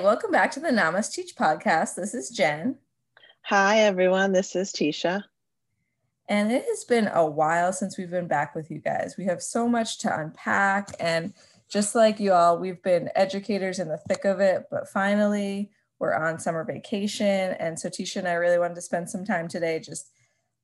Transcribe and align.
Hi, 0.00 0.06
welcome 0.06 0.30
back 0.30 0.50
to 0.52 0.60
the 0.60 0.70
Namas 0.70 1.12
Teach 1.12 1.36
podcast. 1.36 1.94
This 1.94 2.14
is 2.14 2.30
Jen. 2.30 2.78
Hi, 3.42 3.80
everyone. 3.80 4.32
This 4.32 4.56
is 4.56 4.72
Techa. 4.72 5.24
And 6.26 6.50
it 6.50 6.64
has 6.66 6.84
been 6.84 7.10
a 7.12 7.26
while 7.26 7.70
since 7.70 7.98
we've 7.98 8.08
been 8.08 8.26
back 8.26 8.54
with 8.54 8.70
you 8.70 8.78
guys. 8.78 9.16
We 9.18 9.26
have 9.26 9.42
so 9.42 9.68
much 9.68 9.98
to 9.98 10.20
unpack. 10.20 10.96
And 10.98 11.34
just 11.68 11.94
like 11.94 12.18
you 12.18 12.32
all, 12.32 12.58
we've 12.58 12.82
been 12.82 13.10
educators 13.14 13.78
in 13.78 13.88
the 13.88 14.00
thick 14.08 14.24
of 14.24 14.40
it, 14.40 14.68
but 14.70 14.88
finally 14.88 15.70
we're 15.98 16.14
on 16.14 16.38
summer 16.38 16.64
vacation. 16.64 17.54
And 17.58 17.78
so 17.78 17.90
Techa 17.90 18.16
and 18.16 18.28
I 18.28 18.32
really 18.32 18.58
wanted 18.58 18.76
to 18.76 18.80
spend 18.80 19.10
some 19.10 19.26
time 19.26 19.48
today 19.48 19.80
just 19.80 20.12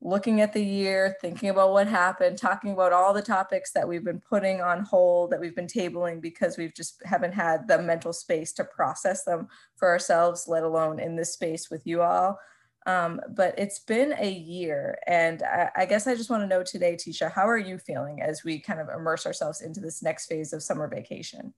looking 0.00 0.40
at 0.40 0.52
the 0.52 0.62
year, 0.62 1.16
thinking 1.20 1.48
about 1.48 1.72
what 1.72 1.86
happened, 1.86 2.38
talking 2.38 2.72
about 2.72 2.92
all 2.92 3.14
the 3.14 3.22
topics 3.22 3.72
that 3.72 3.88
we've 3.88 4.04
been 4.04 4.20
putting 4.20 4.60
on 4.60 4.84
hold, 4.84 5.30
that 5.30 5.40
we've 5.40 5.56
been 5.56 5.66
tabling 5.66 6.20
because 6.20 6.58
we've 6.58 6.74
just 6.74 7.02
haven't 7.04 7.32
had 7.32 7.66
the 7.66 7.80
mental 7.80 8.12
space 8.12 8.52
to 8.52 8.64
process 8.64 9.24
them 9.24 9.48
for 9.76 9.88
ourselves, 9.88 10.46
let 10.48 10.62
alone 10.62 11.00
in 11.00 11.16
this 11.16 11.32
space 11.32 11.70
with 11.70 11.86
you 11.86 12.02
all. 12.02 12.38
Um, 12.86 13.20
but 13.34 13.58
it's 13.58 13.80
been 13.80 14.14
a 14.16 14.30
year. 14.30 14.98
And 15.06 15.42
I, 15.42 15.70
I 15.76 15.86
guess 15.86 16.06
I 16.06 16.14
just 16.14 16.30
want 16.30 16.42
to 16.42 16.46
know 16.46 16.62
today, 16.62 16.94
Techa, 16.94 17.32
how 17.32 17.48
are 17.48 17.58
you 17.58 17.78
feeling 17.78 18.22
as 18.22 18.44
we 18.44 18.60
kind 18.60 18.80
of 18.80 18.88
immerse 18.88 19.26
ourselves 19.26 19.60
into 19.60 19.80
this 19.80 20.02
next 20.02 20.26
phase 20.26 20.52
of 20.52 20.62
summer 20.62 20.86
vacation? 20.86 21.52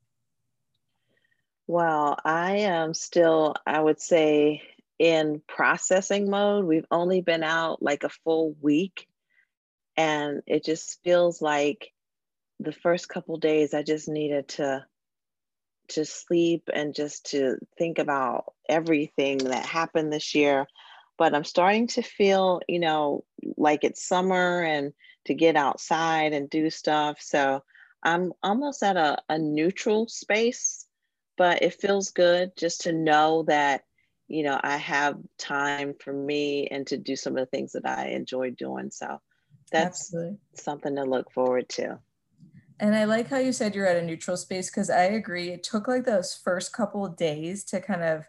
Well, 1.67 2.17
I 2.25 2.57
am 2.57 2.95
still, 2.95 3.55
I 3.67 3.79
would 3.79 4.01
say, 4.01 4.63
in 4.99 5.43
processing 5.47 6.31
mode. 6.31 6.65
We've 6.65 6.87
only 6.91 7.21
been 7.21 7.43
out 7.43 7.83
like 7.83 8.05
a 8.05 8.11
full 8.25 8.55
week. 8.61 9.07
And 9.97 10.43
it 10.47 10.65
just 10.65 11.03
feels 11.03 11.43
like 11.43 11.93
the 12.61 12.73
first 12.73 13.09
couple 13.09 13.37
days 13.39 13.75
I 13.75 13.83
just 13.83 14.09
needed 14.09 14.49
to 14.49 14.85
to 15.89 16.05
sleep 16.05 16.69
and 16.73 16.95
just 16.95 17.31
to 17.31 17.57
think 17.79 17.99
about 17.99 18.53
everything 18.69 19.39
that 19.39 19.65
happened 19.65 20.13
this 20.13 20.35
year 20.35 20.67
but 21.19 21.35
I'm 21.35 21.45
starting 21.45 21.89
to 21.89 22.03
feel, 22.03 22.61
you 22.69 22.79
know, 22.79 23.25
like 23.57 23.83
it's 23.83 24.07
summer 24.07 24.63
and 24.63 24.93
to 25.27 25.35
get 25.35 25.57
outside 25.57 26.33
and 26.33 26.49
do 26.49 26.71
stuff. 26.71 27.19
So 27.21 27.63
I'm 28.03 28.33
almost 28.43 28.83
at 28.85 28.97
a, 28.97 29.19
a 29.29 29.37
neutral 29.37 30.07
space, 30.07 30.87
but 31.37 31.61
it 31.63 31.75
feels 31.75 32.13
good 32.13 32.53
just 32.57 32.83
to 32.83 32.93
know 32.93 33.45
that, 33.49 33.83
you 34.29 34.43
know, 34.43 34.61
I 34.63 34.77
have 34.77 35.17
time 35.39 35.95
for 35.99 36.13
me 36.13 36.69
and 36.69 36.87
to 36.89 36.99
do 36.99 37.17
some 37.17 37.37
of 37.37 37.41
the 37.41 37.47
things 37.47 37.73
that 37.73 37.87
I 37.87 38.09
enjoy 38.09 38.51
doing. 38.51 38.91
So 38.91 39.21
that's 39.73 40.13
Absolutely. 40.13 40.39
something 40.55 40.95
to 40.97 41.05
look 41.05 41.33
forward 41.33 41.69
to. 41.71 41.99
And 42.81 42.95
I 42.95 43.05
like 43.05 43.29
how 43.29 43.39
you 43.39 43.53
said 43.53 43.75
you're 43.75 43.87
at 43.87 43.97
a 43.97 44.03
neutral 44.03 44.37
space 44.37 44.71
because 44.71 44.91
I 44.91 45.05
agree. 45.05 45.51
It 45.51 45.65
took 45.65 45.89
like 45.89 46.05
those 46.05 46.35
first 46.35 46.73
couple 46.73 47.05
of 47.05 47.17
days 47.17 47.65
to 47.65 47.81
kind 47.81 48.05
of 48.05 48.27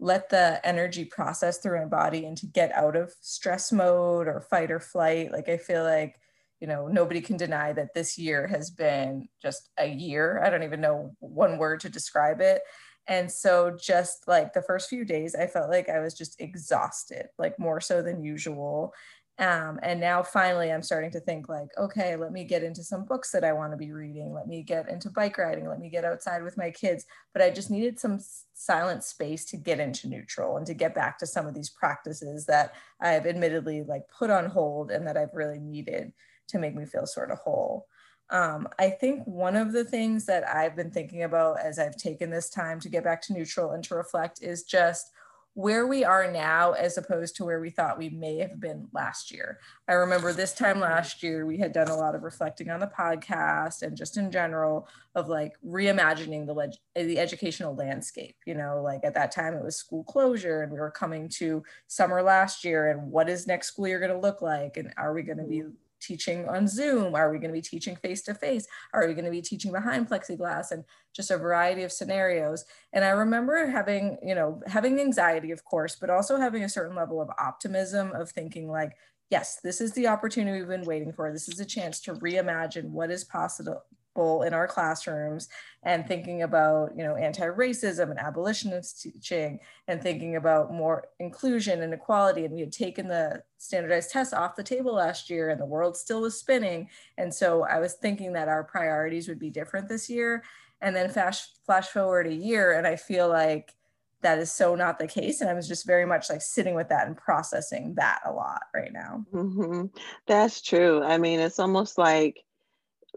let 0.00 0.30
the 0.30 0.60
energy 0.64 1.04
process 1.04 1.58
through 1.58 1.78
my 1.78 1.86
body 1.86 2.24
and 2.24 2.36
to 2.38 2.46
get 2.46 2.72
out 2.72 2.96
of 2.96 3.14
stress 3.20 3.70
mode 3.70 4.26
or 4.26 4.40
fight 4.40 4.70
or 4.70 4.80
flight. 4.80 5.30
Like 5.30 5.48
I 5.48 5.58
feel 5.58 5.84
like, 5.84 6.18
you 6.60 6.66
know, 6.66 6.88
nobody 6.88 7.20
can 7.20 7.36
deny 7.36 7.72
that 7.72 7.94
this 7.94 8.18
year 8.18 8.48
has 8.48 8.70
been 8.70 9.28
just 9.40 9.70
a 9.78 9.86
year. 9.86 10.42
I 10.44 10.50
don't 10.50 10.64
even 10.64 10.80
know 10.80 11.14
one 11.20 11.58
word 11.58 11.80
to 11.80 11.88
describe 11.88 12.40
it. 12.40 12.62
And 13.06 13.30
so 13.30 13.76
just 13.78 14.26
like 14.26 14.52
the 14.52 14.62
first 14.62 14.88
few 14.88 15.04
days, 15.04 15.34
I 15.34 15.46
felt 15.46 15.70
like 15.70 15.88
I 15.88 16.00
was 16.00 16.14
just 16.14 16.40
exhausted, 16.40 17.26
like 17.38 17.58
more 17.58 17.80
so 17.80 18.02
than 18.02 18.22
usual. 18.22 18.94
Um, 19.36 19.80
and 19.82 19.98
now 19.98 20.22
finally 20.22 20.70
i'm 20.70 20.80
starting 20.80 21.10
to 21.10 21.18
think 21.18 21.48
like 21.48 21.66
okay 21.76 22.14
let 22.14 22.30
me 22.30 22.44
get 22.44 22.62
into 22.62 22.84
some 22.84 23.04
books 23.04 23.32
that 23.32 23.42
i 23.42 23.52
want 23.52 23.72
to 23.72 23.76
be 23.76 23.90
reading. 23.90 24.32
Let 24.32 24.46
me 24.46 24.62
get 24.62 24.88
into 24.88 25.10
bike 25.10 25.38
riding. 25.38 25.68
Let 25.68 25.80
me 25.80 25.90
get 25.90 26.04
outside 26.04 26.44
with 26.44 26.56
my 26.56 26.70
kids. 26.70 27.04
But 27.32 27.42
i 27.42 27.50
just 27.50 27.68
needed 27.68 27.98
some 27.98 28.20
silent 28.52 29.02
space 29.02 29.44
to 29.46 29.56
get 29.56 29.80
into 29.80 30.08
neutral 30.08 30.56
and 30.56 30.64
to 30.66 30.72
get 30.72 30.94
back 30.94 31.18
to 31.18 31.26
some 31.26 31.48
of 31.48 31.54
these 31.54 31.68
practices 31.68 32.46
that 32.46 32.74
i've 33.00 33.26
admittedly 33.26 33.82
like 33.82 34.02
put 34.16 34.30
on 34.30 34.46
hold 34.46 34.92
and 34.92 35.04
that 35.04 35.16
i've 35.16 35.34
really 35.34 35.58
needed 35.58 36.12
to 36.46 36.58
make 36.58 36.76
me 36.76 36.86
feel 36.86 37.04
sort 37.04 37.32
of 37.32 37.38
whole 37.38 37.88
um, 38.30 38.68
I 38.78 38.90
think 38.90 39.24
one 39.24 39.56
of 39.56 39.72
the 39.72 39.84
things 39.84 40.26
that 40.26 40.48
I've 40.48 40.76
been 40.76 40.90
thinking 40.90 41.22
about 41.22 41.60
as 41.60 41.78
I've 41.78 41.96
taken 41.96 42.30
this 42.30 42.50
time 42.50 42.80
to 42.80 42.88
get 42.88 43.04
back 43.04 43.22
to 43.22 43.32
neutral 43.32 43.72
and 43.72 43.84
to 43.84 43.94
reflect 43.94 44.42
is 44.42 44.64
just 44.64 45.10
where 45.54 45.86
we 45.86 46.02
are 46.02 46.30
now 46.30 46.72
as 46.72 46.98
opposed 46.98 47.36
to 47.36 47.44
where 47.44 47.60
we 47.60 47.70
thought 47.70 47.96
we 47.96 48.10
may 48.10 48.38
have 48.38 48.58
been 48.58 48.88
last 48.92 49.30
year. 49.30 49.60
I 49.86 49.92
remember 49.92 50.32
this 50.32 50.52
time 50.52 50.80
last 50.80 51.22
year, 51.22 51.46
we 51.46 51.58
had 51.58 51.72
done 51.72 51.88
a 51.88 51.96
lot 51.96 52.16
of 52.16 52.24
reflecting 52.24 52.70
on 52.70 52.80
the 52.80 52.88
podcast 52.88 53.82
and 53.82 53.96
just 53.96 54.16
in 54.16 54.32
general 54.32 54.88
of 55.14 55.28
like 55.28 55.52
reimagining 55.64 56.44
the, 56.46 56.54
leg- 56.54 56.72
the 56.96 57.20
educational 57.20 57.76
landscape. 57.76 58.34
You 58.46 58.54
know, 58.54 58.82
like 58.82 59.04
at 59.04 59.14
that 59.14 59.30
time 59.30 59.54
it 59.54 59.62
was 59.62 59.76
school 59.76 60.02
closure 60.02 60.62
and 60.62 60.72
we 60.72 60.80
were 60.80 60.90
coming 60.90 61.28
to 61.36 61.62
summer 61.86 62.20
last 62.20 62.64
year 62.64 62.90
and 62.90 63.12
what 63.12 63.28
is 63.28 63.46
next 63.46 63.68
school 63.68 63.86
year 63.86 64.00
going 64.00 64.10
to 64.10 64.18
look 64.18 64.42
like? 64.42 64.76
And 64.76 64.92
are 64.96 65.14
we 65.14 65.22
going 65.22 65.38
to 65.38 65.44
be 65.44 65.62
teaching 66.00 66.48
on 66.48 66.66
Zoom? 66.66 67.14
Are 67.14 67.30
we 67.30 67.38
going 67.38 67.50
to 67.50 67.58
be 67.58 67.62
teaching 67.62 67.96
face 67.96 68.22
to 68.22 68.34
face? 68.34 68.66
Are 68.92 69.06
we 69.06 69.14
going 69.14 69.24
to 69.24 69.30
be 69.30 69.42
teaching 69.42 69.72
behind 69.72 70.08
plexiglass? 70.08 70.70
And 70.70 70.84
just 71.14 71.30
a 71.30 71.38
variety 71.38 71.82
of 71.82 71.92
scenarios. 71.92 72.64
And 72.92 73.04
I 73.04 73.10
remember 73.10 73.66
having, 73.66 74.18
you 74.22 74.34
know, 74.34 74.60
having 74.66 75.00
anxiety, 75.00 75.50
of 75.50 75.64
course, 75.64 75.96
but 75.96 76.10
also 76.10 76.36
having 76.36 76.64
a 76.64 76.68
certain 76.68 76.96
level 76.96 77.20
of 77.20 77.30
optimism 77.38 78.12
of 78.12 78.30
thinking 78.30 78.70
like, 78.70 78.92
yes, 79.30 79.60
this 79.62 79.80
is 79.80 79.92
the 79.92 80.06
opportunity 80.06 80.58
we've 80.58 80.68
been 80.68 80.84
waiting 80.84 81.12
for. 81.12 81.32
This 81.32 81.48
is 81.48 81.60
a 81.60 81.64
chance 81.64 82.00
to 82.00 82.14
reimagine 82.14 82.90
what 82.90 83.10
is 83.10 83.24
possible 83.24 83.82
in 84.16 84.54
our 84.54 84.68
classrooms 84.68 85.48
and 85.82 86.06
thinking 86.06 86.42
about 86.42 86.92
you 86.96 87.02
know 87.02 87.16
anti-racism 87.16 88.10
and 88.10 88.18
abolitionist 88.18 89.02
teaching 89.02 89.58
and 89.88 90.00
thinking 90.00 90.36
about 90.36 90.72
more 90.72 91.08
inclusion 91.18 91.82
and 91.82 91.92
equality. 91.92 92.44
And 92.44 92.54
we 92.54 92.60
had 92.60 92.72
taken 92.72 93.08
the 93.08 93.42
standardized 93.58 94.10
tests 94.10 94.32
off 94.32 94.56
the 94.56 94.62
table 94.62 94.94
last 94.94 95.28
year 95.28 95.50
and 95.50 95.60
the 95.60 95.66
world 95.66 95.96
still 95.96 96.20
was 96.20 96.38
spinning. 96.38 96.88
And 97.18 97.32
so 97.32 97.64
i 97.64 97.78
was 97.78 97.94
thinking 97.94 98.32
that 98.34 98.48
our 98.48 98.64
priorities 98.64 99.28
would 99.28 99.38
be 99.38 99.50
different 99.50 99.88
this 99.88 100.08
year. 100.08 100.44
And 100.80 100.94
then 100.94 101.10
flash 101.10 101.46
flash 101.66 101.88
forward 101.88 102.26
a 102.26 102.34
year 102.34 102.72
and 102.72 102.86
i 102.86 102.96
feel 102.96 103.28
like 103.28 103.74
that 104.22 104.38
is 104.38 104.50
so 104.50 104.74
not 104.74 104.98
the 104.98 105.08
case. 105.08 105.40
And 105.40 105.50
i 105.50 105.54
was 105.54 105.66
just 105.66 105.86
very 105.86 106.06
much 106.06 106.30
like 106.30 106.40
sitting 106.40 106.74
with 106.74 106.88
that 106.90 107.08
and 107.08 107.16
processing 107.16 107.94
that 107.96 108.20
a 108.24 108.32
lot 108.32 108.62
right 108.72 108.92
now. 108.92 109.24
Mm-hmm. 109.34 109.86
that's 110.28 110.62
true. 110.62 111.02
I 111.02 111.18
mean 111.18 111.40
it's 111.40 111.58
almost 111.58 111.98
like 111.98 112.44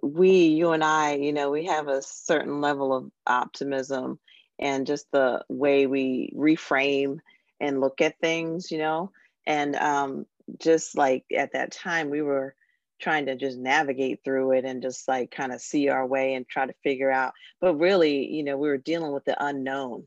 we 0.02 0.30
you 0.47 0.72
and 0.72 0.84
i 0.84 1.13
you 1.13 1.34
know 1.34 1.50
we 1.50 1.66
have 1.66 1.88
a 1.88 2.02
certain 2.02 2.62
level 2.62 2.94
of 2.94 3.12
optimism 3.25 4.19
and 4.59 4.88
just 4.88 5.12
the 5.12 5.44
way 5.50 5.85
we 5.88 6.31
reframe 6.35 7.19
and 7.59 7.81
look 7.81 8.02
at 8.02 8.19
things 8.19 8.72
you 8.72 8.78
know? 8.78 9.12
And 9.46 9.75
um 9.75 10.25
just 10.59 10.97
like 10.97 11.25
at 11.35 11.53
that 11.53 11.72
time 11.72 12.09
we 12.09 12.22
were 12.22 12.56
trying 13.00 13.25
to 13.28 13.35
just 13.35 13.58
navigate 13.58 14.24
through 14.24 14.53
it 14.53 14.66
and 14.66 14.81
just 14.81 15.08
like 15.08 15.30
kind 15.30 15.52
of 15.52 15.62
see 15.62 15.90
our 15.90 16.06
way 16.06 16.34
and 16.34 16.47
try 16.47 16.66
to 16.66 16.74
figure 16.84 17.12
out 17.12 17.34
but 17.62 17.75
really 17.75 18.28
you 18.28 18.44
know 18.44 18.58
we 18.58 18.68
were 18.68 18.78
dealing 18.78 19.12
with 19.12 19.25
the 19.25 19.46
unknown 19.46 20.03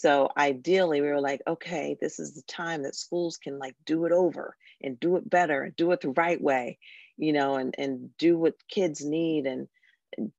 so 0.00 0.28
ideally 0.36 1.00
we 1.00 1.08
were 1.08 1.20
like 1.20 1.42
okay 1.46 1.96
this 2.00 2.18
is 2.18 2.34
the 2.34 2.42
time 2.42 2.82
that 2.82 2.94
schools 2.94 3.36
can 3.36 3.58
like 3.58 3.74
do 3.84 4.04
it 4.04 4.12
over 4.12 4.56
and 4.82 5.00
do 5.00 5.16
it 5.16 5.28
better 5.28 5.62
and 5.62 5.76
do 5.76 5.90
it 5.90 6.00
the 6.00 6.10
right 6.10 6.40
way 6.40 6.78
you 7.16 7.32
know 7.32 7.56
and 7.56 7.74
and 7.78 8.16
do 8.16 8.38
what 8.38 8.54
kids 8.68 9.04
need 9.04 9.46
and 9.46 9.66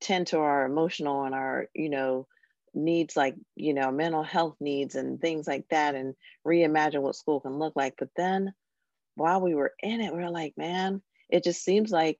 tend 0.00 0.26
to 0.28 0.38
our 0.38 0.64
emotional 0.64 1.24
and 1.24 1.34
our 1.34 1.66
you 1.74 1.90
know 1.90 2.26
needs 2.74 3.16
like 3.16 3.34
you 3.56 3.74
know 3.74 3.90
mental 3.90 4.22
health 4.22 4.56
needs 4.60 4.94
and 4.94 5.20
things 5.20 5.46
like 5.46 5.66
that 5.70 5.94
and 5.94 6.14
reimagine 6.46 7.02
what 7.02 7.16
school 7.16 7.40
can 7.40 7.58
look 7.58 7.74
like. 7.76 7.94
But 7.98 8.10
then 8.16 8.52
while 9.16 9.40
we 9.40 9.54
were 9.54 9.74
in 9.82 10.00
it 10.00 10.14
we 10.14 10.22
are 10.22 10.30
like 10.30 10.54
man 10.56 11.02
it 11.28 11.44
just 11.44 11.62
seems 11.62 11.90
like 11.90 12.18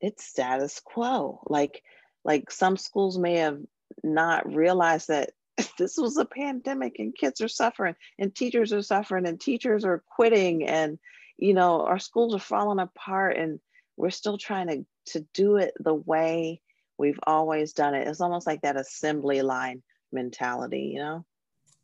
it's 0.00 0.24
status 0.24 0.80
quo. 0.84 1.40
Like 1.46 1.82
like 2.24 2.50
some 2.50 2.76
schools 2.76 3.18
may 3.18 3.36
have 3.38 3.58
not 4.02 4.52
realized 4.52 5.08
that 5.08 5.30
this 5.78 5.96
was 5.96 6.16
a 6.16 6.24
pandemic 6.24 6.98
and 6.98 7.16
kids 7.16 7.40
are 7.40 7.48
suffering 7.48 7.94
and 8.18 8.34
teachers 8.34 8.72
are 8.72 8.82
suffering 8.82 9.26
and 9.26 9.40
teachers 9.40 9.84
are 9.84 10.02
quitting 10.16 10.66
and 10.66 10.98
you 11.36 11.54
know 11.54 11.82
our 11.82 11.98
schools 11.98 12.34
are 12.34 12.40
falling 12.40 12.78
apart 12.78 13.36
and 13.36 13.60
we're 13.96 14.10
still 14.10 14.38
trying 14.38 14.68
to 14.68 14.86
to 15.12 15.26
do 15.34 15.56
it 15.56 15.72
the 15.80 15.94
way 15.94 16.60
we've 16.98 17.20
always 17.26 17.72
done 17.72 17.94
it. 17.94 18.06
It's 18.06 18.20
almost 18.20 18.46
like 18.46 18.62
that 18.62 18.76
assembly 18.76 19.42
line 19.42 19.82
mentality 20.12 20.92
you 20.94 21.00
know? 21.00 21.24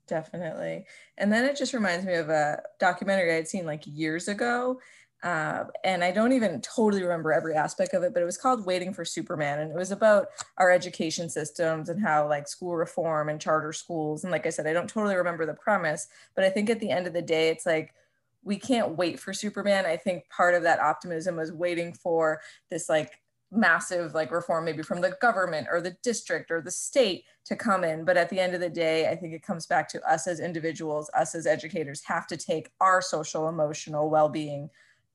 Definitely. 0.07 0.85
And 1.17 1.33
then 1.33 1.45
it 1.45 1.57
just 1.57 1.73
reminds 1.73 2.05
me 2.05 2.15
of 2.15 2.29
a 2.29 2.63
documentary 2.79 3.35
i'd 3.35 3.49
seen 3.49 3.65
like 3.65 3.83
years 3.87 4.29
ago 4.29 4.81
uh, 5.25 5.65
and 5.85 6.05
I 6.05 6.11
don't 6.13 6.33
even 6.33 6.61
totally 6.61 7.03
remember 7.03 7.33
every 7.33 7.55
aspect 7.55 7.95
of 7.95 8.03
it, 8.03 8.13
but 8.13 8.23
it 8.23 8.27
was 8.27 8.37
called 8.37 8.67
Waiting 8.67 8.93
for 8.93 9.07
Superman. 9.07 9.61
And 9.61 9.71
it 9.71 9.77
was 9.77 9.91
about 9.91 10.29
our 10.59 10.71
education 10.71 11.31
systems 11.31 11.89
and 11.89 11.99
how, 11.99 12.29
like, 12.29 12.47
school 12.47 12.77
reform 12.77 13.31
and 13.31 13.41
charter 13.41 13.73
schools. 13.73 14.25
And 14.25 14.31
like 14.31 14.45
I 14.47 14.51
said, 14.51 14.67
I 14.67 14.75
don't 14.75 14.89
totally 14.89 15.17
remember 15.17 15.47
the 15.47 15.55
premise, 15.55 16.09
but 16.35 16.45
I 16.45 16.51
think 16.51 16.69
at 16.69 16.79
the 16.79 16.91
end 16.91 17.07
of 17.07 17.15
the 17.15 17.23
day, 17.23 17.49
it's 17.49 17.65
like 17.65 17.95
we 18.43 18.59
can't 18.59 18.99
wait 18.99 19.19
for 19.19 19.33
Superman. 19.33 19.87
I 19.87 19.97
think 19.97 20.29
part 20.29 20.55
of 20.55 20.63
that 20.65 20.79
optimism 20.79 21.37
was 21.37 21.51
waiting 21.51 21.95
for 21.95 22.43
this, 22.71 22.91
like, 22.91 23.13
massive 23.51 24.15
like 24.15 24.33
reform 24.33 24.65
maybe 24.65 24.83
from 24.83 25.01
the 25.01 25.17
government 25.21 25.69
or 25.71 25.81
the 25.81 25.97
district 26.03 26.51
or 26.51 26.61
the 26.61 26.71
state 26.73 27.25
to 27.45 27.55
come 27.55 27.85
in 27.85 28.05
but 28.05 28.17
at 28.17 28.29
the 28.29 28.41
end 28.41 28.53
of 28.53 28.61
the 28.61 28.69
day 28.69 29.09
i 29.09 29.15
think 29.15 29.33
it 29.33 29.45
comes 29.45 29.65
back 29.65 29.89
to 29.89 30.03
us 30.11 30.27
as 30.27 30.41
individuals 30.41 31.09
us 31.15 31.37
as 31.37 31.47
educators 31.47 32.03
have 32.03 32.27
to 32.27 32.37
take 32.37 32.71
our 32.81 33.01
social 33.01 33.49
emotional 33.49 34.11
well-being 34.11 34.69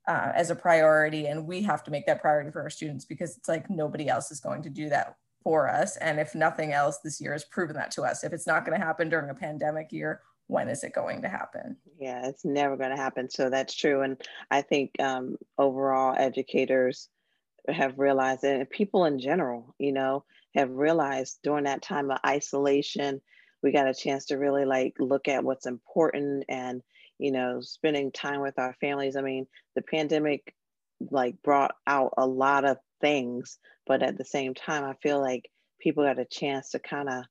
uh, 0.10 0.32
as 0.36 0.50
a 0.50 0.56
priority 0.56 1.28
and 1.28 1.48
we 1.48 1.62
have 1.62 1.84
to 1.84 1.92
make 1.92 2.06
that 2.06 2.22
priority 2.22 2.52
for 2.52 2.62
our 2.62 2.70
students 2.70 3.06
because 3.06 3.38
it's 3.38 3.48
like 3.48 3.70
nobody 3.70 4.10
else 4.10 4.32
is 4.32 4.40
going 4.40 4.62
to 4.64 4.70
do 4.70 4.90
that 4.90 5.16
for 5.44 5.70
us 5.70 5.96
and 5.98 6.20
if 6.20 6.36
nothing 6.36 6.74
else 6.74 7.00
this 7.00 7.22
year 7.22 7.32
has 7.32 7.46
proven 7.46 7.76
that 7.76 7.92
to 7.92 8.02
us 8.02 8.24
if 8.24 8.34
it's 8.34 8.48
not 8.48 8.66
going 8.66 8.78
to 8.78 8.86
happen 8.86 9.08
during 9.08 9.30
a 9.30 9.34
pandemic 9.34 9.92
year 9.92 10.22
when 10.50 10.68
is 10.68 10.84
it 10.84 10.94
going 10.94 11.22
to 11.22 11.30
happen? 11.30 11.78
Yeah, 12.00 12.28
it's 12.28 12.44
never 12.44 12.76
going 12.76 12.90
to 12.90 12.98
happen. 12.98 13.30
So 13.30 13.52
that's 13.52 13.76
true. 13.76 14.02
And 14.02 14.20
I 14.50 14.64
think 14.64 14.92
um, 15.00 15.38
overall 15.60 16.16
educators 16.18 17.08
have 17.68 18.00
realized, 18.00 18.44
and 18.44 18.68
people 18.68 19.06
in 19.06 19.20
general, 19.20 19.76
you 19.78 19.92
know, 19.92 20.26
have 20.56 20.72
realized 20.72 21.38
during 21.44 21.66
that 21.66 21.84
time 21.84 22.10
of 22.10 22.18
isolation, 22.26 23.22
we 23.62 23.72
got 23.72 23.88
a 23.88 23.94
chance 23.94 24.26
to 24.28 24.38
really 24.38 24.66
like 24.66 24.96
look 24.98 25.28
at 25.28 25.44
what's 25.44 25.68
important 25.68 26.46
and, 26.50 26.82
you 27.19 27.31
know, 27.31 27.62
spending 27.62 28.12
time 28.12 28.42
with 28.42 28.57
our 28.57 28.75
families. 28.81 29.16
I 29.16 29.21
mean, 29.21 29.48
the 29.75 29.81
pandemic 29.81 30.56
like 31.12 31.36
brought 31.44 31.75
out 31.86 32.13
a 32.18 32.25
lot 32.25 32.66
of 32.66 32.77
things, 33.01 33.60
but 33.86 34.01
at 34.01 34.18
the 34.18 34.25
same 34.25 34.54
time, 34.54 34.83
I 34.83 34.94
feel 35.01 35.21
like 35.21 35.50
people 35.80 36.04
got 36.04 36.19
a 36.19 36.25
chance 36.25 36.71
to 36.71 36.80
kind 36.80 37.10
of 37.10 37.25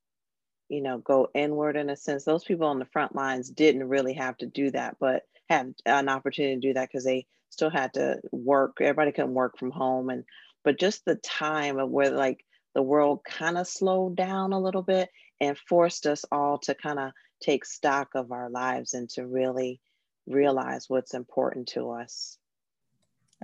you 0.68 0.82
know, 0.82 0.98
go 0.98 1.28
inward 1.34 1.76
in 1.76 1.90
a 1.90 1.96
sense. 1.96 2.24
Those 2.24 2.44
people 2.44 2.66
on 2.66 2.78
the 2.78 2.84
front 2.86 3.14
lines 3.14 3.48
didn't 3.48 3.88
really 3.88 4.14
have 4.14 4.36
to 4.38 4.46
do 4.46 4.70
that, 4.72 4.96
but 5.00 5.22
had 5.48 5.74
an 5.86 6.08
opportunity 6.08 6.54
to 6.56 6.60
do 6.60 6.74
that 6.74 6.88
because 6.88 7.04
they 7.04 7.26
still 7.48 7.70
had 7.70 7.94
to 7.94 8.20
work. 8.32 8.76
Everybody 8.80 9.12
couldn't 9.12 9.34
work 9.34 9.58
from 9.58 9.70
home. 9.70 10.10
And, 10.10 10.24
but 10.64 10.78
just 10.78 11.04
the 11.04 11.16
time 11.16 11.78
of 11.78 11.90
where 11.90 12.10
like 12.10 12.44
the 12.74 12.82
world 12.82 13.20
kind 13.24 13.56
of 13.56 13.66
slowed 13.66 14.16
down 14.16 14.52
a 14.52 14.60
little 14.60 14.82
bit 14.82 15.08
and 15.40 15.56
forced 15.56 16.06
us 16.06 16.24
all 16.32 16.58
to 16.58 16.74
kind 16.74 16.98
of 16.98 17.12
take 17.40 17.64
stock 17.64 18.08
of 18.14 18.32
our 18.32 18.50
lives 18.50 18.94
and 18.94 19.08
to 19.10 19.26
really 19.26 19.80
realize 20.26 20.86
what's 20.88 21.14
important 21.14 21.68
to 21.68 21.90
us. 21.90 22.38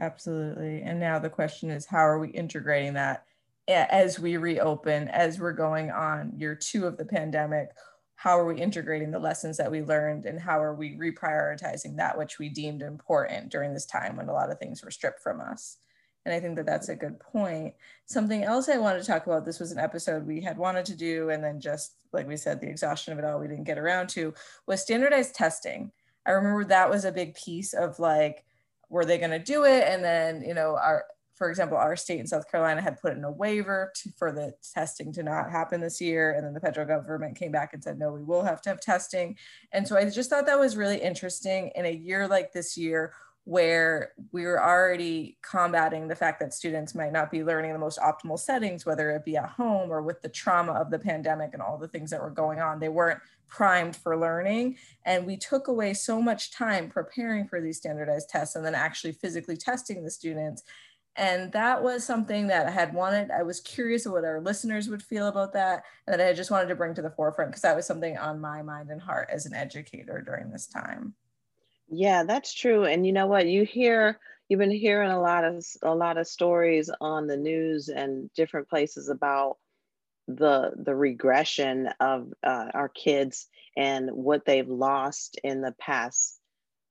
Absolutely. 0.01 0.83
And 0.83 0.99
now 0.99 1.19
the 1.19 1.31
question 1.31 1.71
is 1.71 1.87
how 1.87 1.99
are 1.99 2.19
we 2.19 2.29
integrating 2.31 2.95
that 2.95 3.25
as 3.69 4.19
we 4.19 4.37
reopen, 4.37 5.09
as 5.09 5.39
we're 5.39 5.53
going 5.53 5.91
on 5.91 6.33
year 6.37 6.55
two 6.55 6.87
of 6.87 6.97
the 6.97 7.05
pandemic, 7.05 7.71
how 8.17 8.39
are 8.39 8.47
we 8.47 8.61
integrating 8.61 9.11
the 9.11 9.19
lessons 9.19 9.57
that 9.57 9.71
we 9.71 9.83
learned 9.83 10.27
and 10.27 10.41
how 10.41 10.63
are 10.63 10.75
we 10.75 10.97
reprioritizing 10.97 11.97
that 11.97 12.19
which 12.19 12.39
we 12.39 12.49
deemed 12.49 12.83
important 12.83 13.51
during 13.51 13.73
this 13.73 13.87
time 13.87 14.17
when 14.17 14.29
a 14.29 14.33
lot 14.33 14.51
of 14.51 14.59
things 14.59 14.83
were 14.83 14.91
stripped 14.91 15.23
from 15.23 15.41
us? 15.41 15.79
And 16.25 16.35
I 16.35 16.41
think 16.41 16.57
that 16.57 16.67
that's 16.67 16.89
a 16.89 16.97
good 16.97 17.21
point. 17.21 17.75
Something 18.07 18.45
else 18.45 18.69
I 18.69 18.79
wanted 18.79 19.01
to 19.01 19.07
talk 19.07 19.27
about 19.27 19.45
this 19.45 19.61
was 19.61 19.73
an 19.73 19.79
episode 19.79 20.27
we 20.27 20.41
had 20.41 20.57
wanted 20.57 20.87
to 20.87 20.97
do, 20.97 21.31
and 21.31 21.45
then 21.45 21.61
just 21.61 21.97
like 22.13 22.27
we 22.27 22.37
said, 22.37 22.61
the 22.61 22.69
exhaustion 22.69 23.13
of 23.13 23.19
it 23.19 23.25
all, 23.25 23.39
we 23.39 23.49
didn't 23.49 23.65
get 23.65 23.79
around 23.79 24.09
to 24.11 24.33
was 24.67 24.81
standardized 24.81 25.35
testing. 25.35 25.91
I 26.25 26.31
remember 26.31 26.65
that 26.65 26.89
was 26.89 27.05
a 27.05 27.13
big 27.13 27.35
piece 27.35 27.75
of 27.75 27.99
like, 27.99 28.45
were 28.89 29.05
they 29.05 29.19
going 29.19 29.31
to 29.31 29.39
do 29.39 29.65
it? 29.65 29.85
And 29.87 30.03
then, 30.03 30.43
you 30.43 30.55
know, 30.55 30.79
our 30.81 31.05
for 31.35 31.51
example, 31.51 31.77
our 31.77 31.97
state 31.97 32.21
in 32.21 32.27
South 32.27 32.49
Carolina 32.49 32.81
had 32.81 33.01
put 33.01 33.17
in 33.17 33.25
a 33.25 33.31
waiver 33.31 33.91
to, 33.97 34.11
for 34.17 34.31
the 34.31 34.55
testing 34.73 35.13
to 35.13 35.23
not 35.23 35.51
happen 35.51 35.81
this 35.81 36.01
year. 36.01 36.33
And 36.33 36.47
then 36.47 36.55
the 36.55 36.61
federal 36.61 36.87
government 36.87 37.37
came 37.37 37.51
back 37.51 37.75
and 37.75 37.83
said, 37.83 37.99
no, 37.99 38.13
we 38.13 38.23
will 38.23 38.45
have 38.45 38.63
to 38.63 38.71
have 38.71 38.81
testing. 38.81 39.37
And 39.73 39.87
so 39.87 39.97
I 39.97 40.09
just 40.09 40.31
thought 40.31 40.47
that 40.47 40.61
was 40.61 40.77
really 40.77 40.99
interesting 40.99 41.73
in 41.75 41.87
a 41.87 41.93
year 41.93 42.29
like 42.29 42.53
this 42.53 42.77
year 42.77 43.15
where 43.45 44.13
we 44.33 44.47
were 44.47 44.63
already 44.63 45.37
combating 45.43 46.09
the 46.09 46.17
fact 46.17 46.41
that 46.41 46.55
students 46.55 46.95
might 46.95 47.13
not 47.13 47.31
be 47.31 47.45
learning 47.45 47.71
in 47.71 47.75
the 47.75 47.81
most 47.81 47.99
optimal 47.99 48.39
settings, 48.39 48.87
whether 48.87 49.11
it 49.11 49.25
be 49.25 49.37
at 49.37 49.51
home 49.51 49.91
or 49.91 50.03
with 50.03 50.23
the 50.23 50.29
trauma 50.29 50.73
of 50.73 50.91
the 50.91 50.99
pandemic 50.99 51.51
and 51.53 51.61
all 51.61 51.77
the 51.77 51.89
things 51.89 52.11
that 52.11 52.23
were 52.23 52.31
going 52.31 52.61
on. 52.61 52.81
They 52.81 52.89
weren't 52.89 53.21
primed 53.47 53.97
for 53.97 54.17
learning. 54.17 54.79
And 55.05 55.27
we 55.27 55.37
took 55.37 55.69
away 55.69 55.93
so 55.93 56.23
much 56.23 56.53
time 56.53 56.89
preparing 56.89 57.47
for 57.47 57.61
these 57.61 57.77
standardized 57.77 58.31
tests 58.31 58.57
and 58.57 58.65
then 58.65 58.75
actually 58.75 59.13
physically 59.13 59.57
testing 59.57 60.03
the 60.03 60.11
students 60.11 60.63
and 61.17 61.53
that 61.53 61.83
was 61.83 62.05
something 62.05 62.49
that 62.49 62.67
I 62.67 62.71
had 62.71 62.93
wanted. 62.93 63.31
I 63.31 63.45
was 63.45 63.61
curious 63.61 64.07
what 64.07 64.25
our 64.25 64.41
listeners 64.41 64.89
would 64.89 65.03
feel 65.03 65.29
about 65.29 65.53
that, 65.53 65.85
and 66.07 66.19
that 66.19 66.29
I 66.29 66.33
just 66.33 66.51
wanted 66.51 66.69
to 66.69 66.75
bring 66.75 66.95
to 66.95 67.03
the 67.03 67.11
forefront 67.11 67.53
because 67.53 67.63
that 67.63 67.77
was 67.77 67.87
something 67.87 68.19
on 68.19 68.41
my 68.41 68.63
mind 68.63 68.91
and 68.91 69.01
heart 69.01 69.29
as 69.33 69.47
an 69.47 69.55
educator 69.55 70.21
during 70.21 70.51
this 70.51 70.67
time. 70.67 71.15
Yeah, 71.89 72.25
that's 72.25 72.53
true. 72.53 72.85
And 72.85 73.07
you 73.07 73.13
know 73.13 73.27
what? 73.27 73.47
You 73.47 73.65
hear 73.65 74.19
you've 74.49 74.59
been 74.61 74.71
hearing 74.71 75.11
a 75.11 75.21
lot 75.21 75.45
of 75.45 75.65
a 75.83 75.95
lot 75.95 76.19
of 76.19 76.27
stories 76.27 76.91
on 77.01 77.27
the 77.27 77.37
news 77.37 77.89
and 77.89 78.33
different 78.35 78.69
places 78.69 79.09
about 79.09 79.59
the 80.29 80.73
the 80.77 80.95
regression 80.95 81.89
of 82.01 82.33
uh, 82.43 82.69
our 82.75 82.89
kids 82.89 83.49
and 83.77 84.11
what 84.11 84.45
they've 84.47 84.69
lost 84.69 85.39
in 85.45 85.61
the 85.61 85.73
past 85.79 86.41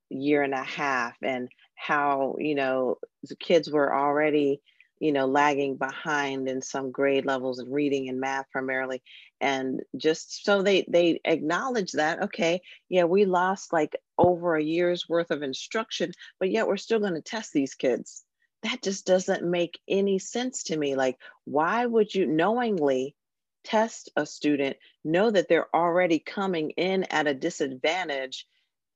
year 0.10 0.44
and 0.44 0.54
a 0.54 0.64
half 0.64 1.16
and 1.24 1.50
how 1.76 2.36
you 2.40 2.56
know 2.56 2.98
the 3.24 3.36
kids 3.36 3.72
were 3.72 3.96
already 3.96 4.62
you 5.00 5.12
know 5.12 5.26
lagging 5.26 5.76
behind 5.76 6.48
in 6.48 6.62
some 6.62 6.92
grade 6.92 7.26
levels 7.26 7.60
of 7.60 7.68
reading 7.70 8.10
and 8.10 8.20
math 8.20 8.50
primarily. 8.52 9.02
And 9.42 9.82
just 9.98 10.46
so 10.46 10.62
they 10.62 10.86
they 10.88 11.20
acknowledge 11.26 11.94
that 11.94 12.24
okay 12.24 12.62
yeah 12.90 13.04
we 13.04 13.26
lost 13.26 13.74
like 13.74 13.96
over 14.18 14.56
a 14.56 14.64
year's 14.64 15.10
worth 15.10 15.32
of 15.32 15.44
instruction 15.44 16.12
but 16.40 16.50
yet 16.50 16.68
we're 16.68 16.78
still 16.78 17.00
going 17.00 17.16
to 17.16 17.22
test 17.22 17.52
these 17.54 17.76
kids. 17.76 18.24
That 18.64 18.82
just 18.82 19.06
doesn't 19.06 19.44
make 19.44 19.80
any 19.88 20.20
sense 20.20 20.64
to 20.64 20.78
me. 20.78 20.96
Like 20.96 21.18
why 21.46 21.86
would 21.86 22.14
you 22.14 22.26
knowingly 22.26 23.16
test 23.64 24.10
a 24.16 24.26
student 24.26 24.78
know 25.04 25.32
that 25.32 25.48
they're 25.50 25.74
already 25.76 26.20
coming 26.20 26.72
in 26.72 27.04
at 27.06 27.28
a 27.28 27.34
disadvantage? 27.34 28.48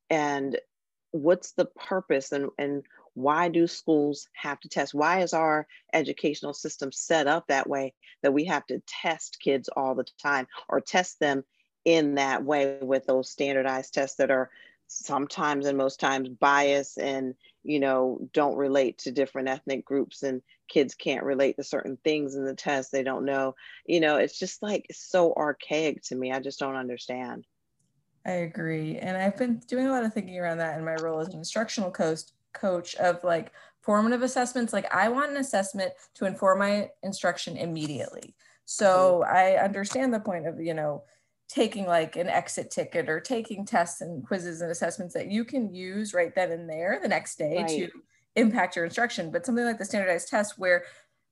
And 0.10 0.58
what's 1.12 1.54
the 1.54 1.66
purpose 1.66 2.32
and, 2.32 2.50
and 2.58 2.84
why 3.18 3.50
do 3.50 3.66
schools 3.66 4.30
have 4.34 4.60
to 4.60 4.70
test? 4.70 4.94
Why 4.94 5.22
is 5.22 5.34
our 5.34 5.66
educational 5.92 6.54
system 6.54 6.92
set 6.92 7.26
up 7.26 7.48
that 7.48 7.68
way 7.68 7.96
that 8.22 8.32
we 8.32 8.46
have 8.46 8.64
to 8.68 8.80
test 8.86 9.40
kids 9.40 9.70
all 9.76 9.96
the 9.96 10.06
time 10.22 10.48
or 10.70 10.80
test 10.80 11.20
them 11.20 11.44
in 11.84 12.14
that 12.16 12.44
way 12.44 12.78
with 12.80 13.08
those 13.08 13.32
standardized 13.32 13.96
tests 13.96 14.18
that 14.18 14.30
are 14.30 14.52
sometimes 14.86 15.66
and 15.66 15.80
most 15.80 16.00
times 16.00 16.30
biased 16.30 17.00
and 17.00 17.34
you 17.64 17.80
know 17.80 18.20
don't 18.34 18.56
relate 18.56 19.00
to 19.00 19.12
different 19.12 19.50
ethnic 19.50 19.84
groups 19.84 20.22
and 20.22 20.44
kids 20.70 20.94
can't 20.94 21.26
relate 21.26 21.56
to 21.56 21.64
certain 21.64 21.98
things 22.04 22.36
in 22.36 22.46
the 22.46 22.54
test 22.54 22.92
they 22.92 23.04
don't 23.04 23.26
know 23.26 23.54
you 23.86 24.00
know 24.00 24.16
it's 24.16 24.40
just 24.40 24.62
like 24.62 24.86
so 24.92 25.34
archaic 25.34 26.02
to 26.02 26.16
me 26.16 26.32
i 26.32 26.40
just 26.40 26.60
don't 26.60 26.78
understand 26.78 27.46
I 28.26 28.32
agree. 28.32 28.98
And 28.98 29.16
I've 29.16 29.38
been 29.38 29.60
doing 29.68 29.88
a 29.88 29.92
lot 29.92 30.04
of 30.04 30.14
thinking 30.14 30.38
around 30.38 30.58
that 30.58 30.78
in 30.78 30.84
my 30.84 30.96
role 30.96 31.22
as 31.22 31.30
an 31.30 31.36
instructional 31.36 31.90
coach, 31.90 32.20
coach 32.60 32.96
of 32.96 33.24
like 33.24 33.52
formative 33.82 34.24
assessments. 34.24 34.74
Like 34.74 34.94
I 34.94 35.10
want 35.10 35.32
an 35.32 35.38
assessment 35.38 35.94
to 36.16 36.26
inform 36.26 36.60
my 36.60 36.90
instruction 37.04 37.58
immediately. 37.58 38.36
So. 38.66 39.24
I 39.24 39.64
understand 39.64 40.14
the 40.14 40.20
point 40.20 40.48
of, 40.48 40.60
you 40.60 40.74
know, 40.74 41.04
taking 41.50 41.86
like 41.86 42.16
an 42.16 42.28
exit 42.28 42.70
ticket 42.72 43.10
or 43.10 43.20
taking 43.20 43.66
tests 43.66 44.02
and 44.02 44.26
quizzes 44.26 44.62
and 44.62 44.72
assessments 44.72 45.14
that 45.14 45.32
you 45.32 45.46
can 45.46 45.74
use 45.74 46.14
right 46.14 46.36
then 46.36 46.52
and 46.52 46.70
there 46.70 47.00
the 47.02 47.08
next 47.08 47.38
day 47.38 47.58
right. 47.58 47.70
to 47.70 47.90
impact 48.36 48.76
your 48.76 48.86
instruction. 48.86 49.32
But 49.32 49.46
something 49.46 49.64
like 49.64 49.78
the 49.78 49.86
standardized 49.86 50.28
test 50.28 50.58
where 50.58 50.84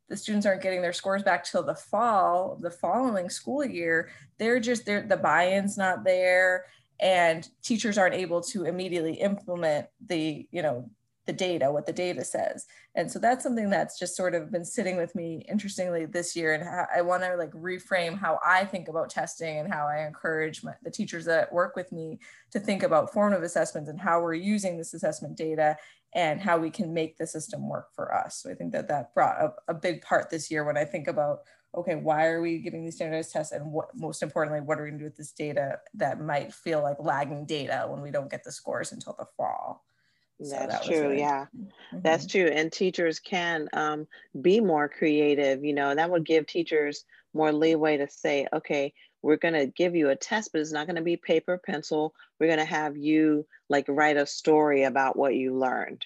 the 0.08 0.16
students 0.16 0.46
aren't 0.46 0.62
getting 0.62 0.82
their 0.82 0.94
scores 0.94 1.24
back 1.24 1.44
till 1.44 1.64
the 1.64 1.76
fall, 1.76 2.58
the 2.62 2.72
following 2.72 3.30
school 3.30 3.66
year, 3.66 4.10
they're 4.38 4.60
just 4.60 4.86
they're 4.86 5.02
the 5.02 5.18
buy-in's 5.18 5.78
not 5.78 6.04
there 6.04 6.66
and 7.00 7.50
teachers 7.62 7.98
aren't 7.98 8.16
able 8.16 8.42
to 8.42 8.66
immediately 8.66 9.16
implement 9.16 9.88
the 10.06 10.48
you 10.52 10.62
know 10.62 10.90
the 11.26 11.34
data 11.34 11.72
what 11.72 11.86
the 11.86 11.94
data 11.94 12.24
says 12.24 12.66
and 12.96 13.12
so 13.12 13.20
that's 13.20 13.44
something 13.44 13.70
that's 13.70 13.98
just 13.98 14.16
sort 14.16 14.36
of 14.36 14.52
been 14.52 14.66
sitting 14.66 14.98
with 14.98 15.16
me 15.16 15.46
interestingly 15.50 16.06
this 16.06 16.36
year 16.36 16.54
and 16.54 16.64
i 16.96 17.02
want 17.02 17.24
to 17.24 17.36
like 17.36 17.52
reframe 17.52 18.18
how 18.18 18.40
i 18.46 18.64
think 18.64 18.88
about 18.88 19.10
testing 19.10 19.60
and 19.60 19.74
how 19.74 19.88
i 19.88 20.06
encourage 20.06 20.64
my, 20.64 20.74
the 20.84 20.92
teachers 20.92 21.26
that 21.26 21.52
work 21.52 21.76
with 21.76 21.92
me 21.92 22.20
to 22.52 22.60
think 22.60 22.84
about 22.84 23.12
formative 23.12 23.44
assessments 23.44 23.90
and 23.90 24.00
how 24.00 24.22
we're 24.22 24.34
using 24.34 24.78
this 24.78 24.94
assessment 24.94 25.36
data 25.36 25.76
and 26.14 26.40
how 26.40 26.58
we 26.58 26.70
can 26.70 26.94
make 26.94 27.18
the 27.18 27.28
system 27.28 27.68
work 27.68 27.88
for 27.94 28.14
us 28.14 28.42
so 28.42 28.50
i 28.50 28.54
think 28.54 28.72
that 28.72 28.88
that 28.88 29.14
brought 29.14 29.40
up 29.42 29.58
a 29.68 29.74
big 29.74 30.02
part 30.02 30.30
this 30.30 30.52
year 30.52 30.64
when 30.64 30.78
i 30.78 30.86
think 30.86 31.08
about 31.08 31.40
okay, 31.78 31.96
why 31.96 32.28
are 32.28 32.42
we 32.42 32.60
giving 32.60 32.84
these 32.84 32.96
standardized 32.96 33.32
tests? 33.32 33.52
And 33.52 33.72
what, 33.72 33.90
most 33.96 34.24
importantly, 34.24 34.62
what 34.62 34.80
are 34.80 34.84
we 34.84 34.90
gonna 34.90 35.00
do 35.00 35.06
with 35.06 35.18
this 35.18 35.32
data 35.32 35.80
that 35.96 36.22
might 36.22 36.54
feel 36.54 36.82
like 36.82 36.98
lagging 37.00 37.46
data 37.46 37.86
when 37.88 38.02
we 38.02 38.12
don't 38.12 38.32
get 38.32 38.44
the 38.44 38.52
scores 38.52 38.92
until 38.92 39.16
the 39.18 39.26
fall? 39.38 39.86
That's 40.40 40.80
that 40.80 40.84
true. 40.84 41.02
Really, 41.02 41.20
yeah, 41.20 41.46
mm-hmm. 41.56 42.00
that's 42.02 42.26
true. 42.26 42.48
And 42.48 42.72
teachers 42.72 43.20
can 43.20 43.70
um, 43.74 44.08
be 44.40 44.60
more 44.60 44.90
creative, 44.90 45.64
you 45.64 45.74
know, 45.74 45.90
and 45.90 46.00
that 46.00 46.12
would 46.12 46.26
give 46.26 46.46
teachers 46.46 47.06
more 47.34 47.52
leeway 47.52 47.98
to 47.98 48.10
say, 48.10 48.48
okay, 48.54 48.94
we're 49.22 49.38
going 49.38 49.54
to 49.54 49.66
give 49.66 49.96
you 49.96 50.10
a 50.10 50.16
test, 50.16 50.52
but 50.52 50.62
it's 50.62 50.72
not 50.72 50.88
going 50.88 50.98
to 50.98 51.02
be 51.02 51.18
paper, 51.18 51.58
pencil. 51.58 52.14
We're 52.40 52.48
going 52.48 52.60
to 52.60 52.66
have 52.66 52.98
you 52.98 53.46
like 53.70 53.86
write 53.88 54.18
a 54.18 54.26
story 54.26 54.84
about 54.84 55.18
what 55.18 55.36
you 55.36 55.58
learned 55.58 56.06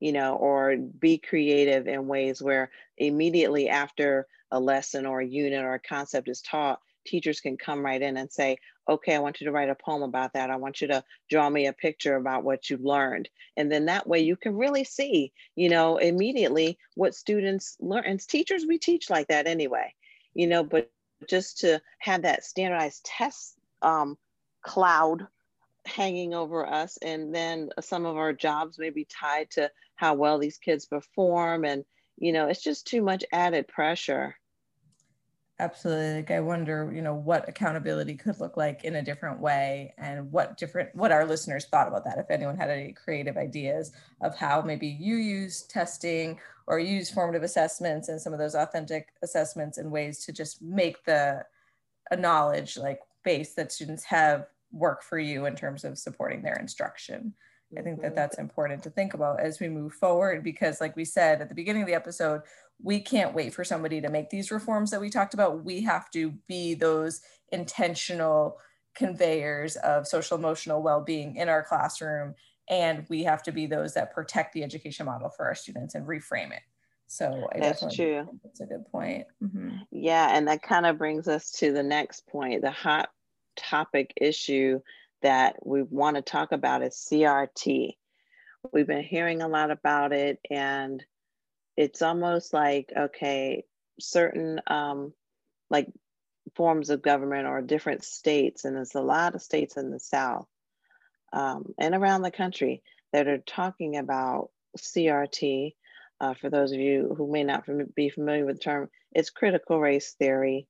you 0.00 0.12
know, 0.12 0.36
or 0.36 0.76
be 0.76 1.18
creative 1.18 1.86
in 1.86 2.06
ways 2.06 2.42
where 2.42 2.70
immediately 2.98 3.68
after 3.68 4.26
a 4.50 4.60
lesson 4.60 5.06
or 5.06 5.20
a 5.20 5.26
unit 5.26 5.64
or 5.64 5.74
a 5.74 5.80
concept 5.80 6.28
is 6.28 6.42
taught, 6.42 6.80
teachers 7.06 7.40
can 7.40 7.56
come 7.56 7.84
right 7.84 8.02
in 8.02 8.16
and 8.16 8.30
say, 8.30 8.58
okay, 8.88 9.14
I 9.14 9.18
want 9.18 9.40
you 9.40 9.46
to 9.46 9.52
write 9.52 9.70
a 9.70 9.74
poem 9.74 10.02
about 10.02 10.32
that. 10.34 10.50
I 10.50 10.56
want 10.56 10.80
you 10.80 10.88
to 10.88 11.02
draw 11.30 11.48
me 11.48 11.66
a 11.66 11.72
picture 11.72 12.16
about 12.16 12.44
what 12.44 12.68
you've 12.68 12.84
learned. 12.84 13.28
And 13.56 13.70
then 13.70 13.86
that 13.86 14.06
way 14.06 14.20
you 14.20 14.36
can 14.36 14.56
really 14.56 14.84
see, 14.84 15.32
you 15.54 15.68
know, 15.68 15.96
immediately 15.96 16.78
what 16.94 17.14
students 17.14 17.76
learn. 17.80 18.04
And 18.04 18.20
teachers, 18.20 18.64
we 18.66 18.78
teach 18.78 19.10
like 19.10 19.28
that 19.28 19.46
anyway, 19.46 19.92
you 20.34 20.46
know, 20.46 20.62
but 20.62 20.90
just 21.28 21.58
to 21.58 21.80
have 21.98 22.22
that 22.22 22.44
standardized 22.44 23.04
test 23.04 23.54
um, 23.82 24.18
cloud 24.62 25.26
hanging 25.86 26.34
over 26.34 26.66
us. 26.66 26.98
And 26.98 27.34
then 27.34 27.70
some 27.80 28.06
of 28.06 28.16
our 28.16 28.32
jobs 28.32 28.78
may 28.78 28.90
be 28.90 29.06
tied 29.06 29.50
to 29.52 29.70
how 29.94 30.14
well 30.14 30.38
these 30.38 30.58
kids 30.58 30.86
perform. 30.86 31.64
And, 31.64 31.84
you 32.18 32.32
know, 32.32 32.48
it's 32.48 32.62
just 32.62 32.86
too 32.86 33.02
much 33.02 33.24
added 33.32 33.66
pressure. 33.68 34.36
Absolutely. 35.58 36.16
Like 36.16 36.30
I 36.30 36.40
wonder, 36.40 36.92
you 36.94 37.00
know, 37.00 37.14
what 37.14 37.48
accountability 37.48 38.14
could 38.14 38.38
look 38.40 38.58
like 38.58 38.84
in 38.84 38.96
a 38.96 39.02
different 39.02 39.40
way 39.40 39.94
and 39.96 40.30
what 40.30 40.58
different 40.58 40.94
what 40.94 41.12
our 41.12 41.24
listeners 41.24 41.64
thought 41.64 41.88
about 41.88 42.04
that. 42.04 42.18
If 42.18 42.30
anyone 42.30 42.58
had 42.58 42.68
any 42.68 42.92
creative 42.92 43.38
ideas 43.38 43.92
of 44.20 44.36
how 44.36 44.60
maybe 44.60 44.86
you 44.86 45.16
use 45.16 45.62
testing 45.62 46.38
or 46.66 46.78
use 46.78 47.10
formative 47.10 47.42
assessments 47.42 48.10
and 48.10 48.20
some 48.20 48.34
of 48.34 48.38
those 48.38 48.54
authentic 48.54 49.08
assessments 49.22 49.78
and 49.78 49.90
ways 49.90 50.24
to 50.26 50.32
just 50.32 50.60
make 50.60 51.02
the 51.04 51.42
a 52.10 52.16
knowledge 52.16 52.76
like 52.76 53.00
base 53.24 53.54
that 53.54 53.72
students 53.72 54.04
have 54.04 54.46
work 54.72 55.02
for 55.02 55.18
you 55.18 55.46
in 55.46 55.56
terms 55.56 55.84
of 55.84 55.96
supporting 55.96 56.42
their 56.42 56.56
instruction. 56.56 57.32
I 57.76 57.82
think 57.82 58.00
that 58.00 58.08
mm-hmm. 58.08 58.14
that's 58.14 58.38
important 58.38 58.82
to 58.84 58.90
think 58.90 59.14
about 59.14 59.40
as 59.40 59.58
we 59.58 59.68
move 59.68 59.92
forward 59.92 60.44
because, 60.44 60.80
like 60.80 60.94
we 60.96 61.04
said 61.04 61.40
at 61.40 61.48
the 61.48 61.54
beginning 61.54 61.82
of 61.82 61.88
the 61.88 61.94
episode, 61.94 62.42
we 62.82 63.00
can't 63.00 63.34
wait 63.34 63.54
for 63.54 63.64
somebody 63.64 64.00
to 64.00 64.08
make 64.08 64.30
these 64.30 64.50
reforms 64.50 64.90
that 64.90 65.00
we 65.00 65.10
talked 65.10 65.34
about. 65.34 65.64
We 65.64 65.82
have 65.82 66.10
to 66.12 66.32
be 66.46 66.74
those 66.74 67.20
intentional 67.50 68.58
conveyors 68.94 69.76
of 69.76 70.06
social 70.06 70.38
emotional 70.38 70.82
well 70.82 71.02
being 71.02 71.36
in 71.36 71.48
our 71.48 71.62
classroom. 71.62 72.34
And 72.68 73.06
we 73.08 73.24
have 73.24 73.42
to 73.44 73.52
be 73.52 73.66
those 73.66 73.94
that 73.94 74.12
protect 74.12 74.52
the 74.52 74.64
education 74.64 75.06
model 75.06 75.30
for 75.30 75.46
our 75.46 75.54
students 75.54 75.94
and 75.94 76.06
reframe 76.06 76.52
it. 76.52 76.62
So 77.06 77.48
I 77.54 77.60
that's 77.60 77.94
true. 77.94 78.26
That's 78.42 78.60
a 78.60 78.66
good 78.66 78.84
point. 78.90 79.26
Mm-hmm. 79.42 79.76
Yeah. 79.92 80.30
And 80.32 80.48
that 80.48 80.62
kind 80.62 80.86
of 80.86 80.98
brings 80.98 81.28
us 81.28 81.52
to 81.52 81.72
the 81.72 81.82
next 81.82 82.26
point 82.26 82.62
the 82.62 82.70
hot 82.70 83.10
topic 83.56 84.12
issue 84.16 84.80
that 85.22 85.56
we 85.64 85.82
want 85.82 86.16
to 86.16 86.22
talk 86.22 86.52
about 86.52 86.82
is 86.82 87.06
CRT. 87.10 87.96
We've 88.72 88.86
been 88.86 89.02
hearing 89.04 89.42
a 89.42 89.48
lot 89.48 89.70
about 89.70 90.12
it, 90.12 90.38
and 90.50 91.02
it's 91.76 92.02
almost 92.02 92.52
like 92.52 92.92
okay, 92.96 93.64
certain 94.00 94.60
um, 94.66 95.12
like 95.70 95.88
forms 96.54 96.90
of 96.90 97.02
government 97.02 97.46
or 97.46 97.60
different 97.62 98.04
states, 98.04 98.64
and 98.64 98.76
there's 98.76 98.94
a 98.94 99.00
lot 99.00 99.34
of 99.34 99.42
states 99.42 99.76
in 99.76 99.90
the 99.90 100.00
South 100.00 100.46
um, 101.32 101.74
and 101.78 101.94
around 101.94 102.22
the 102.22 102.30
country 102.30 102.82
that 103.12 103.28
are 103.28 103.38
talking 103.38 103.96
about 103.96 104.50
CRT. 104.78 105.74
Uh, 106.18 106.32
for 106.32 106.48
those 106.48 106.72
of 106.72 106.80
you 106.80 107.14
who 107.16 107.30
may 107.30 107.44
not 107.44 107.64
be 107.94 108.08
familiar 108.08 108.46
with 108.46 108.56
the 108.56 108.62
term, 108.62 108.88
it's 109.12 109.28
critical 109.28 109.78
race 109.78 110.14
theory, 110.18 110.66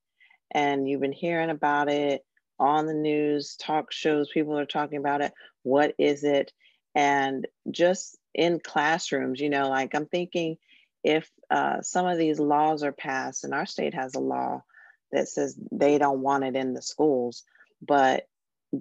and 0.51 0.89
you've 0.89 1.01
been 1.01 1.13
hearing 1.13 1.51
about 1.51 1.89
it 1.89 2.25
on 2.59 2.87
the 2.87 2.95
news, 2.95 3.57
talk 3.57 3.93
shows, 3.93 4.31
people 4.33 4.59
are 4.59 4.67
talking 4.67 4.99
about 4.99 5.21
it. 5.21 5.33
What 5.63 5.95
is 5.99 6.25
it? 6.25 6.53
And 6.95 7.47
just 7.71 8.17
in 8.35 8.61
classrooms, 8.61 9.41
you 9.41 9.51
know, 9.51 9.69
like 9.69 9.95
I'm 9.95 10.07
thinking 10.07 10.57
if 11.05 11.31
uh, 11.51 11.83
some 11.83 12.07
of 12.07 12.19
these 12.19 12.41
laws 12.41 12.83
are 12.83 12.93
passed, 12.93 13.45
and 13.45 13.55
our 13.55 13.67
state 13.67 13.95
has 13.95 14.15
a 14.15 14.21
law 14.21 14.63
that 15.13 15.29
says 15.29 15.57
they 15.71 15.99
don't 15.99 16.21
want 16.21 16.45
it 16.45 16.57
in 16.57 16.75
the 16.75 16.83
schools, 16.83 17.45
but 17.81 18.27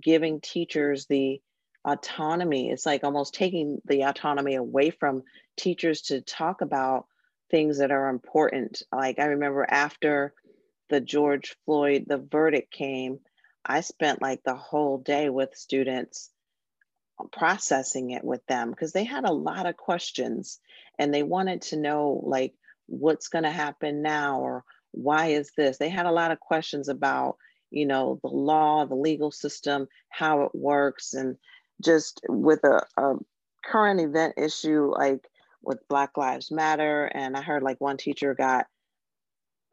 giving 0.02 0.42
teachers 0.42 1.06
the 1.06 1.42
autonomy, 1.86 2.72
it's 2.72 2.86
like 2.86 3.04
almost 3.04 3.36
taking 3.36 3.80
the 3.86 4.04
autonomy 4.04 4.56
away 4.56 4.90
from 4.90 5.24
teachers 5.56 6.02
to 6.02 6.22
talk 6.22 6.62
about 6.62 7.06
things 7.52 7.78
that 7.78 7.92
are 7.92 8.10
important. 8.10 8.82
Like 8.92 9.20
I 9.20 9.26
remember 9.26 9.66
after 9.70 10.34
the 10.90 11.00
George 11.00 11.56
Floyd, 11.66 12.06
the 12.08 12.18
verdict 12.18 12.72
came, 12.72 13.20
I 13.66 13.82
spent 13.82 14.22
like 14.22 14.44
the 14.44 14.56
whole 14.56 14.98
day 14.98 15.30
with 15.30 15.56
students 15.56 16.30
uh, 17.20 17.26
processing 17.32 18.12
it 18.12 18.24
with 18.24 18.46
them 18.48 18.70
because 18.70 18.92
they 18.92 19.04
had 19.04 19.26
a 19.26 19.34
lot 19.34 19.66
of 19.66 19.78
questions 19.78 20.60
and 21.00 21.14
they 21.14 21.24
wanted 21.24 21.62
to 21.64 21.78
know 21.78 22.22
like 22.24 22.54
what's 22.88 23.30
going 23.30 23.44
to 23.44 23.52
happen 23.52 24.02
now 24.02 24.40
or 24.40 24.64
why 24.92 25.28
is 25.28 25.52
this? 25.58 25.78
They 25.78 25.90
had 25.90 26.06
a 26.06 26.12
lot 26.12 26.32
of 26.32 26.40
questions 26.40 26.88
about 26.90 27.38
you 27.72 27.86
know 27.86 28.20
the 28.22 28.30
law 28.30 28.86
the 28.86 28.96
legal 28.96 29.32
system 29.32 29.88
how 30.10 30.44
it 30.44 30.52
works 30.54 31.14
and 31.14 31.36
just 31.84 32.22
with 32.30 32.64
a, 32.64 32.86
a 32.98 33.16
current 33.64 34.00
event 34.00 34.36
issue 34.38 34.92
like 34.96 35.28
with 35.62 35.88
black 35.90 36.16
lives 36.16 36.52
matter 36.52 37.06
and 37.06 37.36
i 37.36 37.42
heard 37.42 37.64
like 37.64 37.82
one 37.82 37.98
teacher 37.98 38.34
got 38.34 38.68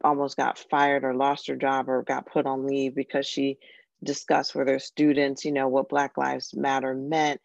almost 0.03 0.35
got 0.35 0.57
fired 0.69 1.03
or 1.03 1.13
lost 1.13 1.47
her 1.47 1.55
job 1.55 1.87
or 1.87 2.03
got 2.03 2.25
put 2.25 2.45
on 2.45 2.67
leave 2.67 2.93
because 2.93 3.25
she 3.25 3.57
discuss 4.03 4.53
with 4.53 4.67
their 4.67 4.79
students, 4.79 5.45
you 5.45 5.51
know, 5.51 5.67
what 5.67 5.89
Black 5.89 6.17
Lives 6.17 6.53
Matter 6.53 6.93
meant. 6.93 7.41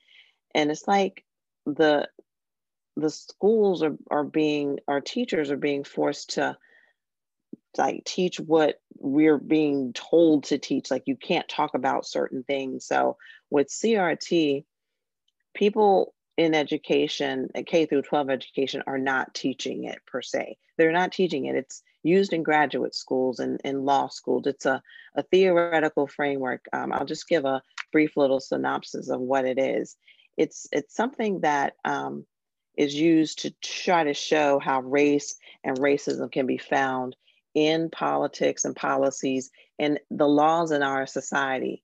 And 0.54 0.70
it's 0.70 0.86
like 0.86 1.24
the 1.66 2.08
the 2.96 3.10
schools 3.10 3.82
are, 3.82 3.96
are 4.10 4.24
being 4.24 4.80
our 4.88 5.00
teachers 5.00 5.50
are 5.50 5.56
being 5.56 5.84
forced 5.84 6.30
to 6.30 6.56
like 7.76 8.04
teach 8.04 8.40
what 8.40 8.80
we're 8.98 9.38
being 9.38 9.92
told 9.92 10.44
to 10.44 10.58
teach. 10.58 10.90
Like 10.90 11.04
you 11.06 11.16
can't 11.16 11.48
talk 11.48 11.74
about 11.74 12.06
certain 12.06 12.42
things. 12.42 12.86
So 12.86 13.16
with 13.50 13.68
CRT, 13.68 14.64
people 15.54 16.14
in 16.36 16.54
education, 16.54 17.48
K 17.66 17.86
through 17.86 18.02
12 18.02 18.30
education, 18.30 18.82
are 18.86 18.98
not 18.98 19.34
teaching 19.34 19.84
it 19.84 19.98
per 20.06 20.22
se. 20.22 20.56
They're 20.76 20.92
not 20.92 21.12
teaching 21.12 21.46
it. 21.46 21.56
It's 21.56 21.82
used 22.02 22.32
in 22.32 22.42
graduate 22.42 22.94
schools 22.94 23.38
and 23.38 23.60
in 23.64 23.84
law 23.84 24.08
schools. 24.08 24.46
It's 24.46 24.66
a, 24.66 24.82
a 25.14 25.22
theoretical 25.22 26.06
framework. 26.06 26.66
Um, 26.72 26.92
I'll 26.92 27.04
just 27.04 27.28
give 27.28 27.44
a 27.44 27.62
brief 27.92 28.16
little 28.16 28.40
synopsis 28.40 29.08
of 29.08 29.20
what 29.20 29.44
it 29.44 29.58
is. 29.58 29.96
It's, 30.36 30.68
it's 30.72 30.94
something 30.94 31.40
that 31.40 31.74
um, 31.84 32.24
is 32.76 32.94
used 32.94 33.40
to 33.40 33.50
try 33.60 34.04
to 34.04 34.14
show 34.14 34.58
how 34.58 34.80
race 34.80 35.36
and 35.64 35.78
racism 35.78 36.30
can 36.30 36.46
be 36.46 36.58
found 36.58 37.16
in 37.54 37.90
politics 37.90 38.64
and 38.64 38.76
policies 38.76 39.50
and 39.78 39.98
the 40.10 40.28
laws 40.28 40.70
in 40.70 40.82
our 40.82 41.06
society. 41.06 41.82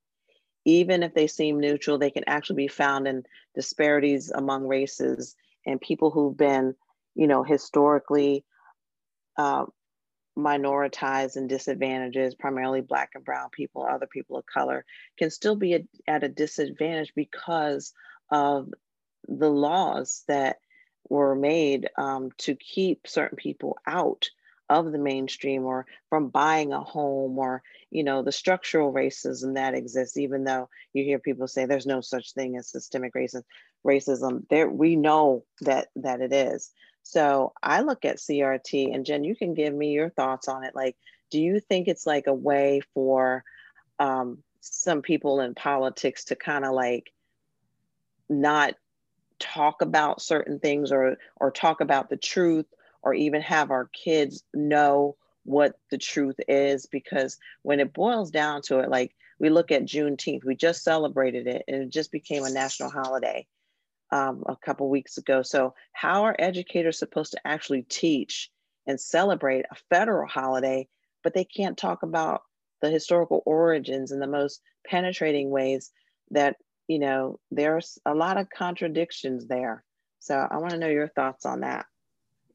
Even 0.65 1.03
if 1.03 1.13
they 1.13 1.27
seem 1.27 1.61
neutral, 1.61 1.99
they 1.99 2.11
can 2.11 2.25
actually 2.27 2.57
be 2.57 2.69
found 2.69 3.09
in 3.09 3.25
disparities 3.55 4.31
among 4.31 4.67
races 4.67 5.35
and 5.67 5.81
people 5.81 6.11
who've 6.11 6.37
been, 6.37 6.75
you 7.15 7.27
know, 7.27 7.43
historically 7.43 8.45
uh, 9.37 9.65
minoritized 10.37 11.37
and 11.37 11.49
disadvantages, 11.49 12.35
primarily 12.35 12.81
Black 12.81 13.11
and 13.15 13.25
Brown 13.25 13.51
people, 13.51 13.85
other 13.85 14.07
people 14.07 14.37
of 14.37 14.47
color, 14.47 14.85
can 15.19 15.31
still 15.31 15.57
be 15.57 15.75
a, 15.75 15.85
at 16.07 16.25
a 16.25 16.29
disadvantage 16.29 17.13
because 17.15 17.93
of 18.31 18.69
the 19.29 19.51
laws 19.51 20.25
that 20.29 20.59
were 21.09 21.35
made 21.35 21.89
um, 21.97 22.31
to 22.39 22.55
keep 22.55 23.07
certain 23.07 23.37
people 23.37 23.79
out 23.87 24.29
of 24.71 24.91
the 24.91 24.99
mainstream 24.99 25.65
or 25.65 25.85
from 26.09 26.29
buying 26.31 26.73
a 26.73 26.81
home 26.81 27.39
or 27.39 27.63
you 27.91 28.03
know 28.03 28.23
the 28.23 28.33
structural 28.33 28.95
racism 28.95 29.57
that 29.57 29.75
exists 29.75 30.17
even 30.17 30.43
though 30.43 30.71
you 30.95 31.05
hear 31.05 31.19
people 31.19 31.47
say 31.47 31.67
there's 31.67 31.85
no 31.85 32.01
such 32.01 32.33
thing 32.33 32.57
as 32.57 32.71
systemic 32.71 33.13
racism 33.13 33.43
racism. 33.85 34.49
There 34.49 34.69
we 34.69 34.97
know 34.97 35.45
that 35.61 35.89
that 35.97 36.21
it 36.21 36.33
is 36.33 36.73
so 37.05 37.53
I 37.63 37.83
look 37.83 38.05
at 38.05 38.17
CRT, 38.17 38.93
and 38.93 39.05
Jen, 39.05 39.25
you 39.25 39.37
can 39.37 39.55
give 39.55 39.73
me 39.73 39.93
your 39.93 40.11
thoughts 40.11 40.49
on 40.49 40.65
it. 40.65 40.75
Like, 40.75 40.97
do 41.31 41.41
you 41.41 41.61
think 41.61 41.87
it's 41.87 42.07
like 42.07 42.27
a 42.27 42.35
way 42.35 42.81
for 42.95 43.45
um, 43.99 44.39
some 44.61 45.03
people 45.03 45.41
in 45.41 45.55
politics 45.55 46.25
to 46.27 46.37
kind 46.37 46.65
of 46.65 46.73
like 46.73 47.13
not 48.29 48.75
talk 49.39 49.83
about 49.83 50.23
certain 50.23 50.59
things 50.59 50.91
or 50.91 51.19
or 51.37 51.51
talk 51.51 51.81
about 51.81 52.09
the 52.09 52.17
truth 52.17 52.67
or 53.03 53.13
even 53.13 53.43
have 53.43 53.71
our 53.71 53.91
kids 53.93 54.43
know 54.55 55.17
what 55.45 55.79
the 55.91 55.99
truth 55.99 56.37
is 56.49 56.87
because 56.87 57.37
when 57.63 57.81
it 57.81 57.93
boils 57.93 58.31
down 58.31 58.63
to 58.63 58.79
it 58.79 58.89
like 58.89 59.15
we 59.39 59.51
look 59.51 59.71
at 59.71 59.85
juneteenth 59.85 60.45
we 60.45 60.55
just 60.55 60.83
celebrated 60.83 61.47
it 61.47 61.65
and 61.69 61.83
it 61.83 61.91
just 61.91 62.11
became 62.13 62.45
a 62.45 62.51
national 62.51 62.89
holiday 62.89 63.47
um, 64.11 64.43
a 64.47 64.57
couple 64.57 64.89
weeks 64.89 65.19
ago. 65.19 65.43
So, 65.43 65.75
how 65.93 66.25
are 66.25 66.37
educators 66.39 66.99
supposed 66.99 67.33
to 67.33 67.47
actually 67.47 67.83
teach 67.83 68.51
and 68.87 69.01
celebrate 69.01 69.65
a 69.71 69.77
federal 69.91 70.29
holiday, 70.29 70.89
but 71.23 71.35
they 71.35 71.45
can't 71.45 71.77
talk 71.77 72.03
about 72.03 72.43
the 72.83 72.91
historical 72.91 73.43
origins 73.47 74.13
in 74.13 74.21
the 74.21 74.27
most 74.27 74.61
penetrating 74.87 75.51
ways 75.51 75.91
that, 76.31 76.57
you 76.87 76.99
know, 76.99 77.39
there's 77.51 77.99
a 78.05 78.15
lot 78.15 78.37
of 78.37 78.51
contradictions 78.51 79.47
there. 79.47 79.85
So 80.19 80.47
I 80.51 80.59
want 80.59 80.71
to 80.71 80.79
know 80.79 80.89
your 80.89 81.09
thoughts 81.09 81.47
on 81.47 81.61
that. 81.61 81.87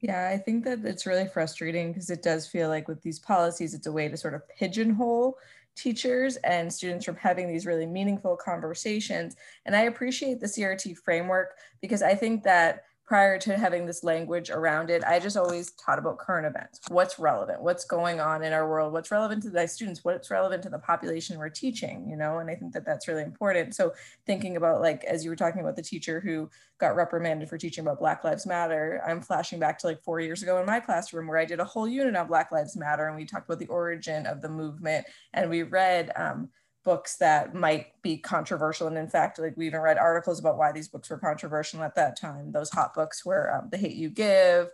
Yeah, 0.01 0.29
I 0.31 0.37
think 0.37 0.63
that 0.63 0.85
it's 0.85 1.05
really 1.05 1.27
frustrating 1.27 1.91
because 1.91 2.09
it 2.09 2.23
does 2.23 2.47
feel 2.47 2.69
like 2.69 2.87
with 2.87 3.01
these 3.01 3.19
policies, 3.19 3.73
it's 3.73 3.87
a 3.87 3.91
way 3.91 4.07
to 4.07 4.15
sort 4.15 4.33
of 4.33 4.47
pigeonhole 4.47 5.35
teachers 5.81 6.35
and 6.37 6.71
students 6.71 7.05
from 7.05 7.15
having 7.15 7.47
these 7.47 7.65
really 7.65 7.85
meaningful 7.85 8.35
conversations. 8.35 9.35
And 9.65 9.75
I 9.75 9.81
appreciate 9.83 10.39
the 10.39 10.47
CRT 10.47 10.97
framework 10.97 11.55
because 11.81 12.01
I 12.01 12.15
think 12.15 12.43
that 12.43 12.83
prior 13.09 13.39
to 13.39 13.57
having 13.57 13.87
this 13.87 14.03
language 14.03 14.51
around 14.51 14.91
it, 14.91 15.03
I 15.03 15.17
just 15.17 15.35
always 15.35 15.71
taught 15.71 15.97
about 15.97 16.19
current 16.19 16.45
events. 16.45 16.79
What's 16.89 17.17
relevant? 17.17 17.59
What's 17.59 17.83
going 17.83 18.19
on 18.19 18.43
in 18.43 18.53
our 18.53 18.69
world? 18.69 18.93
What's 18.93 19.09
relevant 19.09 19.41
to 19.43 19.49
the 19.49 19.67
students? 19.67 20.05
What's 20.05 20.29
relevant 20.29 20.61
to 20.61 20.69
the 20.69 20.77
population 20.77 21.39
we're 21.39 21.49
teaching? 21.49 22.07
You 22.07 22.15
know, 22.15 22.37
and 22.37 22.51
I 22.51 22.55
think 22.55 22.71
that 22.73 22.85
that's 22.85 23.07
really 23.07 23.23
important. 23.23 23.73
So 23.73 23.93
thinking 24.27 24.57
about 24.57 24.81
like, 24.81 25.03
as 25.05 25.23
you 25.23 25.31
were 25.31 25.35
talking 25.35 25.59
about 25.59 25.75
the 25.75 25.81
teacher 25.81 26.19
who 26.19 26.51
got 26.77 26.95
reprimanded 26.95 27.49
for 27.49 27.57
teaching 27.57 27.83
about 27.83 27.97
Black 27.97 28.23
Lives 28.23 28.45
Matter, 28.45 29.01
I'm 29.03 29.21
flashing 29.21 29.57
back 29.57 29.79
to 29.79 29.87
like 29.87 30.03
four 30.03 30.19
years 30.19 30.43
ago 30.43 30.59
in 30.59 30.67
my 30.67 30.79
classroom 30.79 31.27
where 31.27 31.39
I 31.39 31.45
did 31.45 31.59
a 31.59 31.65
whole 31.65 31.87
unit 31.87 32.15
on 32.15 32.27
Black 32.27 32.51
Lives 32.51 32.77
Matter 32.77 33.07
and 33.07 33.15
we 33.15 33.25
talked 33.25 33.49
about 33.49 33.57
the 33.57 33.65
origin 33.67 34.27
of 34.27 34.43
the 34.43 34.49
movement 34.49 35.07
and 35.33 35.49
we 35.49 35.63
read 35.63 36.11
um, 36.15 36.49
books 36.83 37.17
that 37.17 37.53
might 37.53 38.01
be 38.01 38.17
controversial. 38.17 38.87
And 38.87 38.97
in 38.97 39.09
fact, 39.09 39.39
like 39.39 39.55
we 39.57 39.67
even 39.67 39.81
read 39.81 39.97
articles 39.97 40.39
about 40.39 40.57
why 40.57 40.71
these 40.71 40.87
books 40.87 41.09
were 41.09 41.17
controversial 41.17 41.83
at 41.83 41.95
that 41.95 42.19
time. 42.19 42.51
Those 42.51 42.69
hot 42.69 42.93
books 42.93 43.25
were 43.25 43.53
um, 43.53 43.69
The 43.71 43.77
Hate 43.77 43.95
You 43.95 44.09
Give 44.09 44.69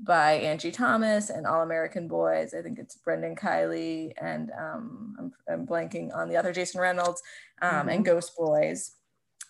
by 0.00 0.34
Angie 0.34 0.70
Thomas 0.70 1.30
and 1.30 1.46
All 1.46 1.62
American 1.62 2.06
Boys. 2.06 2.54
I 2.54 2.62
think 2.62 2.78
it's 2.78 2.96
Brendan 2.96 3.34
Kiely 3.34 4.12
and 4.20 4.50
um, 4.58 5.16
I'm, 5.18 5.32
I'm, 5.50 5.66
blanking 5.66 6.14
on 6.14 6.28
the 6.28 6.36
other 6.36 6.52
Jason 6.52 6.80
Reynolds 6.80 7.20
um, 7.60 7.70
mm-hmm. 7.70 7.88
and 7.88 8.04
Ghost 8.04 8.36
Boys 8.36 8.92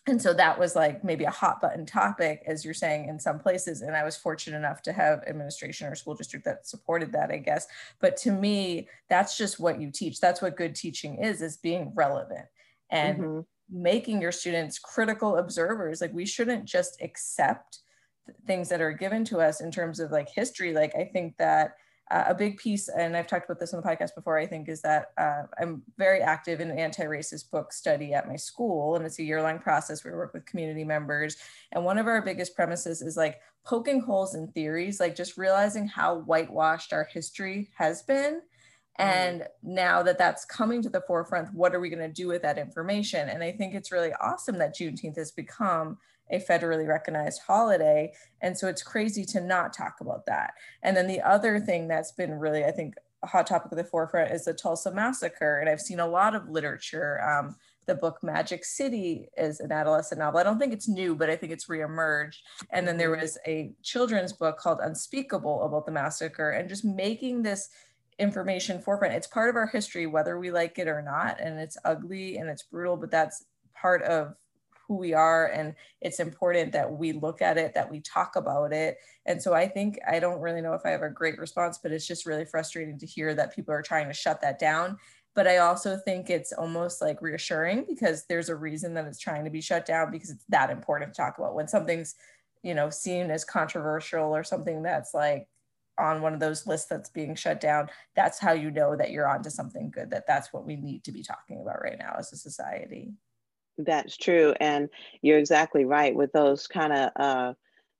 and 0.08 0.20
so 0.20 0.32
that 0.32 0.58
was 0.58 0.74
like 0.74 1.04
maybe 1.04 1.24
a 1.24 1.30
hot 1.30 1.60
button 1.60 1.84
topic 1.84 2.42
as 2.46 2.64
you're 2.64 2.74
saying 2.74 3.08
in 3.08 3.18
some 3.18 3.38
places 3.38 3.82
and 3.82 3.94
i 3.94 4.02
was 4.02 4.16
fortunate 4.16 4.56
enough 4.56 4.82
to 4.82 4.92
have 4.92 5.22
administration 5.26 5.86
or 5.86 5.94
school 5.94 6.14
district 6.14 6.44
that 6.44 6.66
supported 6.66 7.12
that 7.12 7.30
i 7.30 7.36
guess. 7.36 7.66
But 8.00 8.16
to 8.18 8.32
me 8.32 8.88
that's 9.08 9.36
just 9.36 9.60
what 9.60 9.80
you 9.80 9.90
teach. 9.90 10.20
That's 10.20 10.42
what 10.42 10.56
good 10.56 10.74
teaching 10.74 11.16
is 11.16 11.42
is 11.42 11.56
being 11.56 11.92
relevant 11.94 12.46
and 12.90 13.18
mm-hmm. 13.18 13.40
making 13.70 14.20
your 14.20 14.32
students 14.32 14.78
critical 14.78 15.36
observers. 15.36 16.00
Like 16.00 16.12
we 16.12 16.26
shouldn't 16.26 16.64
just 16.64 17.00
accept 17.02 17.80
things 18.46 18.68
that 18.68 18.80
are 18.80 18.92
given 18.92 19.24
to 19.26 19.40
us 19.40 19.60
in 19.60 19.70
terms 19.70 20.00
of 20.00 20.10
like 20.10 20.28
history. 20.28 20.72
Like 20.72 20.94
i 20.94 21.04
think 21.04 21.36
that 21.38 21.76
uh, 22.10 22.24
a 22.28 22.34
big 22.34 22.56
piece, 22.56 22.88
and 22.88 23.16
I've 23.16 23.26
talked 23.26 23.44
about 23.44 23.60
this 23.60 23.74
on 23.74 23.82
the 23.82 23.86
podcast 23.86 24.14
before, 24.14 24.38
I 24.38 24.46
think, 24.46 24.68
is 24.68 24.80
that 24.82 25.12
uh, 25.18 25.42
I'm 25.60 25.82
very 25.98 26.20
active 26.20 26.60
in 26.60 26.70
anti 26.70 27.04
racist 27.04 27.50
book 27.50 27.72
study 27.72 28.14
at 28.14 28.28
my 28.28 28.36
school. 28.36 28.96
And 28.96 29.04
it's 29.04 29.18
a 29.18 29.22
year 29.22 29.42
long 29.42 29.58
process 29.58 30.04
where 30.04 30.14
we 30.14 30.18
work 30.18 30.32
with 30.32 30.46
community 30.46 30.84
members. 30.84 31.36
And 31.72 31.84
one 31.84 31.98
of 31.98 32.06
our 32.06 32.22
biggest 32.22 32.54
premises 32.54 33.02
is 33.02 33.16
like 33.16 33.40
poking 33.64 34.00
holes 34.00 34.34
in 34.34 34.48
theories, 34.48 35.00
like 35.00 35.14
just 35.14 35.36
realizing 35.36 35.86
how 35.86 36.20
whitewashed 36.20 36.92
our 36.92 37.04
history 37.12 37.68
has 37.76 38.02
been. 38.02 38.40
Mm-hmm. 38.98 39.02
And 39.02 39.48
now 39.62 40.02
that 40.02 40.18
that's 40.18 40.46
coming 40.46 40.80
to 40.82 40.88
the 40.88 41.02
forefront, 41.06 41.52
what 41.52 41.74
are 41.74 41.80
we 41.80 41.90
going 41.90 42.06
to 42.06 42.12
do 42.12 42.28
with 42.28 42.42
that 42.42 42.58
information? 42.58 43.28
And 43.28 43.42
I 43.42 43.52
think 43.52 43.74
it's 43.74 43.92
really 43.92 44.12
awesome 44.14 44.56
that 44.58 44.74
Juneteenth 44.74 45.16
has 45.16 45.30
become 45.30 45.98
a 46.30 46.40
federally 46.40 46.86
recognized 46.86 47.42
holiday. 47.46 48.12
And 48.40 48.56
so 48.56 48.68
it's 48.68 48.82
crazy 48.82 49.24
to 49.26 49.40
not 49.40 49.72
talk 49.72 49.96
about 50.00 50.26
that. 50.26 50.54
And 50.82 50.96
then 50.96 51.06
the 51.06 51.20
other 51.20 51.60
thing 51.60 51.88
that's 51.88 52.12
been 52.12 52.32
really, 52.32 52.64
I 52.64 52.70
think, 52.70 52.94
a 53.22 53.26
hot 53.26 53.46
topic 53.46 53.72
of 53.72 53.78
the 53.78 53.84
forefront 53.84 54.30
is 54.30 54.44
the 54.44 54.54
Tulsa 54.54 54.92
Massacre. 54.92 55.58
And 55.58 55.68
I've 55.68 55.80
seen 55.80 56.00
a 56.00 56.06
lot 56.06 56.34
of 56.34 56.48
literature. 56.48 57.20
Um, 57.22 57.56
the 57.86 57.94
book 57.94 58.18
Magic 58.22 58.64
City 58.64 59.28
is 59.36 59.60
an 59.60 59.72
adolescent 59.72 60.20
novel. 60.20 60.38
I 60.38 60.44
don't 60.44 60.58
think 60.58 60.72
it's 60.72 60.88
new, 60.88 61.16
but 61.16 61.30
I 61.30 61.36
think 61.36 61.52
it's 61.52 61.66
reemerged. 61.66 62.36
And 62.70 62.86
then 62.86 62.98
there 62.98 63.10
was 63.10 63.38
a 63.46 63.72
children's 63.82 64.34
book 64.34 64.58
called 64.58 64.78
Unspeakable 64.82 65.62
about 65.64 65.86
the 65.86 65.92
massacre 65.92 66.50
and 66.50 66.68
just 66.68 66.84
making 66.84 67.42
this 67.42 67.70
information 68.18 68.80
forefront. 68.80 69.14
It's 69.14 69.26
part 69.26 69.48
of 69.48 69.56
our 69.56 69.66
history, 69.66 70.06
whether 70.06 70.38
we 70.38 70.50
like 70.50 70.78
it 70.78 70.86
or 70.86 71.02
not. 71.02 71.40
And 71.40 71.58
it's 71.58 71.78
ugly 71.84 72.36
and 72.36 72.48
it's 72.50 72.64
brutal, 72.64 72.96
but 72.96 73.10
that's 73.10 73.44
part 73.74 74.02
of 74.02 74.34
who 74.88 74.96
we 74.96 75.12
are 75.12 75.46
and 75.48 75.74
it's 76.00 76.18
important 76.18 76.72
that 76.72 76.90
we 76.90 77.12
look 77.12 77.42
at 77.42 77.58
it 77.58 77.74
that 77.74 77.90
we 77.90 78.00
talk 78.00 78.34
about 78.34 78.72
it. 78.72 78.96
And 79.26 79.40
so 79.40 79.54
i 79.54 79.68
think 79.68 79.98
i 80.10 80.18
don't 80.18 80.40
really 80.40 80.62
know 80.62 80.72
if 80.72 80.82
i 80.84 80.90
have 80.90 81.02
a 81.02 81.10
great 81.10 81.38
response 81.38 81.78
but 81.80 81.92
it's 81.92 82.06
just 82.06 82.26
really 82.26 82.46
frustrating 82.46 82.98
to 82.98 83.06
hear 83.06 83.34
that 83.34 83.54
people 83.54 83.74
are 83.74 83.82
trying 83.82 84.08
to 84.08 84.14
shut 84.14 84.40
that 84.40 84.58
down. 84.58 84.96
But 85.34 85.46
i 85.46 85.58
also 85.58 85.96
think 85.96 86.30
it's 86.30 86.52
almost 86.52 87.00
like 87.00 87.22
reassuring 87.22 87.84
because 87.88 88.24
there's 88.28 88.48
a 88.48 88.56
reason 88.56 88.94
that 88.94 89.04
it's 89.04 89.20
trying 89.20 89.44
to 89.44 89.50
be 89.50 89.60
shut 89.60 89.86
down 89.86 90.10
because 90.10 90.30
it's 90.30 90.44
that 90.48 90.70
important 90.70 91.14
to 91.14 91.20
talk 91.20 91.38
about. 91.38 91.54
When 91.54 91.68
something's 91.68 92.14
you 92.62 92.74
know 92.74 92.90
seen 92.90 93.30
as 93.30 93.44
controversial 93.44 94.34
or 94.34 94.44
something 94.44 94.82
that's 94.82 95.14
like 95.14 95.46
on 95.98 96.22
one 96.22 96.32
of 96.32 96.40
those 96.40 96.66
lists 96.66 96.86
that's 96.88 97.10
being 97.10 97.34
shut 97.34 97.60
down 97.60 97.88
that's 98.14 98.38
how 98.38 98.52
you 98.52 98.70
know 98.70 98.96
that 98.96 99.10
you're 99.10 99.28
onto 99.28 99.50
something 99.50 99.90
good 99.90 100.10
that 100.10 100.26
that's 100.26 100.52
what 100.52 100.64
we 100.64 100.76
need 100.76 101.02
to 101.04 101.12
be 101.12 101.22
talking 101.22 101.60
about 101.60 101.82
right 101.82 101.98
now 101.98 102.14
as 102.18 102.32
a 102.32 102.36
society 102.36 103.12
that's 103.78 104.16
true. 104.16 104.54
And 104.60 104.88
you're 105.22 105.38
exactly 105.38 105.84
right 105.84 106.14
with 106.14 106.32
those 106.32 106.66
kind 106.66 106.92
of 106.92 107.10
uh, 107.16 107.54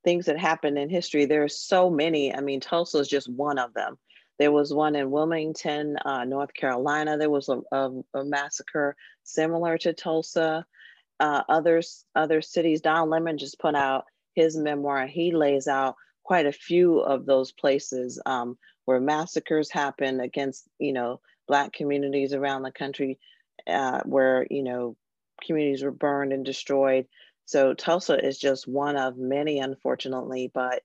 things 0.04 0.26
that 0.26 0.38
happen 0.38 0.76
in 0.76 0.88
history. 0.88 1.24
There 1.24 1.44
are 1.44 1.48
so 1.48 1.90
many. 1.90 2.34
I 2.34 2.40
mean, 2.40 2.60
Tulsa 2.60 2.98
is 2.98 3.08
just 3.08 3.30
one 3.30 3.58
of 3.58 3.74
them. 3.74 3.98
There 4.38 4.52
was 4.52 4.72
one 4.72 4.94
in 4.94 5.10
Wilmington, 5.10 5.96
uh, 6.04 6.24
North 6.24 6.54
Carolina. 6.54 7.18
There 7.18 7.30
was 7.30 7.48
a, 7.48 7.60
a, 7.72 7.90
a 8.14 8.24
massacre 8.24 8.96
similar 9.24 9.78
to 9.78 9.92
Tulsa. 9.92 10.64
Uh, 11.20 11.42
others, 11.48 12.04
other 12.14 12.40
cities. 12.40 12.80
Don 12.80 13.10
Lemon 13.10 13.38
just 13.38 13.58
put 13.58 13.74
out 13.74 14.04
his 14.34 14.56
memoir. 14.56 15.08
He 15.08 15.32
lays 15.32 15.66
out 15.66 15.96
quite 16.22 16.46
a 16.46 16.52
few 16.52 17.00
of 17.00 17.26
those 17.26 17.50
places 17.50 18.20
um, 18.24 18.56
where 18.84 19.00
massacres 19.00 19.68
happen 19.68 20.20
against, 20.20 20.68
you 20.78 20.92
know, 20.92 21.20
Black 21.48 21.72
communities 21.72 22.34
around 22.34 22.62
the 22.62 22.70
country, 22.70 23.18
uh, 23.66 24.02
where 24.04 24.46
you 24.50 24.62
know 24.62 24.96
communities 25.44 25.83
were 25.83 25.90
burned 25.90 26.33
and 26.33 26.44
destroyed. 26.44 27.07
So 27.46 27.74
Tulsa 27.74 28.24
is 28.24 28.38
just 28.38 28.68
one 28.68 28.96
of 28.96 29.16
many, 29.16 29.59
unfortunately. 29.59 30.51
But 30.53 30.83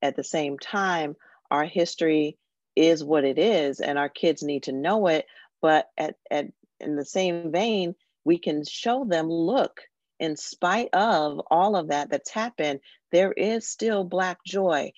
at 0.00 0.16
the 0.16 0.24
same 0.24 0.58
time, 0.58 1.16
our 1.50 1.64
history 1.64 2.38
is 2.74 3.04
what 3.04 3.24
it 3.24 3.38
is, 3.38 3.80
and 3.80 3.98
our 3.98 4.08
kids 4.08 4.42
need 4.42 4.64
to 4.64 4.72
know 4.72 5.06
it. 5.06 5.26
But 5.60 5.88
at, 5.96 6.16
at 6.30 6.48
in 6.80 6.96
the 6.96 7.04
same 7.04 7.52
vein, 7.52 7.94
we 8.24 8.38
can 8.38 8.64
show 8.64 9.04
them, 9.04 9.28
look, 9.28 9.80
in 10.18 10.36
spite 10.36 10.90
of 10.92 11.40
all 11.50 11.76
of 11.76 11.88
that 11.88 12.10
that's 12.10 12.30
happened, 12.30 12.80
there 13.10 13.32
is 13.32 13.68
still 13.68 14.04
Black 14.04 14.38
joy. 14.44 14.92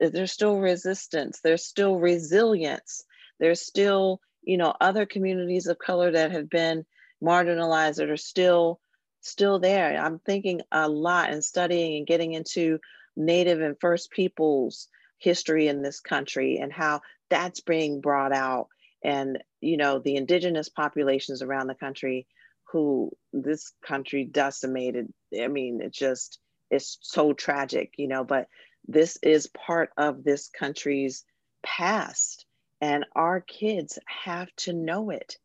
There's 0.00 0.32
still 0.32 0.58
resistance. 0.58 1.40
There's 1.42 1.64
still 1.64 1.96
resilience. 1.96 3.04
There's 3.40 3.60
still, 3.60 4.20
you 4.42 4.56
know, 4.56 4.74
other 4.80 5.06
communities 5.06 5.66
of 5.66 5.78
color 5.78 6.10
that 6.12 6.32
have 6.32 6.50
been 6.50 6.84
marginalized 7.22 7.96
that 7.96 8.10
are 8.10 8.16
still 8.16 8.80
still 9.20 9.58
there. 9.58 10.00
I'm 10.00 10.20
thinking 10.20 10.62
a 10.70 10.88
lot 10.88 11.30
and 11.30 11.44
studying 11.44 11.96
and 11.96 12.06
getting 12.06 12.32
into 12.32 12.78
Native 13.16 13.60
and 13.60 13.76
First 13.80 14.10
Peoples 14.10 14.88
history 15.18 15.66
in 15.66 15.82
this 15.82 16.00
country 16.00 16.58
and 16.58 16.72
how 16.72 17.00
that's 17.28 17.60
being 17.60 18.00
brought 18.00 18.32
out. 18.32 18.68
And 19.02 19.42
you 19.60 19.76
know 19.76 19.98
the 19.98 20.16
indigenous 20.16 20.68
populations 20.68 21.42
around 21.42 21.66
the 21.66 21.74
country 21.74 22.26
who 22.72 23.10
this 23.32 23.72
country 23.86 24.24
decimated. 24.24 25.12
I 25.40 25.48
mean 25.48 25.80
it 25.80 25.92
just 25.92 26.38
it's 26.70 26.98
so 27.00 27.32
tragic 27.32 27.94
you 27.96 28.08
know 28.08 28.24
but 28.24 28.48
this 28.86 29.18
is 29.22 29.48
part 29.48 29.90
of 29.96 30.24
this 30.24 30.48
country's 30.48 31.24
past 31.62 32.46
and 32.80 33.04
our 33.14 33.40
kids 33.40 33.98
have 34.06 34.48
to 34.56 34.72
know 34.72 35.10
it 35.10 35.36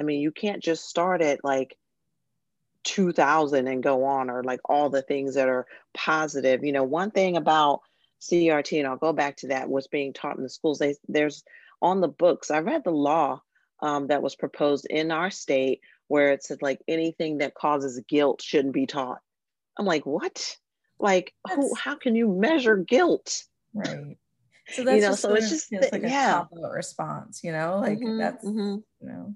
I 0.00 0.02
mean, 0.02 0.20
you 0.20 0.32
can't 0.32 0.62
just 0.62 0.88
start 0.88 1.20
at 1.20 1.44
like 1.44 1.76
2000 2.84 3.68
and 3.68 3.82
go 3.82 4.04
on 4.04 4.30
or 4.30 4.42
like 4.42 4.60
all 4.64 4.88
the 4.88 5.02
things 5.02 5.34
that 5.34 5.48
are 5.48 5.66
positive. 5.94 6.64
You 6.64 6.72
know, 6.72 6.84
one 6.84 7.10
thing 7.10 7.36
about 7.36 7.80
CRT, 8.22 8.78
and 8.78 8.88
I'll 8.88 8.96
go 8.96 9.12
back 9.12 9.36
to 9.38 9.48
that, 9.48 9.68
was 9.68 9.86
being 9.86 10.12
taught 10.12 10.36
in 10.36 10.42
the 10.42 10.48
schools. 10.48 10.78
They, 10.78 10.94
there's 11.06 11.44
on 11.82 12.00
the 12.00 12.08
books, 12.08 12.50
I 12.50 12.60
read 12.60 12.84
the 12.84 12.90
law 12.90 13.42
um, 13.80 14.06
that 14.08 14.22
was 14.22 14.36
proposed 14.36 14.86
in 14.88 15.10
our 15.10 15.30
state 15.30 15.80
where 16.08 16.32
it 16.32 16.42
said 16.42 16.58
like 16.60 16.80
anything 16.88 17.38
that 17.38 17.54
causes 17.54 18.02
guilt 18.08 18.42
shouldn't 18.42 18.74
be 18.74 18.86
taught. 18.86 19.20
I'm 19.78 19.86
like, 19.86 20.04
what? 20.04 20.56
Like, 20.98 21.32
who, 21.54 21.74
how 21.74 21.94
can 21.94 22.14
you 22.14 22.28
measure 22.28 22.76
guilt? 22.76 23.44
Right. 23.72 24.16
So 24.68 24.84
that's 24.84 24.96
you 24.96 25.02
know, 25.02 25.14
so 25.14 25.34
it's 25.34 25.50
just 25.50 25.72
like 25.72 26.02
a 26.02 26.08
yeah. 26.08 26.44
response, 26.52 27.40
you 27.42 27.52
know, 27.52 27.78
like 27.80 27.98
mm-hmm, 27.98 28.18
that's 28.18 28.44
mm-hmm. 28.44 28.76
you 29.00 29.08
know. 29.08 29.34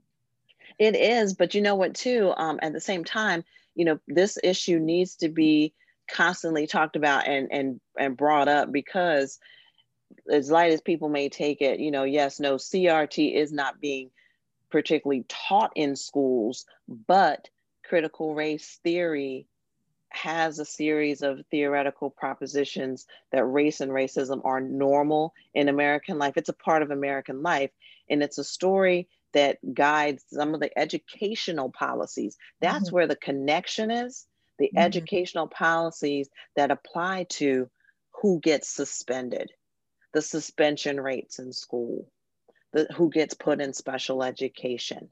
It 0.79 0.97
is, 0.97 1.35
but 1.35 1.55
you 1.55 1.61
know 1.63 1.77
what, 1.77 1.95
too? 1.95 2.33
Um, 2.37 2.59
at 2.63 2.73
the 2.73 2.81
same 2.81 3.05
time, 3.05 3.45
you 3.75 3.85
know, 3.85 3.99
this 4.09 4.39
issue 4.43 4.79
needs 4.79 5.17
to 5.17 5.29
be 5.29 5.73
constantly 6.11 6.67
talked 6.67 6.97
about 6.97 7.27
and 7.27 7.49
and 7.51 7.81
and 7.99 8.17
brought 8.17 8.49
up 8.49 8.71
because 8.71 9.39
as 10.31 10.51
light 10.51 10.73
as 10.73 10.81
people 10.81 11.09
may 11.09 11.29
take 11.29 11.61
it, 11.61 11.81
you 11.81 11.91
know, 11.91 12.05
yes, 12.05 12.41
no, 12.41 12.57
CRT 12.57 13.35
is 13.35 13.53
not 13.53 13.81
being 13.81 14.11
particularly 14.71 15.25
taught 15.29 15.73
in 15.77 15.97
schools, 15.97 16.67
but 16.89 17.49
critical 17.85 18.35
race 18.35 18.81
theory 18.83 19.47
has 20.09 20.59
a 20.59 20.65
series 20.65 21.23
of 21.23 21.41
theoretical 21.51 22.09
propositions 22.09 23.07
that 23.33 23.45
race 23.45 23.81
and 23.81 23.91
racism 23.91 24.41
are 24.45 24.61
normal 24.61 25.35
in 25.55 25.69
American 25.69 26.19
life. 26.19 26.35
It's 26.37 26.49
a 26.49 26.55
part 26.55 26.83
of 26.83 26.91
American 26.91 27.43
life. 27.43 27.71
And 28.09 28.23
it's 28.23 28.39
a 28.39 28.45
story 28.45 29.09
that 29.35 29.59
guides 29.75 30.25
some 30.33 30.55
of 30.55 30.61
the 30.61 30.77
educational 30.79 31.71
policies. 31.71 32.37
That's 32.61 32.87
mm-hmm. 32.87 32.95
where 32.95 33.07
the 33.07 33.17
connection 33.17 33.91
is 33.91 34.27
the 34.59 34.67
mm-hmm. 34.67 34.79
educational 34.79 35.49
policies 35.49 36.29
that 36.57 36.71
apply 36.71 37.27
to 37.29 37.69
who 38.23 38.41
gets 38.41 38.69
suspended, 38.69 39.51
the 40.13 40.23
suspension 40.23 41.01
rates 41.01 41.39
in 41.39 41.53
school, 41.53 42.11
the, 42.73 42.87
who 42.95 43.11
gets 43.11 43.35
put 43.35 43.61
in 43.61 43.73
special 43.73 44.23
education, 44.23 45.11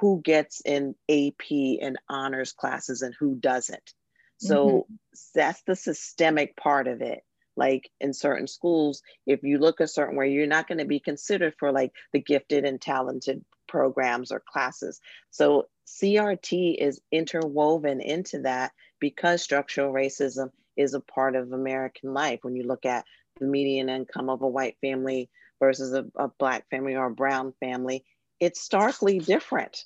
who 0.00 0.20
gets 0.22 0.60
in 0.60 0.94
AP 1.08 1.80
and 1.82 1.98
honors 2.08 2.52
classes 2.52 3.02
and 3.02 3.14
who 3.18 3.34
doesn't. 3.34 3.92
So 4.38 4.66
mm-hmm. 4.66 4.94
that's 5.34 5.62
the 5.62 5.76
systemic 5.76 6.56
part 6.56 6.88
of 6.88 7.00
it. 7.00 7.22
Like 7.56 7.90
in 8.00 8.12
certain 8.12 8.46
schools, 8.46 9.02
if 9.26 9.42
you 9.42 9.58
look 9.58 9.80
a 9.80 9.88
certain 9.88 10.14
way, 10.14 10.30
you're 10.30 10.46
not 10.46 10.68
going 10.68 10.78
to 10.78 10.84
be 10.84 11.00
considered 11.00 11.54
for 11.58 11.72
like 11.72 11.90
the 12.12 12.20
gifted 12.20 12.66
and 12.66 12.78
talented 12.78 13.42
programs 13.66 14.32
or 14.32 14.42
classes. 14.46 15.00
So 15.30 15.68
CRT 15.86 16.76
is 16.78 17.00
interwoven 17.12 18.00
into 18.00 18.40
that 18.42 18.72
because 19.00 19.42
structural 19.42 19.92
racism 19.92 20.50
is 20.76 20.94
a 20.94 21.00
part 21.00 21.36
of 21.36 21.52
American 21.52 22.12
life. 22.12 22.40
When 22.42 22.56
you 22.56 22.64
look 22.64 22.84
at 22.84 23.04
the 23.38 23.46
median 23.46 23.88
income 23.88 24.28
of 24.28 24.42
a 24.42 24.48
white 24.48 24.76
family 24.80 25.30
versus 25.60 25.92
a, 25.92 26.06
a 26.16 26.28
black 26.38 26.68
family 26.70 26.94
or 26.94 27.06
a 27.06 27.14
brown 27.14 27.52
family, 27.60 28.04
it's 28.40 28.60
starkly 28.60 29.18
different, 29.18 29.84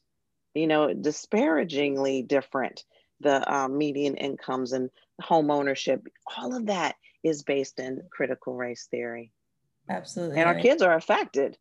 you 0.54 0.66
know, 0.66 0.92
disparagingly 0.92 2.22
different. 2.22 2.84
The 3.20 3.52
um, 3.52 3.76
median 3.76 4.16
incomes 4.16 4.72
and 4.72 4.90
home 5.20 5.50
ownership, 5.50 6.02
all 6.38 6.56
of 6.56 6.66
that 6.66 6.96
is 7.22 7.42
based 7.42 7.78
in 7.78 8.02
critical 8.10 8.54
race 8.54 8.88
theory. 8.90 9.32
Absolutely. 9.88 10.38
And 10.38 10.48
our 10.48 10.54
kids 10.54 10.82
are 10.82 10.94
affected. 10.94 11.58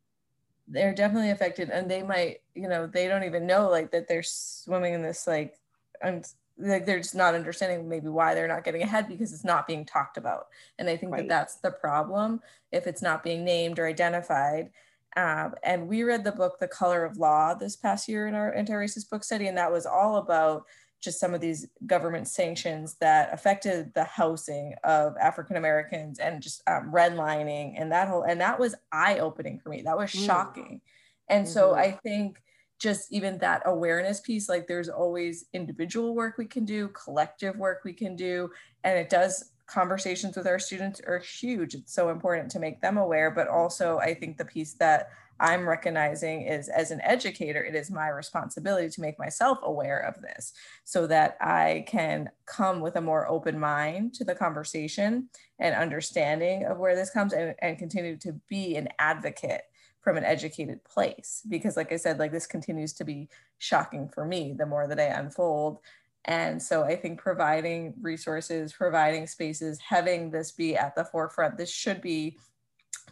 They're 0.70 0.94
definitely 0.94 1.32
affected. 1.32 1.70
And 1.70 1.90
they 1.90 2.04
might, 2.04 2.42
you 2.56 2.68
know, 2.68 2.88
they 2.88 3.08
don't 3.08 3.24
even 3.24 3.48
know 3.48 3.70
like 3.70 3.92
that 3.92 4.08
they're 4.08 4.24
swimming 4.24 4.94
in 4.94 5.02
this 5.02 5.26
like, 5.26 5.60
un- 6.04 6.24
like 6.58 6.86
they're 6.86 7.00
just 7.00 7.16
not 7.16 7.36
understanding 7.36 7.90
maybe 7.90 8.08
why 8.08 8.36
they're 8.36 8.48
not 8.48 8.64
getting 8.64 8.82
ahead 8.82 9.08
because 9.08 9.34
it's 9.34 9.46
not 9.46 9.68
being 9.68 9.86
talked 9.86 10.18
about. 10.18 10.48
And 10.78 10.90
I 10.90 10.96
think 10.98 11.12
right. 11.12 11.20
that 11.20 11.30
that's 11.30 11.56
the 11.56 11.72
problem 11.72 12.42
if 12.72 12.86
it's 12.86 13.02
not 13.02 13.24
being 13.24 13.44
named 13.44 13.80
or 13.80 13.88
identified 13.88 14.70
um, 15.16 15.56
and 15.64 15.88
we 15.88 16.04
read 16.04 16.24
the 16.24 16.32
book, 16.32 16.60
The 16.60 16.68
Color 16.68 17.04
of 17.04 17.18
Law, 17.18 17.54
this 17.54 17.76
past 17.76 18.08
year 18.08 18.28
in 18.28 18.36
our 18.36 18.54
anti 18.54 18.74
racist 18.74 19.10
book 19.10 19.24
study. 19.24 19.48
And 19.48 19.58
that 19.58 19.72
was 19.72 19.86
all 19.86 20.18
about 20.18 20.66
just 21.02 21.20
some 21.20 21.34
of 21.34 21.42
these 21.42 21.68
government 21.86 22.28
sanctions 22.28 22.96
that 23.00 23.34
affected 23.34 23.94
the 23.94 24.04
housing 24.04 24.74
of 24.84 25.16
African 25.18 25.56
Americans 25.56 26.20
and 26.20 26.42
just 26.42 26.62
um, 26.68 26.92
redlining 26.94 27.74
and 27.78 27.92
that 27.92 28.08
whole, 28.08 28.24
and 28.24 28.42
that 28.42 28.60
was 28.60 28.76
eye 28.92 29.20
opening 29.20 29.60
for 29.60 29.70
me. 29.70 29.82
That 29.82 29.98
was 29.98 30.12
mm. 30.12 30.26
shocking. 30.26 30.82
Mm. 30.82 30.82
And 31.30 31.46
mm-hmm. 31.46 31.54
so 31.54 31.76
I 31.76 31.92
think 32.04 32.42
just 32.80 33.12
even 33.12 33.38
that 33.40 33.62
awareness 33.66 34.20
piece, 34.20 34.50
like 34.50 34.68
there's 34.68 34.90
always 34.90 35.46
individual 35.54 36.16
work 36.16 36.38
we 36.38 36.46
can 36.46 36.66
do, 36.66 36.90
collective 36.90 37.56
work 37.58 37.82
we 37.84 37.94
can 37.94 38.16
do, 38.16 38.50
and 38.84 38.98
it 38.98 39.10
does 39.10 39.52
conversations 39.68 40.36
with 40.36 40.48
our 40.48 40.60
students 40.60 41.00
are 41.06 41.20
huge. 41.20 41.76
It's 41.76 41.94
so 41.94 42.10
important 42.10 42.50
to 42.52 42.60
make 42.60 42.82
them 42.82 42.98
aware, 42.98 43.32
but 43.32 43.48
also 43.48 44.00
I 44.00 44.14
think 44.16 44.38
the 44.38 44.46
piece 44.46 44.74
that 44.76 45.10
I'm 45.40 45.68
recognizing 45.68 46.44
is 46.44 46.70
as 46.70 46.92
an 46.92 47.02
educator, 47.02 47.64
it 47.64 47.76
is 47.76 47.90
my 47.90 48.10
responsibility 48.10 48.90
to 48.90 49.02
make 49.02 49.18
myself 49.18 49.60
aware 49.64 50.00
of 50.00 50.22
this 50.22 50.54
so 50.84 51.08
that 51.08 51.38
I 51.40 51.86
can 51.88 52.30
come 52.46 52.82
with 52.82 52.96
a 52.96 53.02
more 53.02 53.28
open 53.28 53.60
mind 53.60 54.14
to 54.16 54.24
the 54.24 54.36
conversation 54.36 55.30
and 55.60 55.76
understanding 55.76 56.66
of 56.66 56.78
where 56.78 56.96
this 56.96 57.10
comes 57.10 57.34
and, 57.34 57.56
and 57.62 57.78
continue 57.78 58.18
to 58.18 58.34
be 58.50 58.76
an 58.76 58.90
advocate 59.00 59.62
from 60.02 60.18
an 60.18 60.24
educated 60.24 60.84
place. 60.84 61.42
Because, 61.48 61.78
like 61.78 61.92
I 61.92 61.98
said, 61.98 62.20
like 62.20 62.32
this 62.32 62.48
continues 62.48 62.94
to 62.94 63.04
be 63.04 63.30
shocking 63.58 64.10
for 64.10 64.26
me 64.26 64.54
the 64.58 64.66
more 64.66 64.88
that 64.88 65.00
I 65.00 65.04
unfold. 65.04 65.80
And 66.26 66.62
so 66.62 66.84
I 66.84 66.96
think 66.96 67.20
providing 67.20 67.94
resources, 68.02 68.74
providing 68.74 69.26
spaces, 69.26 69.80
having 69.80 70.32
this 70.32 70.52
be 70.52 70.76
at 70.76 70.96
the 70.96 71.06
forefront, 71.06 71.58
this 71.58 71.72
should 71.72 72.02
be 72.02 72.38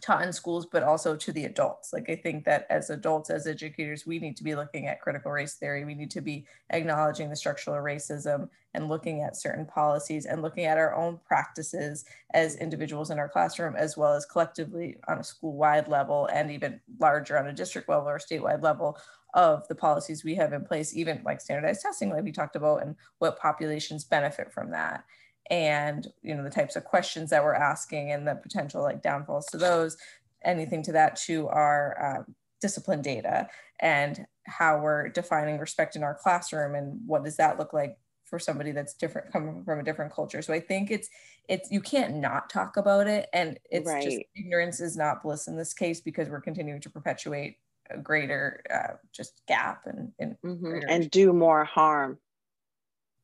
taught 0.00 0.22
in 0.22 0.32
schools, 0.32 0.66
but 0.66 0.82
also 0.82 1.16
to 1.16 1.32
the 1.32 1.44
adults. 1.44 1.92
Like 1.92 2.08
I 2.08 2.16
think 2.16 2.44
that 2.44 2.66
as 2.70 2.90
adults, 2.90 3.30
as 3.30 3.46
educators, 3.46 4.06
we 4.06 4.18
need 4.18 4.36
to 4.36 4.44
be 4.44 4.54
looking 4.54 4.86
at 4.86 5.00
critical 5.00 5.30
race 5.30 5.54
theory. 5.54 5.84
We 5.84 5.94
need 5.94 6.10
to 6.12 6.20
be 6.20 6.46
acknowledging 6.70 7.30
the 7.30 7.36
structural 7.36 7.76
racism 7.82 8.48
and 8.74 8.88
looking 8.88 9.22
at 9.22 9.36
certain 9.36 9.66
policies 9.66 10.26
and 10.26 10.42
looking 10.42 10.64
at 10.64 10.78
our 10.78 10.94
own 10.94 11.18
practices 11.26 12.04
as 12.34 12.56
individuals 12.56 13.10
in 13.10 13.18
our 13.18 13.28
classroom, 13.28 13.74
as 13.76 13.96
well 13.96 14.12
as 14.12 14.26
collectively 14.26 14.96
on 15.08 15.18
a 15.18 15.24
school-wide 15.24 15.88
level 15.88 16.28
and 16.32 16.50
even 16.50 16.80
larger 16.98 17.38
on 17.38 17.46
a 17.48 17.52
district 17.52 17.88
level 17.88 18.08
or 18.08 18.18
statewide 18.18 18.62
level 18.62 18.98
of 19.34 19.66
the 19.68 19.74
policies 19.74 20.24
we 20.24 20.34
have 20.34 20.52
in 20.52 20.64
place, 20.64 20.96
even 20.96 21.20
like 21.24 21.40
standardized 21.40 21.82
testing, 21.82 22.10
like 22.10 22.24
we 22.24 22.32
talked 22.32 22.56
about, 22.56 22.82
and 22.82 22.96
what 23.18 23.38
populations 23.38 24.04
benefit 24.04 24.52
from 24.52 24.70
that. 24.70 25.04
And 25.50 26.06
you 26.22 26.34
know 26.34 26.44
the 26.44 26.50
types 26.50 26.76
of 26.76 26.84
questions 26.84 27.30
that 27.30 27.42
we're 27.42 27.54
asking 27.54 28.12
and 28.12 28.26
the 28.26 28.34
potential 28.34 28.82
like 28.82 29.02
downfalls 29.02 29.46
to 29.46 29.58
those, 29.58 29.96
anything 30.44 30.82
to 30.84 30.92
that 30.92 31.16
to 31.16 31.48
our 31.48 32.18
um, 32.18 32.34
discipline 32.60 33.02
data 33.02 33.48
and 33.80 34.26
how 34.46 34.78
we're 34.80 35.08
defining 35.08 35.58
respect 35.58 35.96
in 35.96 36.02
our 36.02 36.14
classroom 36.14 36.74
and 36.74 36.98
what 37.06 37.24
does 37.24 37.36
that 37.36 37.58
look 37.58 37.72
like 37.72 37.96
for 38.24 38.38
somebody 38.38 38.72
that's 38.72 38.94
different 38.94 39.32
coming 39.32 39.64
from 39.64 39.80
a 39.80 39.82
different 39.82 40.12
culture 40.12 40.42
so 40.42 40.52
i 40.52 40.60
think 40.60 40.90
it's 40.90 41.08
it's 41.48 41.70
you 41.70 41.80
can't 41.80 42.16
not 42.16 42.50
talk 42.50 42.76
about 42.76 43.06
it 43.06 43.28
and 43.32 43.58
it's 43.70 43.88
right. 43.88 44.02
just 44.02 44.18
ignorance 44.36 44.80
is 44.80 44.96
not 44.96 45.22
bliss 45.22 45.48
in 45.48 45.56
this 45.56 45.72
case 45.72 46.00
because 46.00 46.28
we're 46.28 46.40
continuing 46.40 46.80
to 46.80 46.90
perpetuate 46.90 47.56
a 47.90 47.96
greater 47.96 48.62
uh, 48.72 48.94
just 49.12 49.40
gap 49.48 49.82
and 49.86 50.12
and, 50.18 50.36
mm-hmm. 50.44 50.80
and 50.88 51.10
do 51.10 51.32
more 51.32 51.64
harm 51.64 52.18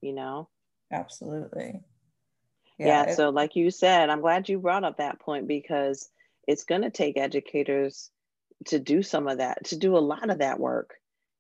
you 0.01 0.13
know 0.13 0.49
absolutely 0.91 1.81
yeah, 2.79 3.07
yeah 3.07 3.15
so 3.15 3.31
like 3.31 3.57
you 3.57 3.71
said 3.71 4.11
i'm 4.11 4.21
glad 4.21 4.49
you 4.49 4.59
brought 4.59 4.85
up 4.85 4.99
that 4.99 5.21
point 5.21 5.49
because 5.49 6.09
it's 6.47 6.65
going 6.65 6.83
to 6.83 6.91
take 6.91 7.17
educators 7.17 8.11
to 8.67 8.79
do 8.79 9.03
some 9.03 9.29
of 9.29 9.39
that 9.39 9.65
to 9.65 9.77
do 9.77 9.97
a 9.97 9.99
lot 9.99 10.31
of 10.31 10.39
that 10.39 10.59
work 10.59 10.95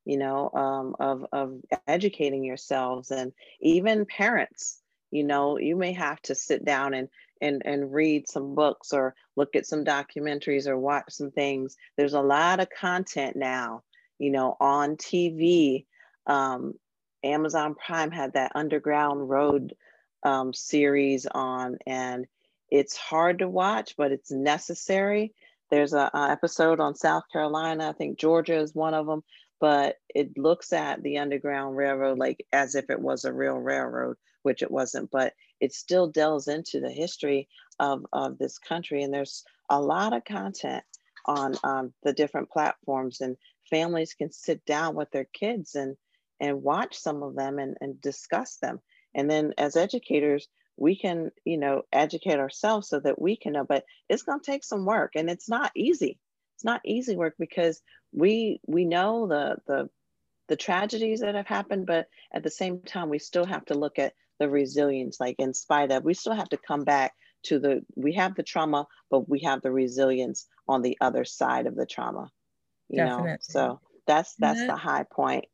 you 0.05 0.19
know 0.19 0.51
um, 0.51 0.97
of, 1.01 1.27
of 1.33 1.61
educating 1.87 2.45
yourselves 2.45 3.11
and 3.11 3.33
even 3.61 4.07
parents 4.07 4.81
you 5.11 5.25
know 5.25 5.59
you 5.59 5.77
may 5.77 5.93
have 5.93 6.21
to 6.23 6.35
sit 6.35 6.65
down 6.65 6.95
and 6.95 7.09
and 7.41 7.63
and 7.65 7.93
read 7.93 8.29
some 8.29 8.55
books 8.55 8.93
or 8.93 9.15
look 9.37 9.57
at 9.57 9.67
some 9.67 9.85
documentaries 9.85 10.67
or 10.69 10.79
watch 10.79 11.07
some 11.11 11.33
things. 11.33 11.77
There's 11.97 12.15
a 12.15 12.21
lot 12.21 12.61
of 12.61 12.69
content 12.71 13.37
now 13.37 13.83
you 14.19 14.31
know 14.31 14.57
on 14.61 14.97
tv 14.97 15.87
um, 16.27 16.75
amazon 17.23 17.75
prime 17.75 18.11
had 18.11 18.35
that 18.35 18.53
underground 18.55 19.29
road 19.29 19.75
um, 20.25 20.53
series 20.53 21.27
on 21.27 21.79
and 21.87 22.27
it's 22.71 22.97
hard 22.97 23.41
to 23.41 23.49
watch 23.49 23.95
but 23.97 24.13
it's 24.13 24.31
necessary 24.31 25.33
there's 25.71 25.93
a, 25.93 26.11
a 26.15 26.31
episode 26.31 26.81
on 26.81 26.95
south 26.95 27.25
carolina 27.33 27.89
i 27.89 27.93
think 27.93 28.19
georgia 28.19 28.57
is 28.57 28.75
one 28.75 28.95
of 28.95 29.07
them 29.07 29.23
but 29.61 29.97
it 30.15 30.37
looks 30.37 30.73
at 30.73 31.03
the 31.03 31.19
underground 31.19 31.77
railroad 31.77 32.19
like 32.19 32.45
as 32.53 32.75
if 32.75 32.89
it 32.91 33.01
was 33.01 33.25
a 33.25 33.33
real 33.33 33.57
railroad 33.59 34.17
which 34.43 34.63
it 34.63 34.71
wasn't 34.71 35.11
but 35.11 35.35
it 35.61 35.73
still 35.73 36.09
delves 36.09 36.49
into 36.49 36.81
the 36.81 36.91
history 36.91 37.49
of, 37.79 38.05
of 38.13 38.39
this 38.39 38.59
country. 38.59 39.03
And 39.03 39.13
there's 39.13 39.45
a 39.71 39.81
lot 39.81 40.13
of 40.13 40.25
content 40.25 40.85
on 41.27 41.55
um, 41.65 41.93
the 42.03 42.13
different 42.13 42.51
platforms 42.51 43.21
and 43.21 43.37
families 43.71 44.15
can 44.15 44.31
sit 44.31 44.65
down 44.67 44.95
with 44.95 45.11
their 45.11 45.27
kids 45.33 45.75
and, 45.75 45.97
and 46.41 46.63
watch 46.63 46.97
some 46.99 47.23
of 47.23 47.35
them 47.35 47.59
and, 47.59 47.77
and 47.81 48.01
discuss 48.01 48.57
them. 48.57 48.81
And 49.15 49.31
then 49.31 49.55
as 49.59 49.77
educators, 49.77 50.49
we 50.77 50.97
can, 50.97 51.31
you 51.45 51.59
know, 51.59 51.83
educate 51.93 52.39
ourselves 52.39 52.89
so 52.89 52.99
that 53.01 53.21
we 53.21 53.37
can 53.37 53.53
know, 53.53 53.65
but 53.65 53.85
it's 54.09 54.23
going 54.23 54.41
to 54.41 54.51
take 54.51 54.65
some 54.65 54.85
work 54.85 55.13
and 55.15 55.31
it's 55.31 55.49
not 55.49 55.71
easy. 55.77 56.19
It's 56.57 56.65
not 56.65 56.81
easy 56.85 57.17
work 57.17 57.35
because 57.39 57.81
we, 58.13 58.61
we 58.67 58.85
know 58.85 59.27
the, 59.27 59.57
the, 59.67 59.89
the 60.49 60.57
tragedies 60.57 61.21
that 61.21 61.35
have 61.35 61.47
happened, 61.47 61.87
but 61.87 62.09
at 62.33 62.43
the 62.43 62.51
same 62.51 62.81
time, 62.81 63.09
we 63.09 63.19
still 63.19 63.47
have 63.47 63.65
to 63.67 63.75
look 63.75 63.99
at 63.99 64.15
the 64.41 64.49
resilience, 64.49 65.21
like 65.21 65.37
in 65.39 65.55
spite 65.55 65.93
of, 65.93 66.05
we 66.05 66.15
still 66.15 66.35
have 66.35 66.49
to 66.49 66.57
come 66.57 66.83
back 66.83 67.13
to 67.45 67.59
the, 67.59 67.85
we 67.95 68.15
have 68.15 68.35
the 68.35 68.43
trauma, 68.43 68.87
but 69.11 69.29
we 69.29 69.41
have 69.41 69.63
the 69.63 69.71
resilience 69.71 70.49
on 70.67 70.83
the 70.83 70.99
other 71.01 71.25
side 71.25 71.67
of 71.67 71.77
the 71.77 71.87
trauma, 71.87 72.31
you 72.89 72.97
Definitely. 72.97 73.31
know? 73.31 73.37
So 73.41 73.81
that's, 74.07 74.35
that's 74.37 74.61
that, 74.61 74.67
the 74.67 74.77
high 74.77 75.05
point. 75.05 75.45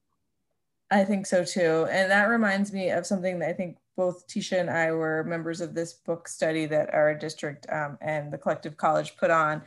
I 0.90 1.05
think 1.05 1.26
so 1.26 1.44
too. 1.44 1.87
And 1.90 2.11
that 2.11 2.24
reminds 2.24 2.72
me 2.72 2.90
of 2.90 3.07
something 3.07 3.38
that 3.38 3.48
I 3.48 3.53
think 3.53 3.76
both 3.96 4.26
Techa 4.26 4.59
and 4.59 4.70
I 4.70 4.92
were 4.92 5.24
members 5.24 5.61
of 5.61 5.74
this 5.74 5.92
book 5.92 6.26
study 6.26 6.66
that 6.66 6.92
our 6.92 7.14
district 7.14 7.66
um, 7.70 7.98
and 8.00 8.33
the 8.33 8.38
collective 8.38 8.76
college 8.76 9.16
put 9.16 9.31
on 9.31 9.62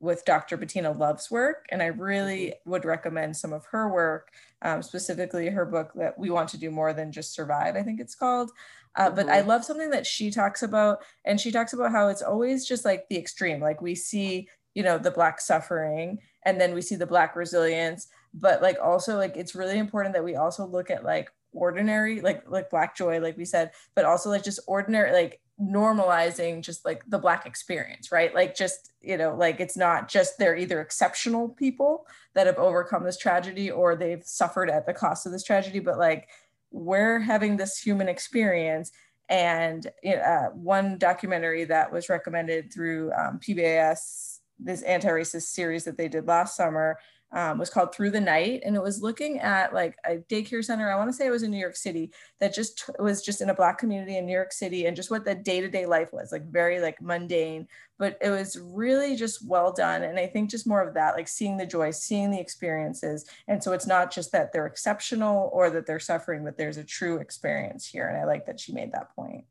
with 0.00 0.24
Dr. 0.24 0.56
Bettina 0.56 0.92
Love's 0.92 1.30
work. 1.30 1.66
And 1.70 1.82
I 1.82 1.86
really 1.86 2.46
mm-hmm. 2.46 2.70
would 2.70 2.84
recommend 2.84 3.36
some 3.36 3.52
of 3.52 3.66
her 3.66 3.88
work, 3.88 4.30
um, 4.62 4.82
specifically 4.82 5.48
her 5.48 5.64
book 5.64 5.92
that 5.96 6.18
we 6.18 6.30
want 6.30 6.48
to 6.50 6.58
do 6.58 6.70
more 6.70 6.92
than 6.92 7.10
just 7.10 7.34
survive, 7.34 7.76
I 7.76 7.82
think 7.82 8.00
it's 8.00 8.14
called. 8.14 8.50
Uh. 8.94 9.10
But 9.10 9.28
I 9.28 9.38
mm-hmm. 9.38 9.48
love 9.48 9.64
something 9.64 9.90
that 9.90 10.06
she 10.06 10.30
talks 10.30 10.62
about, 10.62 10.98
and 11.24 11.40
she 11.40 11.50
talks 11.50 11.72
about 11.72 11.90
how 11.90 12.08
it's 12.08 12.22
always 12.22 12.66
just 12.66 12.84
like 12.84 13.08
the 13.08 13.18
extreme. 13.18 13.60
Like 13.60 13.82
we 13.82 13.94
see, 13.94 14.48
you 14.74 14.82
know, 14.82 14.98
the 14.98 15.10
Black 15.10 15.40
suffering, 15.40 16.18
and 16.44 16.60
then 16.60 16.74
we 16.74 16.82
see 16.82 16.96
the 16.96 17.06
Black 17.06 17.36
resilience. 17.36 18.08
But 18.34 18.62
like 18.62 18.78
also, 18.82 19.16
like 19.16 19.36
it's 19.36 19.54
really 19.54 19.78
important 19.78 20.14
that 20.14 20.24
we 20.24 20.36
also 20.36 20.66
look 20.66 20.90
at 20.90 21.04
like 21.04 21.30
ordinary, 21.52 22.20
like 22.20 22.44
like 22.48 22.70
Black 22.70 22.96
joy, 22.96 23.20
like 23.20 23.36
we 23.36 23.44
said, 23.44 23.72
but 23.94 24.04
also 24.04 24.30
like 24.30 24.44
just 24.44 24.60
ordinary, 24.66 25.12
like 25.12 25.40
normalizing 25.60 26.62
just 26.62 26.84
like 26.84 27.02
the 27.08 27.18
black 27.18 27.44
experience 27.44 28.12
right? 28.12 28.32
Like 28.32 28.54
just 28.54 28.92
you 29.00 29.16
know 29.16 29.34
like 29.34 29.58
it's 29.58 29.76
not 29.76 30.08
just 30.08 30.38
they're 30.38 30.56
either 30.56 30.80
exceptional 30.80 31.48
people 31.48 32.06
that 32.34 32.46
have 32.46 32.58
overcome 32.58 33.02
this 33.02 33.18
tragedy 33.18 33.68
or 33.70 33.96
they've 33.96 34.22
suffered 34.22 34.70
at 34.70 34.86
the 34.86 34.94
cost 34.94 35.26
of 35.26 35.32
this 35.32 35.42
tragedy 35.42 35.80
but 35.80 35.98
like 35.98 36.28
we're 36.70 37.18
having 37.18 37.56
this 37.56 37.78
human 37.78 38.08
experience. 38.08 38.90
And 39.28 39.86
uh, 40.06 40.46
one 40.54 40.96
documentary 40.96 41.64
that 41.64 41.92
was 41.92 42.08
recommended 42.08 42.72
through 42.72 43.12
um, 43.12 43.38
pbs 43.38 44.38
this 44.58 44.82
anti-racist 44.82 45.42
series 45.42 45.84
that 45.84 45.96
they 45.96 46.08
did 46.08 46.26
last 46.26 46.56
summer 46.56 46.98
um, 47.32 47.58
was 47.58 47.70
called 47.70 47.94
Through 47.94 48.12
the 48.12 48.20
Night, 48.20 48.62
and 48.64 48.74
it 48.74 48.82
was 48.82 49.02
looking 49.02 49.38
at 49.38 49.74
like 49.74 49.96
a 50.04 50.16
daycare 50.16 50.64
center. 50.64 50.90
I 50.90 50.96
want 50.96 51.10
to 51.10 51.12
say 51.12 51.26
it 51.26 51.30
was 51.30 51.42
in 51.42 51.50
New 51.50 51.58
York 51.58 51.76
City 51.76 52.10
that 52.40 52.54
just 52.54 52.88
was 52.98 53.22
just 53.22 53.40
in 53.40 53.50
a 53.50 53.54
black 53.54 53.78
community 53.78 54.16
in 54.16 54.26
New 54.26 54.32
York 54.32 54.52
City, 54.52 54.86
and 54.86 54.96
just 54.96 55.10
what 55.10 55.24
the 55.24 55.34
day 55.34 55.60
to 55.60 55.68
day 55.68 55.84
life 55.86 56.12
was 56.12 56.32
like, 56.32 56.50
very 56.50 56.80
like 56.80 57.02
mundane, 57.02 57.68
but 57.98 58.16
it 58.22 58.30
was 58.30 58.58
really 58.62 59.14
just 59.14 59.46
well 59.46 59.72
done. 59.72 60.04
And 60.04 60.18
I 60.18 60.26
think 60.26 60.50
just 60.50 60.66
more 60.66 60.82
of 60.82 60.94
that, 60.94 61.16
like 61.16 61.28
seeing 61.28 61.56
the 61.56 61.66
joy, 61.66 61.90
seeing 61.90 62.30
the 62.30 62.40
experiences, 62.40 63.26
and 63.46 63.62
so 63.62 63.72
it's 63.72 63.86
not 63.86 64.10
just 64.10 64.32
that 64.32 64.52
they're 64.52 64.66
exceptional 64.66 65.50
or 65.52 65.70
that 65.70 65.86
they're 65.86 66.00
suffering, 66.00 66.44
but 66.44 66.56
there's 66.56 66.78
a 66.78 66.84
true 66.84 67.18
experience 67.18 67.86
here. 67.86 68.08
And 68.08 68.16
I 68.16 68.24
like 68.24 68.46
that 68.46 68.60
she 68.60 68.72
made 68.72 68.92
that 68.92 69.14
point. 69.14 69.44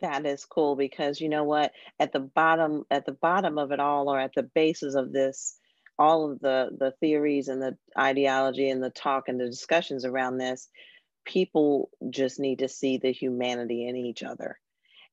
That 0.00 0.26
is 0.26 0.44
cool 0.44 0.74
because 0.74 1.20
you 1.20 1.28
know 1.28 1.44
what? 1.44 1.72
At 2.00 2.12
the 2.12 2.20
bottom, 2.20 2.84
at 2.90 3.06
the 3.06 3.12
bottom 3.12 3.56
of 3.56 3.70
it 3.70 3.78
all, 3.78 4.08
or 4.08 4.18
at 4.18 4.34
the 4.34 4.42
basis 4.42 4.96
of 4.96 5.12
this 5.12 5.58
all 5.98 6.30
of 6.30 6.40
the 6.40 6.70
the 6.78 6.92
theories 7.00 7.48
and 7.48 7.62
the 7.62 7.76
ideology 7.98 8.68
and 8.68 8.82
the 8.82 8.90
talk 8.90 9.28
and 9.28 9.40
the 9.40 9.46
discussions 9.46 10.04
around 10.04 10.38
this 10.38 10.68
people 11.24 11.90
just 12.10 12.38
need 12.38 12.60
to 12.60 12.68
see 12.68 12.98
the 12.98 13.12
humanity 13.12 13.88
in 13.88 13.96
each 13.96 14.22
other. 14.22 14.58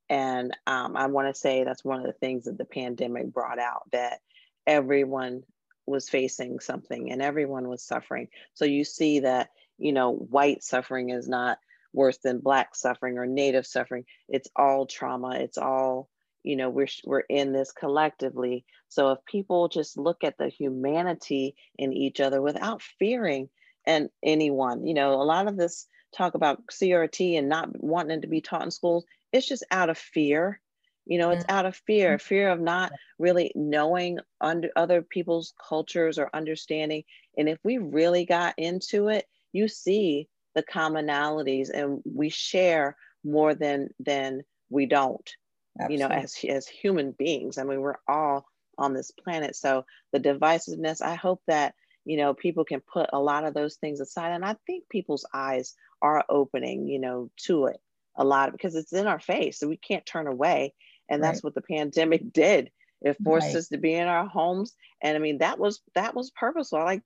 And 0.10 0.56
um, 0.68 0.98
i 0.98 1.08
want 1.08 1.34
to 1.34 1.40
say 1.40 1.64
that's 1.64 1.86
one 1.86 2.02
of 2.02 2.06
the 2.06 2.14
things 2.14 2.46
that 2.46 2.58
the 2.58 2.66
pandemic 2.66 3.32
brought 3.32 3.60
out 3.60 3.84
that 3.92 4.20
everyone 4.68 5.44
was 5.86 6.10
facing 6.10 6.60
something 6.60 7.12
and 7.12 7.22
everyone 7.22 7.68
was 7.68 7.84
suffering. 7.84 8.28
So 8.54 8.66
you 8.66 8.84
see 8.84 9.22
that 9.22 9.50
you 9.78 9.94
know 9.94 10.12
white 10.12 10.64
suffering 10.64 11.10
is 11.10 11.28
not 11.28 11.60
worse 11.94 12.18
than 12.18 12.40
black 12.40 12.76
suffering 12.76 13.18
or 13.18 13.26
native 13.26 13.66
suffering. 13.66 14.06
It's 14.28 14.50
all 14.56 14.86
trauma. 14.86 15.36
It's 15.36 15.58
all 15.58 16.10
you 16.44 16.56
know 16.56 16.70
we're 16.70 16.88
we're 17.06 17.22
in 17.22 17.54
this 17.54 17.72
collectively 17.72 18.66
so 18.92 19.12
if 19.12 19.26
people 19.26 19.70
just 19.70 19.98
look 19.98 20.22
at 20.24 20.38
the 20.38 20.50
humanity 20.50 21.56
in 21.78 21.94
each 21.94 22.20
other 22.20 22.42
without 22.42 22.82
fearing 23.00 23.50
and 23.88 24.10
anyone 24.24 24.86
you 24.86 24.94
know 24.94 25.14
a 25.14 25.24
lot 25.24 25.48
of 25.48 25.58
this 25.58 25.88
talk 26.16 26.36
about 26.36 26.66
crt 26.68 27.38
and 27.38 27.50
not 27.50 27.70
wanting 27.82 28.18
it 28.18 28.22
to 28.22 28.28
be 28.28 28.42
taught 28.42 28.64
in 28.64 28.72
schools 28.72 29.06
it's 29.32 29.48
just 29.48 29.64
out 29.72 29.90
of 29.90 29.98
fear 29.98 30.60
you 31.06 31.18
know 31.18 31.32
it's 31.32 31.46
out 31.50 31.66
of 31.66 31.76
fear 31.76 32.18
mm-hmm. 32.18 32.28
fear 32.28 32.50
of 32.50 32.60
not 32.60 32.92
really 33.18 33.52
knowing 33.56 34.20
under 34.40 34.70
other 34.76 35.02
people's 35.02 35.54
cultures 35.68 36.20
or 36.20 36.30
understanding 36.34 37.04
and 37.38 37.50
if 37.50 37.58
we 37.64 37.78
really 37.78 38.26
got 38.26 38.54
into 38.58 39.08
it 39.08 39.26
you 39.52 39.68
see 39.68 40.28
the 40.54 40.64
commonalities 40.64 41.70
and 41.74 42.02
we 42.06 42.30
share 42.30 42.96
more 43.24 43.56
than 43.56 43.90
than 44.00 44.42
we 44.70 44.86
don't 44.86 45.36
Absolutely. 45.80 45.96
you 45.96 46.10
know 46.10 46.14
as 46.14 46.36
as 46.50 46.68
human 46.68 47.12
beings 47.12 47.58
i 47.58 47.64
mean 47.64 47.82
we're 47.82 47.96
all 48.08 48.46
on 48.78 48.94
this 48.94 49.12
planet 49.12 49.56
so 49.56 49.86
the 50.12 50.20
divisiveness 50.20 51.02
i 51.02 51.16
hope 51.16 51.42
that 51.48 51.74
you 52.06 52.18
know 52.18 52.34
people 52.34 52.66
can 52.66 52.82
put 52.82 53.10
a 53.14 53.20
lot 53.20 53.46
of 53.46 53.54
those 53.54 53.76
things 53.76 54.00
aside 54.00 54.32
and 54.32 54.46
i 54.46 54.56
think 54.66 54.88
people's 54.90 55.26
eyes 55.34 55.76
are 56.02 56.24
opening 56.30 56.88
you 56.88 57.00
know 57.00 57.30
to 57.38 57.66
it 57.66 57.80
a 58.16 58.24
lot 58.24 58.52
because 58.52 58.76
it's 58.76 58.94
in 58.94 59.08
our 59.08 59.20
face 59.20 59.60
so 59.60 59.68
we 59.68 59.78
can't 59.78 60.06
turn 60.06 60.28
away 60.28 60.74
and 61.10 61.24
that's 61.24 61.38
right. 61.38 61.44
what 61.46 61.56
the 61.56 61.62
pandemic 61.62 62.22
did 62.34 62.72
it 63.02 63.18
forced 63.24 63.48
right. 63.48 63.56
us 63.56 63.68
to 63.70 63.78
be 63.78 63.94
in 63.94 64.08
our 64.08 64.28
homes 64.28 64.74
and 65.02 65.16
i 65.16 65.20
mean 65.20 65.40
that 65.40 65.60
was 65.60 65.82
that 65.96 66.16
was 66.16 66.32
purposeful 66.32 66.80
i 66.80 66.84
like 66.84 67.04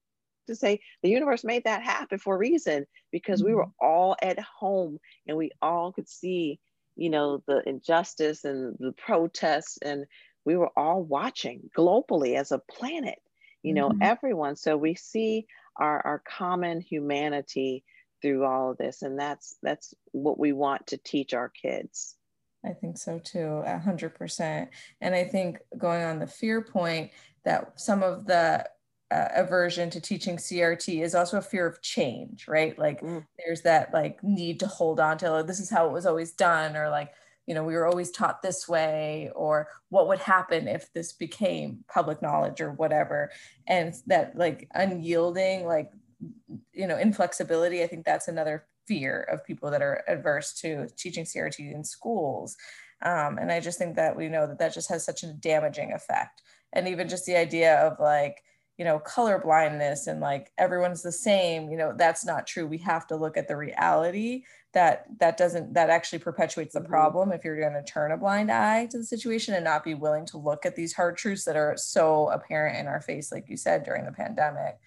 to 0.47 0.55
say 0.55 0.79
the 1.01 1.09
universe 1.09 1.43
made 1.43 1.63
that 1.63 1.81
happen 1.81 2.19
for 2.19 2.35
a 2.35 2.37
reason 2.37 2.85
because 3.11 3.41
mm-hmm. 3.41 3.49
we 3.49 3.55
were 3.55 3.65
mm-hmm. 3.65 3.85
all 3.85 4.15
at 4.21 4.39
home 4.39 4.99
and 5.27 5.35
we 5.35 5.49
all 5.61 5.91
could 5.91 6.07
see 6.07 6.59
you 6.95 7.09
know, 7.09 7.43
the 7.47 7.67
injustice 7.67 8.43
and 8.45 8.75
the 8.79 8.93
protests. 8.93 9.77
And 9.81 10.05
we 10.45 10.55
were 10.55 10.71
all 10.77 11.03
watching 11.03 11.69
globally 11.75 12.37
as 12.37 12.51
a 12.51 12.59
planet, 12.59 13.19
you 13.63 13.73
know, 13.73 13.89
mm-hmm. 13.89 14.03
everyone. 14.03 14.55
So 14.55 14.77
we 14.77 14.95
see 14.95 15.47
our, 15.75 15.99
our 16.05 16.23
common 16.25 16.81
humanity 16.81 17.83
through 18.21 18.45
all 18.45 18.71
of 18.71 18.77
this. 18.77 19.01
And 19.01 19.19
that's 19.19 19.57
that's 19.61 19.93
what 20.11 20.39
we 20.39 20.53
want 20.53 20.87
to 20.87 20.97
teach 20.97 21.33
our 21.33 21.49
kids. 21.49 22.15
I 22.65 22.73
think 22.73 22.97
so 22.97 23.19
too, 23.19 23.61
a 23.65 23.77
hundred 23.77 24.15
percent. 24.15 24.69
And 25.01 25.13
I 25.13 25.23
think 25.23 25.59
going 25.77 26.03
on 26.03 26.19
the 26.19 26.27
fear 26.27 26.61
point, 26.61 27.11
that 27.43 27.79
some 27.79 28.01
of 28.01 28.25
the 28.25 28.67
uh, 29.11 29.27
aversion 29.35 29.91
to 29.91 30.01
teaching 30.01 30.37
CRT 30.37 31.03
is 31.03 31.13
also 31.13 31.37
a 31.37 31.41
fear 31.41 31.67
of 31.67 31.81
change, 31.81 32.47
right? 32.47 32.77
Like 32.77 33.01
mm. 33.01 33.23
there's 33.37 33.61
that 33.61 33.93
like 33.93 34.23
need 34.23 34.59
to 34.61 34.67
hold 34.67 34.99
on 34.99 35.19
to 35.19 35.29
like, 35.29 35.47
this 35.47 35.59
is 35.59 35.69
how 35.69 35.87
it 35.87 35.93
was 35.93 36.07
always 36.07 36.31
done, 36.31 36.75
or 36.75 36.89
like 36.89 37.11
you 37.45 37.53
know 37.53 37.63
we 37.63 37.73
were 37.75 37.85
always 37.85 38.11
taught 38.11 38.41
this 38.41 38.67
way, 38.67 39.31
or 39.35 39.67
what 39.89 40.07
would 40.07 40.19
happen 40.19 40.67
if 40.67 40.91
this 40.93 41.13
became 41.13 41.83
public 41.87 42.21
knowledge 42.21 42.61
or 42.61 42.71
whatever, 42.71 43.31
and 43.67 43.93
that 44.07 44.35
like 44.37 44.67
unyielding, 44.73 45.65
like 45.65 45.91
you 46.73 46.87
know 46.87 46.97
inflexibility. 46.97 47.83
I 47.83 47.87
think 47.87 48.05
that's 48.05 48.27
another 48.27 48.65
fear 48.87 49.21
of 49.31 49.45
people 49.45 49.71
that 49.71 49.81
are 49.81 50.03
adverse 50.07 50.53
to 50.61 50.87
teaching 50.95 51.25
CRT 51.25 51.73
in 51.73 51.83
schools. 51.83 52.55
Um, 53.01 53.37
and 53.37 53.51
I 53.51 53.59
just 53.59 53.77
think 53.77 53.95
that 53.95 54.15
we 54.15 54.29
know 54.29 54.47
that 54.47 54.59
that 54.59 54.73
just 54.73 54.89
has 54.89 55.03
such 55.03 55.23
a 55.23 55.33
damaging 55.33 55.93
effect. 55.93 56.41
And 56.73 56.87
even 56.87 57.07
just 57.07 57.25
the 57.25 57.37
idea 57.37 57.75
of 57.79 57.99
like, 57.99 58.43
you 58.77 58.83
know 58.83 58.99
color 58.99 59.39
blindness 59.39 60.07
and 60.07 60.19
like 60.19 60.51
everyone's 60.57 61.01
the 61.01 61.11
same 61.11 61.69
you 61.69 61.77
know 61.77 61.93
that's 61.97 62.25
not 62.25 62.45
true 62.45 62.67
we 62.67 62.77
have 62.77 63.07
to 63.07 63.15
look 63.15 63.37
at 63.37 63.47
the 63.47 63.55
reality 63.55 64.43
that 64.73 65.05
that 65.19 65.37
doesn't 65.37 65.73
that 65.73 65.89
actually 65.89 66.19
perpetuates 66.19 66.73
the 66.73 66.79
mm-hmm. 66.79 66.89
problem 66.89 67.31
if 67.31 67.43
you're 67.43 67.59
going 67.59 67.73
to 67.73 67.91
turn 67.91 68.11
a 68.11 68.17
blind 68.17 68.51
eye 68.51 68.85
to 68.87 68.97
the 68.97 69.03
situation 69.03 69.53
and 69.53 69.63
not 69.63 69.83
be 69.83 69.93
willing 69.93 70.25
to 70.25 70.37
look 70.37 70.65
at 70.65 70.75
these 70.75 70.93
hard 70.93 71.17
truths 71.17 71.45
that 71.45 71.55
are 71.55 71.75
so 71.77 72.29
apparent 72.29 72.77
in 72.77 72.87
our 72.87 73.01
face 73.01 73.31
like 73.31 73.49
you 73.49 73.57
said 73.57 73.83
during 73.83 74.05
the 74.05 74.11
pandemic 74.11 74.77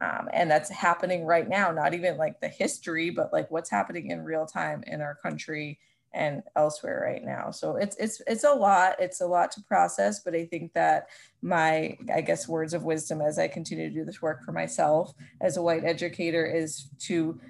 um, 0.00 0.28
and 0.32 0.50
that's 0.50 0.70
happening 0.70 1.24
right 1.24 1.48
now 1.48 1.70
not 1.72 1.94
even 1.94 2.16
like 2.16 2.40
the 2.40 2.48
history 2.48 3.10
but 3.10 3.32
like 3.32 3.50
what's 3.50 3.70
happening 3.70 4.10
in 4.10 4.22
real 4.22 4.46
time 4.46 4.84
in 4.86 5.00
our 5.00 5.16
country 5.16 5.78
and 6.14 6.42
elsewhere 6.56 7.02
right 7.06 7.24
now. 7.24 7.50
So 7.50 7.76
it's 7.76 7.96
it's 7.96 8.20
it's 8.26 8.44
a 8.44 8.52
lot. 8.52 8.96
It's 8.98 9.20
a 9.20 9.26
lot 9.26 9.50
to 9.52 9.62
process, 9.62 10.20
but 10.20 10.34
I 10.34 10.44
think 10.46 10.72
that 10.74 11.08
my 11.40 11.96
I 12.14 12.20
guess 12.20 12.48
words 12.48 12.74
of 12.74 12.84
wisdom 12.84 13.20
as 13.20 13.38
I 13.38 13.48
continue 13.48 13.88
to 13.88 13.94
do 13.94 14.04
this 14.04 14.22
work 14.22 14.44
for 14.44 14.52
myself 14.52 15.12
as 15.40 15.56
a 15.56 15.62
white 15.62 15.84
educator 15.84 16.44
is 16.44 16.88
to 17.00 17.40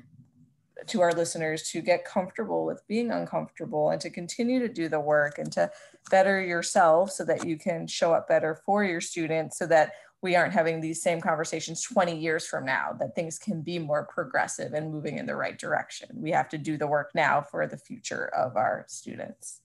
to 0.87 1.01
our 1.01 1.13
listeners 1.13 1.71
to 1.71 1.81
get 1.81 2.05
comfortable 2.05 2.65
with 2.65 2.83
being 2.89 3.11
uncomfortable 3.11 3.91
and 3.91 4.01
to 4.01 4.11
continue 4.11 4.59
to 4.59 4.69
do 4.69 4.89
the 4.89 4.99
work 4.99 5.39
and 5.39 5.53
to 5.53 5.71
better 6.11 6.41
yourself 6.41 7.11
so 7.11 7.25
that 7.25 7.47
you 7.47 7.57
can 7.57 7.87
show 7.87 8.13
up 8.13 8.29
better 8.29 8.61
for 8.67 8.83
your 8.83 9.01
students 9.01 9.59
so 9.59 9.67
that 9.67 9.93
we 10.23 10.37
aren't 10.37 10.55
having 10.55 10.81
these 10.81 11.03
same 11.03 11.21
conversations 11.21 11.83
20 11.83 12.17
years 12.17 12.47
from 12.47 12.65
now 12.65 12.93
that 13.01 13.15
things 13.15 13.39
can 13.39 13.61
be 13.61 13.79
more 13.79 14.07
progressive 14.07 14.73
and 14.73 14.93
moving 14.93 15.19
in 15.19 15.27
the 15.27 15.35
right 15.35 15.59
direction. 15.59 16.09
We 16.15 16.31
have 16.31 16.49
to 16.51 16.59
do 16.59 16.79
the 16.79 16.87
work 16.87 17.11
now 17.15 17.43
for 17.43 17.67
the 17.67 17.77
future 17.77 18.27
of 18.29 18.57
our 18.57 18.85
students. 18.89 19.61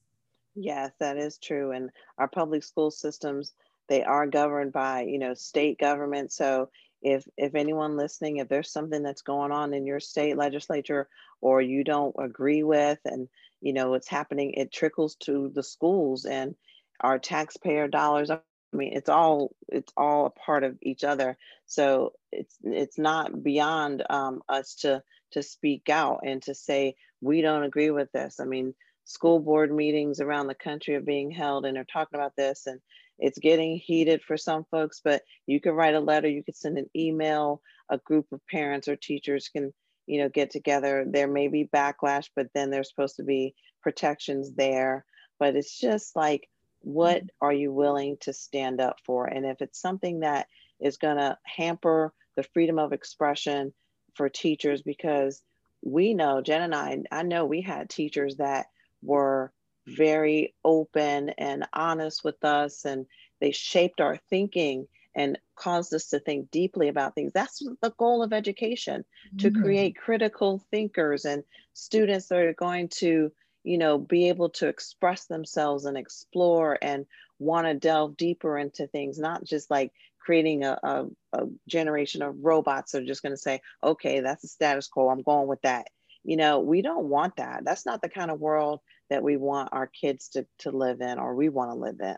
Yes 0.56 0.90
that 0.98 1.16
is 1.16 1.38
true 1.38 1.70
and 1.70 1.90
our 2.18 2.26
public 2.26 2.64
school 2.64 2.90
systems 2.90 3.52
they 3.88 4.02
are 4.02 4.26
governed 4.26 4.72
by 4.72 5.02
you 5.02 5.18
know 5.18 5.32
state 5.34 5.78
government 5.78 6.32
so 6.32 6.68
if 7.00 7.28
if 7.36 7.54
anyone 7.54 7.96
listening 7.96 8.38
if 8.38 8.48
there's 8.48 8.72
something 8.72 9.04
that's 9.04 9.22
going 9.22 9.52
on 9.52 9.72
in 9.72 9.86
your 9.86 10.00
state 10.00 10.36
legislature 10.36 11.08
or 11.40 11.62
you 11.62 11.84
don't 11.84 12.14
agree 12.18 12.64
with 12.64 12.98
and 13.04 13.28
you 13.60 13.72
know 13.72 13.90
what's 13.90 14.08
happening 14.08 14.52
it 14.54 14.72
trickles 14.72 15.14
to 15.14 15.52
the 15.54 15.62
schools 15.62 16.24
and 16.24 16.56
our 17.00 17.20
taxpayer 17.20 17.86
dollars 17.86 18.30
I 18.72 18.76
mean, 18.76 18.92
it's 18.94 19.08
all 19.08 19.54
it's 19.68 19.92
all 19.96 20.26
a 20.26 20.30
part 20.30 20.64
of 20.64 20.76
each 20.82 21.04
other. 21.04 21.36
So 21.66 22.12
it's 22.32 22.56
it's 22.62 22.98
not 22.98 23.42
beyond 23.42 24.04
um, 24.10 24.42
us 24.48 24.74
to 24.80 25.02
to 25.32 25.42
speak 25.42 25.88
out 25.88 26.20
and 26.24 26.42
to 26.42 26.54
say 26.54 26.96
we 27.20 27.40
don't 27.40 27.64
agree 27.64 27.90
with 27.90 28.10
this. 28.12 28.40
I 28.40 28.44
mean, 28.44 28.74
school 29.04 29.40
board 29.40 29.72
meetings 29.72 30.20
around 30.20 30.46
the 30.46 30.54
country 30.54 30.94
are 30.94 31.00
being 31.00 31.30
held 31.30 31.64
and 31.64 31.76
they're 31.76 31.84
talking 31.84 32.18
about 32.18 32.36
this, 32.36 32.66
and 32.66 32.80
it's 33.18 33.38
getting 33.38 33.78
heated 33.78 34.22
for 34.22 34.36
some 34.36 34.64
folks. 34.70 35.00
But 35.02 35.22
you 35.46 35.60
can 35.60 35.72
write 35.72 35.94
a 35.94 36.00
letter, 36.00 36.28
you 36.28 36.44
could 36.44 36.56
send 36.56 36.78
an 36.78 36.90
email. 36.94 37.62
A 37.90 37.98
group 37.98 38.26
of 38.32 38.46
parents 38.50 38.86
or 38.86 38.96
teachers 38.96 39.48
can 39.48 39.72
you 40.06 40.20
know 40.20 40.28
get 40.28 40.50
together. 40.50 41.06
There 41.08 41.28
may 41.28 41.48
be 41.48 41.70
backlash, 41.74 42.28
but 42.36 42.48
then 42.54 42.70
there's 42.70 42.90
supposed 42.90 43.16
to 43.16 43.24
be 43.24 43.54
protections 43.82 44.52
there, 44.54 45.04
but 45.38 45.56
it's 45.56 45.78
just 45.78 46.14
like, 46.16 46.48
what 46.80 47.18
mm-hmm. 47.18 47.26
are 47.40 47.52
you 47.52 47.72
willing 47.72 48.16
to 48.20 48.32
stand 48.32 48.80
up 48.80 48.98
for? 49.04 49.26
And 49.26 49.46
if 49.46 49.60
it's 49.60 49.80
something 49.80 50.20
that 50.20 50.48
is 50.80 50.96
going 50.96 51.16
to 51.16 51.38
hamper 51.44 52.12
the 52.36 52.42
freedom 52.42 52.78
of 52.78 52.92
expression 52.92 53.72
for 54.14 54.28
teachers, 54.28 54.82
because 54.82 55.42
we 55.82 56.14
know, 56.14 56.40
Jen 56.40 56.62
and 56.62 56.74
I, 56.74 57.02
I 57.10 57.22
know 57.22 57.44
we 57.44 57.60
had 57.60 57.88
teachers 57.88 58.36
that 58.36 58.66
were 59.02 59.52
very 59.86 60.54
open 60.64 61.30
and 61.30 61.66
honest 61.72 62.24
with 62.24 62.44
us 62.44 62.84
and 62.84 63.06
they 63.40 63.52
shaped 63.52 64.00
our 64.00 64.18
thinking 64.28 64.86
and 65.14 65.38
caused 65.56 65.92
us 65.94 66.08
to 66.08 66.20
think 66.20 66.50
deeply 66.50 66.88
about 66.88 67.14
things. 67.14 67.32
That's 67.32 67.62
the 67.80 67.92
goal 67.98 68.22
of 68.22 68.32
education 68.32 69.04
to 69.38 69.50
mm-hmm. 69.50 69.62
create 69.62 69.96
critical 69.96 70.62
thinkers 70.70 71.24
and 71.24 71.42
students 71.72 72.28
that 72.28 72.38
are 72.38 72.52
going 72.52 72.88
to, 72.98 73.32
you 73.68 73.76
know, 73.76 73.98
be 73.98 74.30
able 74.30 74.48
to 74.48 74.66
express 74.66 75.26
themselves 75.26 75.84
and 75.84 75.98
explore 75.98 76.78
and 76.80 77.04
want 77.38 77.66
to 77.66 77.74
delve 77.74 78.16
deeper 78.16 78.56
into 78.56 78.86
things, 78.86 79.18
not 79.18 79.44
just 79.44 79.70
like 79.70 79.92
creating 80.18 80.64
a, 80.64 80.78
a, 80.82 81.04
a 81.34 81.46
generation 81.68 82.22
of 82.22 82.34
robots 82.40 82.92
that 82.92 83.02
are 83.02 83.06
just 83.06 83.22
going 83.22 83.34
to 83.34 83.36
say, 83.36 83.60
okay, 83.84 84.20
that's 84.20 84.40
the 84.40 84.48
status 84.48 84.88
quo, 84.88 85.10
I'm 85.10 85.20
going 85.20 85.48
with 85.48 85.60
that. 85.62 85.88
You 86.24 86.38
know, 86.38 86.60
we 86.60 86.80
don't 86.80 87.10
want 87.10 87.36
that. 87.36 87.62
That's 87.64 87.84
not 87.84 88.00
the 88.00 88.08
kind 88.08 88.30
of 88.30 88.40
world 88.40 88.80
that 89.10 89.22
we 89.22 89.36
want 89.36 89.68
our 89.72 89.86
kids 89.86 90.30
to, 90.30 90.46
to 90.60 90.70
live 90.70 91.02
in 91.02 91.18
or 91.18 91.34
we 91.34 91.50
want 91.50 91.70
to 91.70 91.76
live 91.76 92.00
in. 92.00 92.16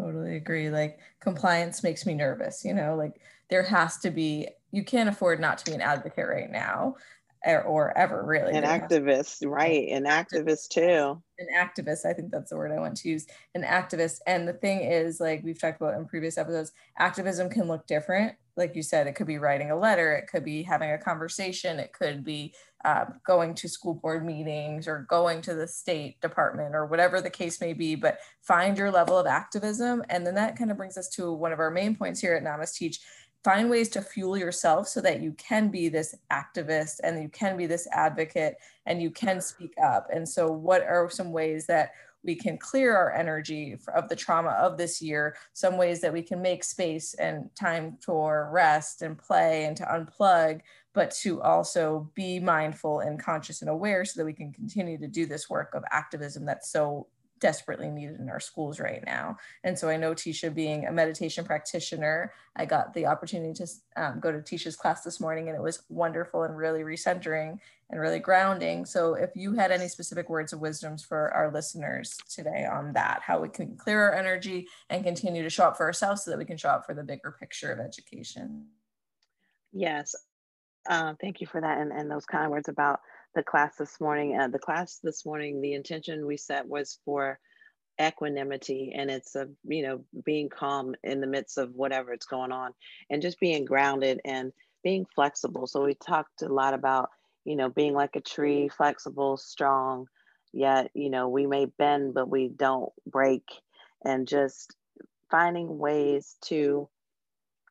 Totally 0.00 0.36
agree. 0.36 0.70
Like 0.70 1.00
compliance 1.20 1.82
makes 1.82 2.06
me 2.06 2.14
nervous, 2.14 2.64
you 2.64 2.72
know, 2.72 2.94
like 2.94 3.20
there 3.50 3.64
has 3.64 3.98
to 3.98 4.10
be, 4.10 4.48
you 4.70 4.84
can't 4.84 5.08
afford 5.08 5.40
not 5.40 5.58
to 5.58 5.64
be 5.64 5.72
an 5.72 5.80
advocate 5.80 6.28
right 6.28 6.50
now 6.50 6.94
or, 7.46 7.62
or 7.62 7.96
ever 7.96 8.22
really. 8.24 8.52
An 8.52 8.64
activist, 8.64 9.46
right. 9.46 9.88
An 9.88 10.04
activist 10.04 10.68
too. 10.68 11.22
An 11.38 11.48
activist. 11.56 12.04
I 12.04 12.12
think 12.12 12.30
that's 12.30 12.50
the 12.50 12.56
word 12.56 12.72
I 12.72 12.80
want 12.80 12.96
to 12.98 13.08
use. 13.08 13.26
An 13.54 13.62
activist. 13.62 14.18
And 14.26 14.46
the 14.48 14.52
thing 14.52 14.80
is, 14.80 15.20
like 15.20 15.42
we've 15.44 15.60
talked 15.60 15.80
about 15.80 15.94
in 15.94 16.06
previous 16.06 16.38
episodes, 16.38 16.72
activism 16.98 17.48
can 17.48 17.68
look 17.68 17.86
different. 17.86 18.34
Like 18.56 18.74
you 18.74 18.82
said, 18.82 19.06
it 19.06 19.14
could 19.14 19.26
be 19.26 19.38
writing 19.38 19.70
a 19.70 19.78
letter, 19.78 20.14
it 20.14 20.28
could 20.28 20.42
be 20.42 20.62
having 20.62 20.90
a 20.90 20.96
conversation, 20.96 21.78
it 21.78 21.92
could 21.92 22.24
be 22.24 22.54
uh, 22.86 23.04
going 23.26 23.52
to 23.52 23.68
school 23.68 23.94
board 23.94 24.24
meetings 24.24 24.88
or 24.88 25.06
going 25.10 25.42
to 25.42 25.54
the 25.54 25.66
state 25.66 26.18
department 26.22 26.74
or 26.74 26.86
whatever 26.86 27.20
the 27.20 27.28
case 27.28 27.60
may 27.60 27.74
be. 27.74 27.96
But 27.96 28.18
find 28.40 28.78
your 28.78 28.90
level 28.90 29.18
of 29.18 29.26
activism. 29.26 30.02
And 30.08 30.26
then 30.26 30.36
that 30.36 30.56
kind 30.56 30.70
of 30.70 30.78
brings 30.78 30.96
us 30.96 31.08
to 31.10 31.32
one 31.32 31.52
of 31.52 31.58
our 31.58 31.70
main 31.70 31.96
points 31.96 32.20
here 32.20 32.34
at 32.34 32.42
Namas 32.42 32.74
Teach 32.74 33.00
find 33.46 33.70
ways 33.70 33.88
to 33.88 34.02
fuel 34.02 34.36
yourself 34.36 34.88
so 34.88 35.00
that 35.00 35.22
you 35.22 35.30
can 35.34 35.68
be 35.68 35.88
this 35.88 36.16
activist 36.32 36.98
and 37.04 37.22
you 37.22 37.28
can 37.28 37.56
be 37.56 37.64
this 37.64 37.86
advocate 37.92 38.56
and 38.86 39.00
you 39.00 39.08
can 39.08 39.40
speak 39.40 39.72
up. 39.80 40.08
And 40.12 40.28
so, 40.28 40.50
what 40.50 40.82
are 40.82 41.08
some 41.08 41.30
ways 41.30 41.64
that 41.66 41.92
we 42.24 42.34
can 42.34 42.58
clear 42.58 42.96
our 42.96 43.14
energy 43.14 43.78
of 43.94 44.08
the 44.08 44.16
trauma 44.16 44.50
of 44.50 44.76
this 44.76 45.00
year? 45.00 45.36
Some 45.52 45.78
ways 45.78 46.00
that 46.00 46.12
we 46.12 46.22
can 46.22 46.42
make 46.42 46.64
space 46.64 47.14
and 47.14 47.48
time 47.54 47.98
for 48.04 48.50
rest 48.52 49.02
and 49.02 49.16
play 49.16 49.66
and 49.66 49.76
to 49.76 49.84
unplug, 49.84 50.60
but 50.92 51.12
to 51.22 51.40
also 51.40 52.10
be 52.16 52.40
mindful 52.40 52.98
and 52.98 53.16
conscious 53.16 53.60
and 53.60 53.70
aware 53.70 54.04
so 54.04 54.18
that 54.18 54.26
we 54.26 54.32
can 54.32 54.52
continue 54.52 54.98
to 54.98 55.06
do 55.06 55.24
this 55.24 55.48
work 55.48 55.72
of 55.76 55.84
activism 55.92 56.44
that's 56.46 56.68
so 56.68 57.06
desperately 57.40 57.90
needed 57.90 58.18
in 58.18 58.28
our 58.28 58.40
schools 58.40 58.80
right 58.80 59.02
now. 59.04 59.36
And 59.64 59.78
so 59.78 59.88
I 59.88 59.96
know 59.96 60.14
Techa 60.14 60.54
being 60.54 60.86
a 60.86 60.92
meditation 60.92 61.44
practitioner, 61.44 62.32
I 62.54 62.64
got 62.64 62.94
the 62.94 63.06
opportunity 63.06 63.52
to 63.54 63.66
um, 63.96 64.20
go 64.20 64.32
to 64.32 64.38
Techa's 64.38 64.76
class 64.76 65.02
this 65.02 65.20
morning 65.20 65.48
and 65.48 65.56
it 65.56 65.62
was 65.62 65.82
wonderful 65.88 66.44
and 66.44 66.56
really 66.56 66.80
recentering 66.80 67.58
and 67.90 68.00
really 68.00 68.18
grounding. 68.18 68.84
So 68.84 69.14
if 69.14 69.30
you 69.34 69.52
had 69.52 69.70
any 69.70 69.88
specific 69.88 70.28
words 70.28 70.52
of 70.52 70.60
wisdoms 70.60 71.04
for 71.04 71.32
our 71.32 71.52
listeners 71.52 72.16
today 72.28 72.66
on 72.70 72.94
that, 72.94 73.20
how 73.22 73.40
we 73.40 73.48
can 73.48 73.76
clear 73.76 74.02
our 74.02 74.14
energy 74.14 74.66
and 74.90 75.04
continue 75.04 75.42
to 75.42 75.50
show 75.50 75.64
up 75.64 75.76
for 75.76 75.86
ourselves 75.86 76.24
so 76.24 76.30
that 76.30 76.38
we 76.38 76.44
can 76.44 76.56
show 76.56 76.70
up 76.70 76.86
for 76.86 76.94
the 76.94 77.04
bigger 77.04 77.36
picture 77.38 77.70
of 77.70 77.78
education. 77.78 78.66
Yes. 79.72 80.14
Uh, 80.88 81.14
thank 81.20 81.40
you 81.40 81.46
for 81.46 81.60
that 81.60 81.78
and, 81.78 81.92
and 81.92 82.10
those 82.10 82.26
kind 82.26 82.50
words 82.50 82.68
about 82.68 83.00
the 83.36 83.44
class 83.44 83.76
this 83.76 84.00
morning. 84.00 84.36
Uh, 84.36 84.48
the 84.48 84.58
class 84.58 84.98
this 85.04 85.24
morning, 85.24 85.60
the 85.60 85.74
intention 85.74 86.26
we 86.26 86.38
set 86.38 86.66
was 86.66 86.98
for 87.04 87.38
equanimity 88.00 88.92
and 88.94 89.10
it's 89.10 89.34
a 89.36 89.48
you 89.64 89.82
know 89.82 90.04
being 90.24 90.50
calm 90.50 90.94
in 91.02 91.20
the 91.22 91.26
midst 91.26 91.56
of 91.56 91.74
whatever 91.74 92.12
it's 92.12 92.26
going 92.26 92.52
on 92.52 92.72
and 93.08 93.22
just 93.22 93.40
being 93.40 93.64
grounded 93.64 94.20
and 94.26 94.52
being 94.84 95.06
flexible 95.14 95.66
so 95.66 95.82
we 95.82 95.94
talked 95.94 96.42
a 96.42 96.52
lot 96.52 96.74
about 96.74 97.08
you 97.46 97.56
know 97.56 97.70
being 97.70 97.94
like 97.94 98.14
a 98.14 98.20
tree 98.20 98.68
flexible 98.68 99.38
strong 99.38 100.06
yet 100.52 100.90
you 100.92 101.08
know 101.08 101.28
we 101.28 101.46
may 101.46 101.64
bend 101.78 102.12
but 102.12 102.28
we 102.28 102.48
don't 102.48 102.92
break 103.06 103.44
and 104.04 104.28
just 104.28 104.76
finding 105.30 105.78
ways 105.78 106.36
to 106.44 106.86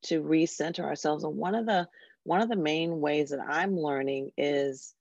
to 0.01 0.23
recenter 0.23 0.85
ourselves 0.85 1.23
and 1.23 1.37
one 1.37 1.53
of 1.53 1.67
the 1.67 1.87
one 2.23 2.41
of 2.41 2.49
the 2.49 2.55
main 2.55 2.99
ways 2.99 3.29
that 3.29 3.45
i'm 3.47 3.77
learning 3.77 4.31
is 4.39 4.95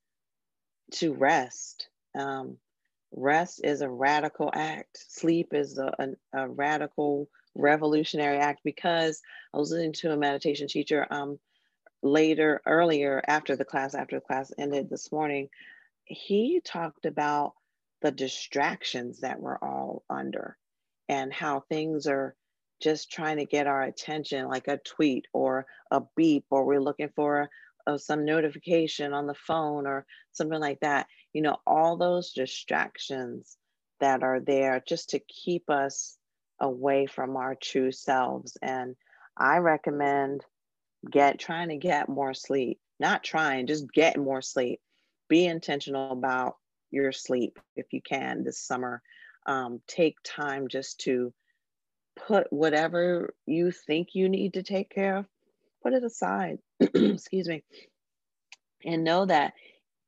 to 0.93 1.13
rest. 1.13 1.89
Um, 2.15 2.59
rest 3.13 3.61
is 3.65 3.81
a 3.81 3.89
radical 3.89 4.51
act. 4.53 5.05
Sleep 5.09 5.53
is 5.53 5.79
a, 5.79 5.93
a, 5.99 6.43
a, 6.43 6.49
radical 6.49 7.29
revolutionary 7.55 8.39
act 8.39 8.61
because 8.65 9.21
I 9.53 9.59
was 9.59 9.71
listening 9.71 9.93
to 9.95 10.13
a 10.13 10.17
meditation 10.17 10.69
teacher 10.69 11.07
um, 11.11 11.39
later, 12.03 12.61
earlier 12.67 13.23
after 13.27 13.57
the 13.57 13.65
class, 13.65 13.95
after 13.95 14.17
the 14.17 14.27
class 14.27 14.53
ended 14.59 14.91
this 14.91 15.11
morning. 15.13 15.49
He 16.05 16.61
talked 16.65 17.07
about 17.07 17.55
the 18.03 18.11
distractions 18.11 19.21
that 19.21 19.41
we're 19.41 19.59
all 19.59 20.05
under 20.11 20.57
and 21.09 21.33
how 21.33 21.61
things 21.61 22.07
are 22.07 22.35
just 22.81 23.11
trying 23.11 23.39
to 23.39 23.47
get 23.47 23.67
our 23.67 23.83
attention, 23.83 24.47
like 24.47 24.69
a 24.69 24.79
tweet 24.79 25.27
or 25.33 25.67
a 25.91 26.03
beep, 26.17 26.45
or 26.51 26.65
we're 26.65 26.81
looking 26.81 27.11
for 27.15 27.49
of 27.87 28.01
some 28.01 28.25
notification 28.25 29.13
on 29.13 29.27
the 29.27 29.35
phone 29.35 29.87
or 29.87 30.07
something 30.33 30.61
like 30.61 30.81
that 30.81 31.07
you 31.33 31.43
know 31.43 31.57
all 31.67 31.97
those 31.97 32.33
distractions 32.33 33.57
that 34.01 34.23
are 34.23 34.41
there 34.41 34.83
just 34.87 35.11
to 35.11 35.21
keep 35.21 35.69
us 35.71 36.17
away 36.61 37.07
from 37.07 37.37
our 37.37 37.55
true 37.55 37.93
selves. 37.93 38.57
And 38.63 38.97
i 39.37 39.59
recommend 39.59 40.45
get 41.11 41.39
trying 41.39 41.69
to 41.69 41.77
get 41.77 42.09
more 42.09 42.35
sleep 42.35 42.79
not 43.01 43.25
trying 43.25 43.67
just 43.67 43.93
get 43.93 44.17
more 44.17 44.41
sleep. 44.41 44.81
Be 45.29 45.47
intentional 45.47 46.13
about 46.13 46.57
your 46.91 47.11
sleep 47.13 47.59
if 47.77 47.93
you 47.93 48.01
can 48.01 48.45
this 48.45 48.61
summer. 48.61 49.03
Um, 49.47 49.81
take 49.87 50.17
time 50.23 50.69
just 50.69 51.01
to 51.01 51.35
put 52.17 52.53
whatever 52.53 53.35
you 53.47 53.73
think 53.73 54.11
you 54.15 54.29
need 54.29 54.55
to 54.55 54.63
take 54.63 54.91
care 54.91 55.19
of 55.19 55.27
put 55.85 55.93
it 55.93 56.03
aside, 56.03 56.59
excuse 56.95 57.49
me, 57.49 57.63
and 58.85 59.05
know 59.05 59.27
that 59.27 59.55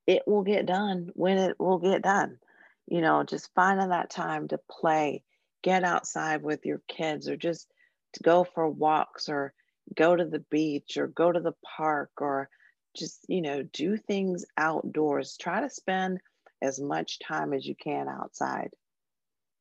it 0.07 0.23
will 0.27 0.43
get 0.43 0.67
done 0.67 1.11
when 1.15 1.39
it 1.39 1.59
will 1.59 1.79
get 1.79 2.03
done. 2.03 2.39
You 2.87 3.01
know, 3.01 3.25
just 3.25 3.51
finding 3.55 3.89
that 3.89 4.11
time 4.11 4.49
to 4.49 4.61
play, 4.71 5.23
get 5.63 5.83
outside 5.83 6.43
with 6.43 6.65
your 6.65 6.81
kids, 6.89 7.29
or 7.29 7.37
just 7.37 7.71
to 8.15 8.23
go 8.23 8.45
for 8.45 8.69
walks, 8.69 9.29
or 9.29 9.53
go 9.95 10.15
to 10.15 10.25
the 10.25 10.45
beach, 10.51 10.97
or 10.97 11.09
go 11.09 11.33
to 11.33 11.41
the 11.41 11.55
park, 11.77 12.11
or 12.19 12.49
just, 12.97 13.27
you 13.29 13.43
know, 13.43 13.63
do 13.63 13.97
things 13.97 14.45
outdoors. 14.57 15.37
Try 15.37 15.61
to 15.61 15.71
spend 15.71 16.21
as 16.63 16.81
much 16.81 17.19
time 17.19 17.53
as 17.53 17.67
you 17.67 17.75
can 17.75 18.09
outside 18.09 18.71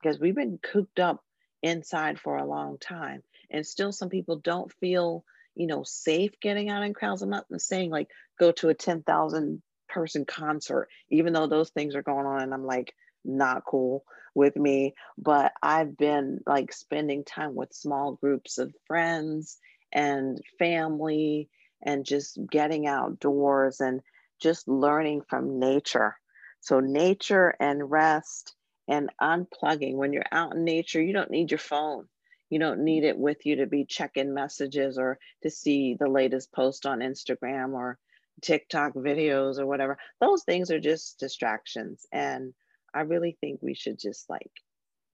because 0.02 0.20
we've 0.20 0.36
been 0.36 0.60
cooped 0.60 1.00
up 1.00 1.24
inside 1.63 2.20
for 2.20 2.38
a 2.38 2.46
long 2.46 2.78
time. 2.78 3.24
And 3.50 3.65
still, 3.65 3.91
some 3.91 4.10
people 4.10 4.38
don't 4.38 4.72
feel 4.74 5.26
you 5.56 5.68
know, 5.68 5.84
safe 5.84 6.39
getting 6.41 6.70
out 6.70 6.84
in 6.84 6.94
crowds. 6.94 7.22
I'm 7.22 7.30
not 7.30 7.45
saying 7.58 7.89
like 7.89 8.10
go 8.39 8.51
to 8.53 8.70
a 8.70 8.74
10,000 8.74 9.62
person 9.88 10.26
concert, 10.26 10.89
even 11.10 11.34
though 11.34 11.47
those 11.47 11.70
things 11.70 11.95
are 11.95 12.03
going 12.03 12.26
on 12.26 12.41
and 12.41 12.53
I'm 12.53 12.66
like, 12.66 12.93
not 13.24 13.66
cool 13.66 14.03
with 14.34 14.56
me. 14.56 14.93
But 15.18 15.53
I've 15.62 15.97
been 15.97 16.41
like 16.45 16.74
spending 16.74 17.24
time 17.24 17.56
with 17.56 17.74
small 17.74 18.14
groups 18.14 18.58
of 18.58 18.74
friends 18.88 19.58
and 19.91 20.39
family 20.60 21.49
and 21.82 22.06
just 22.06 22.39
getting 22.49 22.88
outdoors 22.88 23.80
and 23.80 24.01
just 24.41 24.68
learning 24.68 25.22
from 25.30 25.60
nature. 25.60 26.16
So, 26.60 26.80
nature 26.80 27.56
and 27.60 27.89
rest 27.89 28.56
and 28.88 29.10
unplugging. 29.22 29.95
When 29.95 30.14
you're 30.14 30.24
out 30.32 30.56
in 30.56 30.64
nature, 30.64 31.01
you 31.01 31.14
don't 31.14 31.32
need 31.32 31.51
your 31.51 31.60
phone. 31.60 32.08
You 32.50 32.60
don't 32.60 32.84
need 32.84 33.04
it 33.04 33.18
with 33.18 33.46
you 33.46 33.58
to 33.58 33.66
be 33.66 33.86
checking 33.86 34.34
messages 34.34 34.98
or 34.98 35.20
to 35.43 35.50
see 35.50 35.96
the 35.96 36.08
latest 36.08 36.52
post 36.52 36.86
on 36.86 37.00
Instagram 37.00 37.74
or 37.74 37.98
TikTok 38.41 38.93
videos 38.93 39.60
or 39.60 39.66
whatever. 39.66 39.98
Those 40.22 40.43
things 40.43 40.72
are 40.72 40.80
just 40.80 41.20
distractions. 41.20 42.06
And 42.12 42.54
I 42.93 43.02
really 43.02 43.38
think 43.41 43.60
we 43.62 43.74
should 43.74 44.00
just 44.00 44.30
like 44.30 44.52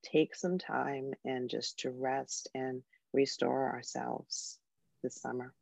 take 0.04 0.36
some 0.36 0.58
time 0.58 1.14
and 1.24 1.50
just 1.50 1.80
to 1.80 1.92
rest 1.92 2.50
and 2.54 2.82
restore 3.14 3.70
ourselves 3.70 4.60
this 5.04 5.16
summer. 5.16 5.54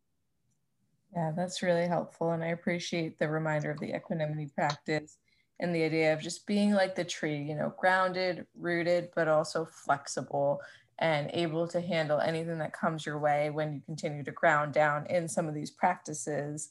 Yeah, 1.13 1.31
that's 1.35 1.63
really 1.63 1.87
helpful. 1.87 2.31
And 2.31 2.43
I 2.43 2.47
appreciate 2.47 3.17
the 3.17 3.27
reminder 3.27 3.71
of 3.71 3.79
the 3.79 3.95
equanimity 3.95 4.49
practice 4.55 5.17
and 5.59 5.73
the 5.73 5.83
idea 5.83 6.13
of 6.13 6.21
just 6.21 6.45
being 6.45 6.73
like 6.73 6.95
the 6.95 7.03
tree, 7.03 7.37
you 7.37 7.55
know, 7.55 7.73
grounded, 7.77 8.45
rooted, 8.55 9.09
but 9.15 9.27
also 9.27 9.65
flexible 9.65 10.61
and 10.99 11.31
able 11.33 11.67
to 11.69 11.81
handle 11.81 12.19
anything 12.19 12.59
that 12.59 12.73
comes 12.73 13.05
your 13.05 13.17
way 13.17 13.49
when 13.49 13.73
you 13.73 13.81
continue 13.85 14.23
to 14.23 14.31
ground 14.31 14.73
down 14.73 15.05
in 15.07 15.27
some 15.27 15.47
of 15.47 15.53
these 15.53 15.71
practices. 15.71 16.69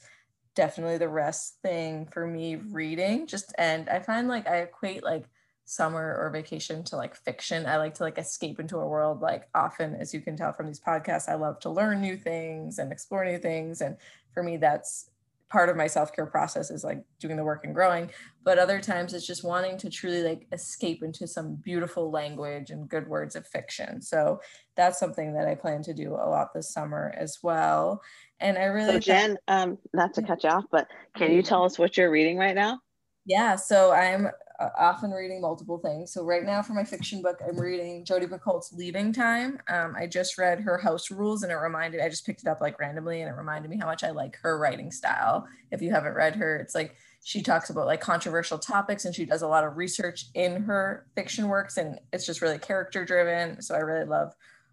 Definitely 0.54 0.98
the 0.98 1.08
rest 1.08 1.56
thing 1.62 2.06
for 2.12 2.26
me 2.26 2.56
reading 2.56 3.26
just 3.26 3.54
and 3.58 3.88
I 3.88 4.00
find 4.00 4.28
like 4.28 4.46
I 4.46 4.58
equate 4.58 5.02
like 5.02 5.24
summer 5.64 6.16
or 6.18 6.30
vacation 6.30 6.82
to 6.84 6.96
like 6.96 7.14
fiction. 7.14 7.66
I 7.66 7.76
like 7.76 7.94
to 7.94 8.02
like 8.02 8.18
escape 8.18 8.60
into 8.60 8.78
a 8.78 8.86
world 8.86 9.20
like 9.20 9.48
often 9.54 9.94
as 9.94 10.12
you 10.12 10.20
can 10.20 10.36
tell 10.36 10.52
from 10.52 10.66
these 10.66 10.80
podcasts 10.80 11.28
I 11.28 11.34
love 11.34 11.58
to 11.60 11.70
learn 11.70 12.00
new 12.00 12.16
things 12.16 12.78
and 12.78 12.92
explore 12.92 13.24
new 13.24 13.38
things 13.38 13.80
and 13.80 13.96
for 14.32 14.42
me 14.42 14.56
that's 14.58 15.10
part 15.50 15.68
of 15.68 15.76
my 15.76 15.86
self-care 15.86 16.26
process 16.26 16.70
is 16.70 16.84
like 16.84 17.02
doing 17.18 17.36
the 17.36 17.44
work 17.44 17.64
and 17.64 17.74
growing 17.74 18.10
but 18.48 18.58
other 18.58 18.80
times 18.80 19.12
it's 19.12 19.26
just 19.26 19.44
wanting 19.44 19.76
to 19.76 19.90
truly 19.90 20.22
like 20.22 20.46
escape 20.52 21.02
into 21.02 21.26
some 21.26 21.54
beautiful 21.56 22.10
language 22.10 22.70
and 22.70 22.88
good 22.88 23.06
words 23.06 23.36
of 23.36 23.46
fiction. 23.46 24.00
So 24.00 24.40
that's 24.74 24.98
something 24.98 25.34
that 25.34 25.46
i 25.46 25.54
plan 25.54 25.82
to 25.82 25.92
do 25.92 26.14
a 26.14 26.28
lot 26.28 26.54
this 26.54 26.72
summer 26.72 27.12
as 27.16 27.38
well. 27.42 28.00
And 28.40 28.56
i 28.56 28.64
really 28.64 28.94
so 28.94 28.98
jen 29.00 29.36
um 29.48 29.76
not 29.92 30.14
to 30.14 30.22
cut 30.22 30.44
you 30.44 30.50
off 30.50 30.64
but 30.70 30.88
can 31.14 31.32
you 31.32 31.42
tell 31.42 31.64
us 31.64 31.78
what 31.78 31.96
you're 31.96 32.10
reading 32.10 32.38
right 32.38 32.54
now? 32.54 32.80
Yeah 33.26 33.56
so 33.56 33.92
i'm 33.92 34.28
often 34.58 35.10
reading 35.12 35.40
multiple 35.40 35.78
things. 35.78 36.12
So 36.12 36.24
right 36.24 36.44
now 36.44 36.62
for 36.62 36.72
my 36.72 36.84
fiction 36.84 37.22
book, 37.22 37.38
I'm 37.46 37.58
reading 37.58 38.04
Jodi 38.04 38.26
Picoult's 38.26 38.72
Leaving 38.72 39.12
Time. 39.12 39.58
Um, 39.68 39.94
I 39.96 40.06
just 40.06 40.36
read 40.36 40.60
her 40.60 40.78
House 40.78 41.10
Rules 41.10 41.44
and 41.44 41.52
it 41.52 41.56
reminded, 41.56 42.00
I 42.00 42.08
just 42.08 42.26
picked 42.26 42.42
it 42.42 42.48
up 42.48 42.60
like 42.60 42.78
randomly 42.80 43.20
and 43.20 43.30
it 43.30 43.36
reminded 43.36 43.70
me 43.70 43.78
how 43.78 43.86
much 43.86 44.02
I 44.02 44.10
like 44.10 44.36
her 44.42 44.58
writing 44.58 44.90
style. 44.90 45.46
If 45.70 45.80
you 45.80 45.90
haven't 45.90 46.14
read 46.14 46.34
her, 46.36 46.56
it's 46.56 46.74
like 46.74 46.96
she 47.22 47.42
talks 47.42 47.70
about 47.70 47.86
like 47.86 48.00
controversial 48.00 48.58
topics 48.58 49.04
and 49.04 49.14
she 49.14 49.24
does 49.24 49.42
a 49.42 49.48
lot 49.48 49.64
of 49.64 49.76
research 49.76 50.26
in 50.34 50.62
her 50.62 51.06
fiction 51.14 51.48
works 51.48 51.76
and 51.76 52.00
it's 52.12 52.26
just 52.26 52.42
really 52.42 52.58
character 52.58 53.04
driven. 53.04 53.62
So 53.62 53.74
I 53.74 53.78
really 53.78 54.06
love 54.06 54.32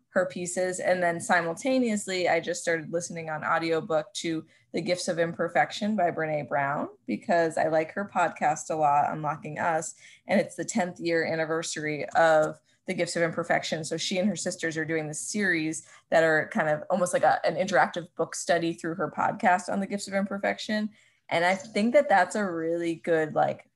her 0.09 0.25
pieces. 0.25 0.79
And 0.79 1.03
then 1.03 1.19
simultaneously, 1.19 2.27
I 2.29 2.39
just 2.39 2.61
started 2.61 2.91
listening 2.91 3.29
on 3.29 3.43
audiobook 3.43 4.11
to 4.15 4.45
The 4.76 4.82
Gifts 4.82 5.07
of 5.07 5.19
Imperfection 5.19 5.95
by 5.95 6.11
Brene 6.11 6.49
Brown 6.49 6.89
because 7.07 7.57
I 7.57 7.69
like 7.69 7.93
her 7.93 8.11
podcast 8.13 8.69
a 8.69 8.76
lot, 8.76 9.09
Unlocking 9.09 9.57
Us. 9.57 9.95
And 10.28 10.38
it's 10.38 10.55
the 10.55 10.65
10th 10.65 10.97
year 10.99 11.26
anniversary 11.26 12.05
of 12.09 12.59
The 12.86 12.93
Gifts 12.93 13.15
of 13.15 13.23
Imperfection. 13.23 13.86
So 13.86 13.95
she 13.95 14.17
and 14.17 14.28
her 14.28 14.36
sisters 14.36 14.76
are 14.76 14.84
doing 14.84 15.07
this 15.07 15.21
series 15.21 15.88
that 16.11 16.26
are 16.26 16.49
kind 16.51 16.67
of 16.67 16.84
almost 16.89 17.13
like 17.13 17.23
a, 17.23 17.39
an 17.47 17.55
interactive 17.55 18.07
book 18.17 18.36
study 18.36 18.73
through 18.73 18.95
her 18.95 19.09
podcast 19.09 19.69
on 19.71 19.80
The 19.80 19.88
Gifts 19.88 20.09
of 20.09 20.13
Imperfection. 20.13 20.89
And 21.30 21.45
I 21.45 21.55
think 21.55 21.93
that 21.93 22.09
that's 22.09 22.36
a 22.36 22.43
really 22.43 22.95
good, 22.95 23.34
like, 23.34 23.69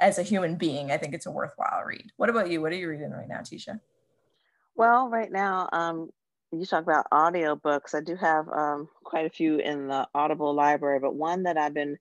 as 0.00 0.18
a 0.18 0.24
human 0.24 0.56
being, 0.56 0.90
I 0.90 0.96
think 0.96 1.14
it's 1.14 1.26
a 1.26 1.30
worthwhile 1.30 1.84
read. 1.86 2.10
What 2.16 2.28
about 2.28 2.50
you? 2.50 2.60
What 2.60 2.72
are 2.72 2.76
you 2.76 2.88
reading 2.88 3.12
right 3.12 3.28
now, 3.28 3.38
Techa? 3.38 3.78
Well, 4.74 5.08
right 5.08 5.30
now, 5.30 5.68
um, 5.72 6.10
you 6.52 6.66
talk 6.66 6.82
about 6.82 7.10
audiobooks. 7.12 7.94
I 7.94 8.00
do 8.00 8.16
have 8.16 8.48
um, 8.48 8.88
quite 9.04 9.26
a 9.26 9.30
few 9.30 9.58
in 9.58 9.88
the 9.88 10.08
Audible 10.14 10.54
library, 10.54 10.98
but 11.00 11.14
one 11.14 11.44
that 11.44 11.56
I've 11.56 11.74
been 11.74 11.96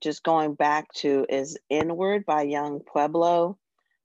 just 0.00 0.22
going 0.22 0.54
back 0.54 0.92
to 0.94 1.24
is 1.28 1.58
Inward 1.70 2.26
by 2.26 2.42
Young 2.42 2.80
Pueblo. 2.80 3.58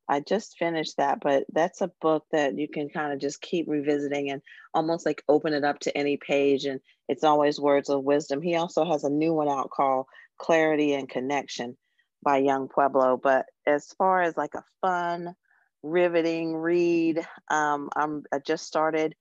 I 0.08 0.22
just 0.22 0.58
finished 0.58 0.98
that, 0.98 1.20
but 1.22 1.46
that's 1.54 1.82
a 1.82 1.92
book 2.02 2.26
that 2.32 2.58
you 2.58 2.68
can 2.68 2.90
kind 2.90 3.14
of 3.14 3.20
just 3.20 3.42
keep 3.42 3.68
revisiting 3.68 4.32
and 4.32 4.42
almost 4.74 5.06
like 5.06 5.24
open 5.28 5.54
it 5.54 5.64
up 5.64 5.80
to 5.82 5.96
any 5.96 6.18
page, 6.18 6.66
and 6.66 6.80
it's 7.08 7.24
always 7.24 7.60
words 7.60 7.90
of 7.90 8.04
wisdom. 8.04 8.42
He 8.42 8.56
also 8.56 8.86
has 8.86 9.04
a 9.04 9.10
new 9.10 9.34
one 9.34 9.50
out 9.50 9.70
called 9.70 10.08
Clarity 10.40 10.94
and 10.94 11.08
Connection 11.10 11.78
by 12.24 12.38
Young 12.38 12.70
Pueblo. 12.70 13.20
But 13.22 13.46
as 13.68 13.88
far 13.98 14.22
as 14.22 14.36
like 14.38 14.56
a 14.56 14.64
fun, 14.82 15.36
riveting 15.84 16.56
read. 16.56 17.26
Um, 17.50 17.90
I'm, 17.96 18.24
I 18.34 18.40
just 18.40 18.66
started 18.66 19.16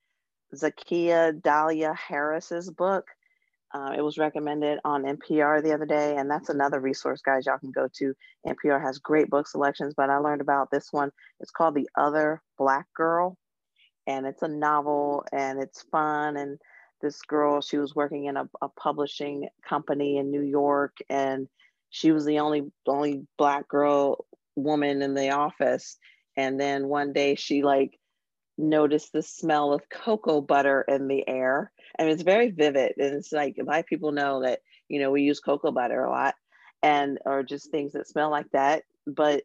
Zakiya 0.55 1.41
Dalila 1.41 1.95
Harris's 1.95 2.69
book. 2.69 3.07
Uh, 3.71 3.93
it 3.95 4.01
was 4.01 4.17
recommended 4.17 4.79
on 4.83 5.03
NPR 5.03 5.61
the 5.61 5.73
other 5.73 5.85
day, 5.85 6.15
and 6.17 6.29
that's 6.29 6.49
another 6.49 6.79
resource, 6.79 7.21
guys. 7.21 7.45
Y'all 7.45 7.59
can 7.59 7.71
go 7.71 7.87
to. 7.97 8.15
NPR 8.47 8.81
has 8.81 8.97
great 8.97 9.29
book 9.29 9.47
selections, 9.47 9.93
but 9.95 10.09
I 10.09 10.17
learned 10.17 10.41
about 10.41 10.71
this 10.71 10.87
one. 10.91 11.11
It's 11.39 11.51
called 11.51 11.75
The 11.75 11.87
Other 11.95 12.41
Black 12.57 12.87
Girl, 12.95 13.37
and 14.07 14.25
it's 14.25 14.41
a 14.41 14.47
novel, 14.47 15.23
and 15.31 15.61
it's 15.61 15.83
fun. 15.91 16.35
And 16.37 16.57
this 16.99 17.21
girl, 17.21 17.61
she 17.61 17.77
was 17.77 17.95
working 17.95 18.25
in 18.25 18.37
a, 18.37 18.49
a 18.61 18.69
publishing 18.69 19.47
company 19.67 20.17
in 20.17 20.31
New 20.31 20.41
York, 20.41 20.97
and 21.07 21.47
she 21.91 22.11
was 22.11 22.25
the 22.25 22.39
only 22.39 22.71
only 22.87 23.27
black 23.37 23.67
girl 23.67 24.25
woman 24.55 25.01
in 25.01 25.13
the 25.13 25.29
office 25.29 25.97
and 26.39 26.57
then 26.57 26.87
one 26.87 27.11
day 27.11 27.35
she 27.35 27.63
like 27.63 27.98
noticed 28.59 29.13
the 29.13 29.23
smell 29.23 29.73
of 29.73 29.89
cocoa 29.89 30.41
butter 30.41 30.83
in 30.87 31.07
the 31.07 31.27
air. 31.27 31.71
And 31.97 32.09
it's 32.09 32.23
very 32.23 32.51
vivid 32.51 32.93
and 32.97 33.15
it's 33.15 33.31
like 33.31 33.57
of 33.57 33.85
people 33.85 34.11
know 34.11 34.41
that 34.43 34.59
you 34.87 34.99
know 34.99 35.11
we 35.11 35.23
use 35.23 35.39
cocoa 35.39 35.71
butter 35.71 36.03
a 36.03 36.09
lot 36.09 36.35
and 36.83 37.19
or 37.25 37.43
just 37.43 37.71
things 37.71 37.93
that 37.93 38.07
smell 38.07 38.29
like 38.29 38.49
that. 38.51 38.83
But 39.07 39.43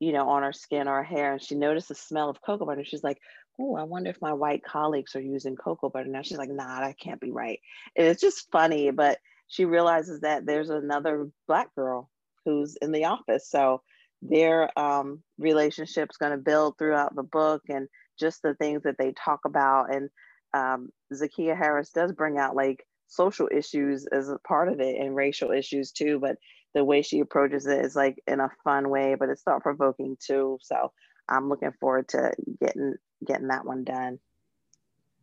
you 0.00 0.12
know 0.12 0.28
on 0.28 0.42
our 0.42 0.52
skin 0.52 0.88
our 0.88 1.02
hair 1.02 1.32
and 1.32 1.42
she 1.42 1.54
noticed 1.54 1.88
the 1.88 1.94
smell 1.94 2.30
of 2.30 2.42
cocoa 2.42 2.66
butter. 2.66 2.84
She's 2.84 3.04
like 3.04 3.20
oh 3.60 3.76
i 3.76 3.84
wonder 3.84 4.10
if 4.10 4.20
my 4.20 4.32
white 4.32 4.64
colleagues 4.64 5.14
are 5.14 5.20
using 5.20 5.56
cocoa 5.56 5.90
butter. 5.90 6.08
Now 6.08 6.22
she's 6.22 6.38
like 6.38 6.50
nah 6.50 6.80
that 6.80 6.98
can't 6.98 7.20
be 7.20 7.30
right. 7.30 7.60
And 7.96 8.06
it's 8.06 8.20
just 8.20 8.50
funny 8.50 8.90
but 8.90 9.18
she 9.46 9.64
realizes 9.66 10.20
that 10.20 10.46
there's 10.46 10.70
another 10.70 11.28
black 11.46 11.74
girl 11.74 12.10
who's 12.44 12.76
in 12.76 12.92
the 12.92 13.04
office. 13.04 13.48
So 13.48 13.82
their 14.22 14.76
um, 14.78 15.22
relationship's 15.38 16.16
going 16.16 16.32
to 16.32 16.38
build 16.38 16.78
throughout 16.78 17.14
the 17.14 17.22
book 17.22 17.62
and 17.68 17.88
just 18.18 18.42
the 18.42 18.54
things 18.54 18.82
that 18.84 18.96
they 18.98 19.12
talk 19.12 19.40
about. 19.44 19.94
And 19.94 20.10
um, 20.52 20.90
Zakiya 21.12 21.56
Harris 21.56 21.90
does 21.90 22.12
bring 22.12 22.38
out 22.38 22.56
like 22.56 22.86
social 23.06 23.48
issues 23.52 24.06
as 24.06 24.28
a 24.28 24.38
part 24.46 24.68
of 24.68 24.80
it 24.80 24.96
and 25.00 25.14
racial 25.14 25.50
issues 25.50 25.92
too. 25.92 26.18
But 26.20 26.36
the 26.74 26.84
way 26.84 27.02
she 27.02 27.20
approaches 27.20 27.66
it 27.66 27.84
is 27.84 27.94
like 27.94 28.22
in 28.26 28.40
a 28.40 28.50
fun 28.64 28.90
way, 28.90 29.14
but 29.18 29.28
it's 29.28 29.42
thought 29.42 29.62
provoking 29.62 30.16
too. 30.24 30.58
So 30.62 30.92
I'm 31.28 31.48
looking 31.48 31.72
forward 31.80 32.08
to 32.08 32.32
getting 32.60 32.94
getting 33.24 33.48
that 33.48 33.64
one 33.64 33.84
done. 33.84 34.18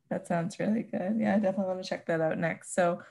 That 0.10 0.28
sounds 0.28 0.60
really 0.60 0.84
good. 0.84 1.18
Yeah, 1.18 1.36
I 1.36 1.40
definitely 1.40 1.74
want 1.74 1.84
to 1.84 1.90
check 1.90 2.06
that 2.08 2.22
out 2.22 2.38
next. 2.38 2.76
So 2.76 3.02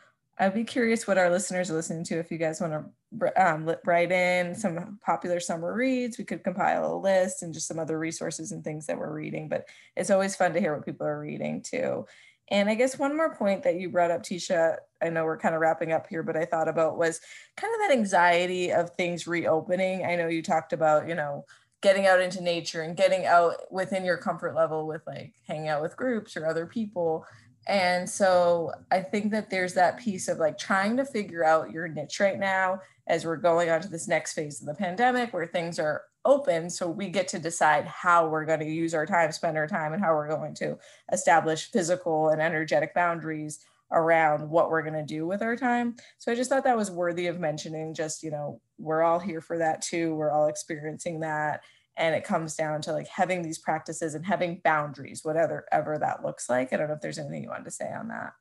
I'd 0.40 0.54
be 0.54 0.64
curious 0.64 1.06
what 1.06 1.18
our 1.18 1.28
listeners 1.28 1.70
are 1.70 1.74
listening 1.74 2.02
to. 2.04 2.18
If 2.18 2.30
you 2.30 2.38
guys 2.38 2.62
want 2.62 2.72
to 2.72 3.46
um, 3.46 3.70
write 3.84 4.10
in 4.10 4.54
some 4.54 4.98
popular 5.04 5.38
summer 5.38 5.74
reads, 5.74 6.16
we 6.16 6.24
could 6.24 6.42
compile 6.42 6.94
a 6.94 6.96
list 6.96 7.42
and 7.42 7.52
just 7.52 7.68
some 7.68 7.78
other 7.78 7.98
resources 7.98 8.50
and 8.50 8.64
things 8.64 8.86
that 8.86 8.96
we're 8.96 9.12
reading. 9.12 9.50
But 9.50 9.66
it's 9.96 10.08
always 10.08 10.34
fun 10.34 10.54
to 10.54 10.60
hear 10.60 10.74
what 10.74 10.86
people 10.86 11.06
are 11.06 11.20
reading 11.20 11.60
too. 11.60 12.06
And 12.48 12.70
I 12.70 12.74
guess 12.74 12.98
one 12.98 13.14
more 13.14 13.34
point 13.34 13.64
that 13.64 13.78
you 13.78 13.90
brought 13.90 14.10
up, 14.10 14.22
Techa, 14.22 14.76
I 15.02 15.10
know 15.10 15.24
we're 15.24 15.38
kind 15.38 15.54
of 15.54 15.60
wrapping 15.60 15.92
up 15.92 16.06
here, 16.08 16.22
but 16.22 16.38
I 16.38 16.46
thought 16.46 16.68
about 16.68 16.96
was 16.96 17.20
kind 17.58 17.74
of 17.74 17.80
that 17.80 17.92
anxiety 17.98 18.72
of 18.72 18.90
things 18.94 19.26
reopening. 19.26 20.06
I 20.06 20.16
know 20.16 20.28
you 20.28 20.42
talked 20.42 20.72
about, 20.72 21.06
you 21.06 21.14
know, 21.14 21.44
getting 21.82 22.06
out 22.06 22.20
into 22.20 22.42
nature 22.42 22.80
and 22.80 22.96
getting 22.96 23.26
out 23.26 23.56
within 23.70 24.06
your 24.06 24.16
comfort 24.16 24.54
level 24.54 24.86
with 24.86 25.02
like 25.06 25.34
hanging 25.46 25.68
out 25.68 25.82
with 25.82 25.96
groups 25.98 26.34
or 26.34 26.46
other 26.46 26.66
people 26.66 27.26
and 27.70 28.10
so 28.10 28.72
I 28.90 29.00
think 29.00 29.30
that 29.30 29.48
there's 29.48 29.74
that 29.74 29.96
piece 29.96 30.26
of 30.26 30.38
like 30.38 30.58
trying 30.58 30.96
to 30.96 31.04
figure 31.04 31.44
out 31.44 31.70
your 31.70 31.86
niche 31.86 32.18
right 32.18 32.36
now 32.36 32.80
as 33.06 33.24
we're 33.24 33.36
going 33.36 33.70
on 33.70 33.80
to 33.82 33.88
this 33.88 34.08
next 34.08 34.32
phase 34.32 34.60
of 34.60 34.66
the 34.66 34.74
pandemic 34.74 35.32
where 35.32 35.46
things 35.46 35.78
are 35.78 36.02
open. 36.24 36.68
So 36.68 36.88
we 36.88 37.10
get 37.10 37.28
to 37.28 37.38
decide 37.38 37.86
how 37.86 38.26
we're 38.26 38.44
going 38.44 38.58
to 38.58 38.66
use 38.66 38.92
our 38.92 39.06
time, 39.06 39.30
spend 39.30 39.56
our 39.56 39.68
time, 39.68 39.92
and 39.92 40.02
how 40.02 40.12
we're 40.14 40.28
going 40.28 40.52
to 40.54 40.78
establish 41.12 41.70
physical 41.70 42.30
and 42.30 42.42
energetic 42.42 42.92
boundaries 42.92 43.64
around 43.92 44.50
what 44.50 44.68
we're 44.68 44.82
going 44.82 44.94
to 44.94 45.04
do 45.04 45.24
with 45.24 45.40
our 45.40 45.54
time. 45.54 45.94
So 46.18 46.32
I 46.32 46.34
just 46.34 46.50
thought 46.50 46.64
that 46.64 46.76
was 46.76 46.90
worthy 46.90 47.28
of 47.28 47.38
mentioning. 47.38 47.94
Just, 47.94 48.24
you 48.24 48.32
know, 48.32 48.60
we're 48.78 49.02
all 49.02 49.20
here 49.20 49.40
for 49.40 49.58
that 49.58 49.80
too. 49.80 50.16
We're 50.16 50.32
all 50.32 50.48
experiencing 50.48 51.20
that 51.20 51.62
and 51.96 52.14
it 52.14 52.24
comes 52.24 52.54
down 52.54 52.80
to 52.82 52.92
like 52.92 53.08
having 53.08 53.42
these 53.42 53.58
practices 53.58 54.14
and 54.14 54.24
having 54.24 54.60
boundaries 54.64 55.24
whatever 55.24 55.66
ever 55.72 55.98
that 55.98 56.24
looks 56.24 56.48
like. 56.48 56.72
I 56.72 56.76
don't 56.76 56.88
know 56.88 56.94
if 56.94 57.00
there's 57.00 57.18
anything 57.18 57.42
you 57.42 57.50
wanted 57.50 57.64
to 57.64 57.70
say 57.70 57.92
on 57.92 58.08
that. 58.08 58.32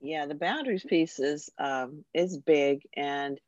Yeah 0.00 0.26
the 0.26 0.34
boundaries 0.34 0.84
piece 0.84 1.18
is 1.18 1.50
um 1.58 2.04
is 2.14 2.38
big 2.38 2.82
and 2.96 3.38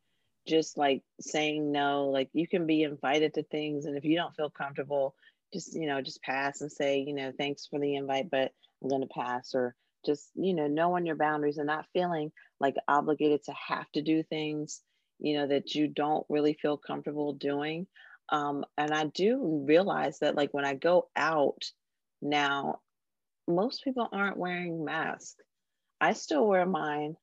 just 0.46 0.76
like 0.76 1.02
saying 1.20 1.70
no 1.70 2.08
like 2.08 2.28
you 2.32 2.48
can 2.48 2.66
be 2.66 2.82
invited 2.82 3.34
to 3.34 3.42
things 3.44 3.84
and 3.84 3.96
if 3.96 4.04
you 4.04 4.16
don't 4.16 4.34
feel 4.34 4.50
comfortable 4.50 5.14
just 5.52 5.74
you 5.74 5.86
know 5.86 6.00
just 6.00 6.22
pass 6.22 6.60
and 6.60 6.72
say 6.72 6.98
you 7.00 7.14
know 7.14 7.32
thanks 7.38 7.66
for 7.66 7.78
the 7.78 7.94
invite 7.94 8.30
but 8.30 8.52
i'm 8.82 8.88
going 8.88 9.02
to 9.02 9.08
pass 9.08 9.54
or 9.54 9.74
just 10.04 10.30
you 10.34 10.54
know 10.54 10.66
knowing 10.66 11.06
your 11.06 11.16
boundaries 11.16 11.58
and 11.58 11.66
not 11.66 11.86
feeling 11.92 12.32
like 12.58 12.74
obligated 12.88 13.44
to 13.44 13.52
have 13.52 13.90
to 13.92 14.02
do 14.02 14.22
things 14.22 14.80
you 15.20 15.36
know 15.36 15.46
that 15.46 15.74
you 15.74 15.86
don't 15.86 16.26
really 16.28 16.54
feel 16.54 16.76
comfortable 16.76 17.32
doing 17.34 17.86
um, 18.28 18.64
and 18.76 18.92
I 18.92 19.06
do 19.06 19.64
realize 19.66 20.18
that, 20.20 20.36
like, 20.36 20.52
when 20.52 20.64
I 20.64 20.74
go 20.74 21.08
out 21.16 21.64
now, 22.20 22.80
most 23.48 23.84
people 23.84 24.08
aren't 24.12 24.36
wearing 24.36 24.84
masks. 24.84 25.36
I 26.00 26.14
still 26.14 26.46
wear 26.46 26.66
mine, 26.66 27.16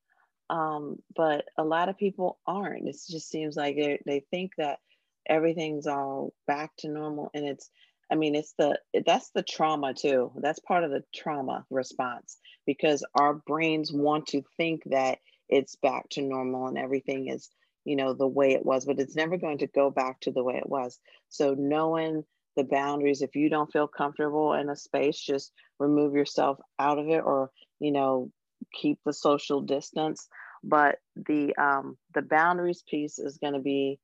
um, 0.49 0.97
but 1.15 1.45
a 1.57 1.63
lot 1.63 1.89
of 1.89 1.97
people 1.97 2.39
aren't. 2.45 2.87
It 2.87 2.97
just 3.09 3.29
seems 3.29 3.55
like 3.55 3.75
they 4.05 4.25
think 4.31 4.51
that 4.57 4.79
everything's 5.27 5.87
all 5.87 6.33
back 6.47 6.71
to 6.79 6.89
normal 6.89 7.29
and 7.33 7.45
it's 7.45 7.69
I 8.11 8.15
mean, 8.15 8.35
it's 8.35 8.53
the 8.57 8.79
that's 9.05 9.29
the 9.31 9.43
trauma 9.43 9.93
too. 9.93 10.31
That's 10.37 10.59
part 10.59 10.83
of 10.83 10.89
the 10.91 11.03
trauma 11.13 11.65
response 11.69 12.37
because 12.65 13.05
our 13.13 13.35
brains 13.35 13.91
want 13.93 14.27
to 14.27 14.41
think 14.57 14.81
that 14.87 15.19
it's 15.47 15.75
back 15.75 16.09
to 16.11 16.21
normal 16.21 16.67
and 16.67 16.77
everything 16.77 17.27
is, 17.29 17.49
you 17.85 17.95
know, 17.95 18.13
the 18.13 18.27
way 18.27 18.53
it 18.53 18.65
was, 18.65 18.85
but 18.85 18.99
it's 18.99 19.15
never 19.15 19.37
going 19.37 19.59
to 19.59 19.67
go 19.67 19.89
back 19.89 20.19
to 20.21 20.31
the 20.31 20.43
way 20.43 20.55
it 20.55 20.69
was. 20.69 20.99
So 21.29 21.55
knowing 21.57 22.23
the 22.55 22.63
boundaries, 22.63 23.21
if 23.21 23.35
you 23.35 23.49
don't 23.49 23.71
feel 23.71 23.87
comfortable 23.87 24.53
in 24.53 24.69
a 24.69 24.75
space, 24.75 25.19
just 25.19 25.51
remove 25.79 26.13
yourself 26.13 26.59
out 26.79 26.99
of 26.99 27.07
it 27.07 27.23
or, 27.23 27.51
you 27.79 27.91
know, 27.91 28.31
keep 28.73 28.99
the 29.05 29.13
social 29.13 29.61
distance. 29.61 30.27
But 30.63 30.97
the 31.15 31.55
um 31.55 31.97
the 32.13 32.21
boundaries 32.21 32.83
piece 32.89 33.17
is 33.19 33.37
going 33.37 33.53
to 33.53 33.59
be 33.59 33.99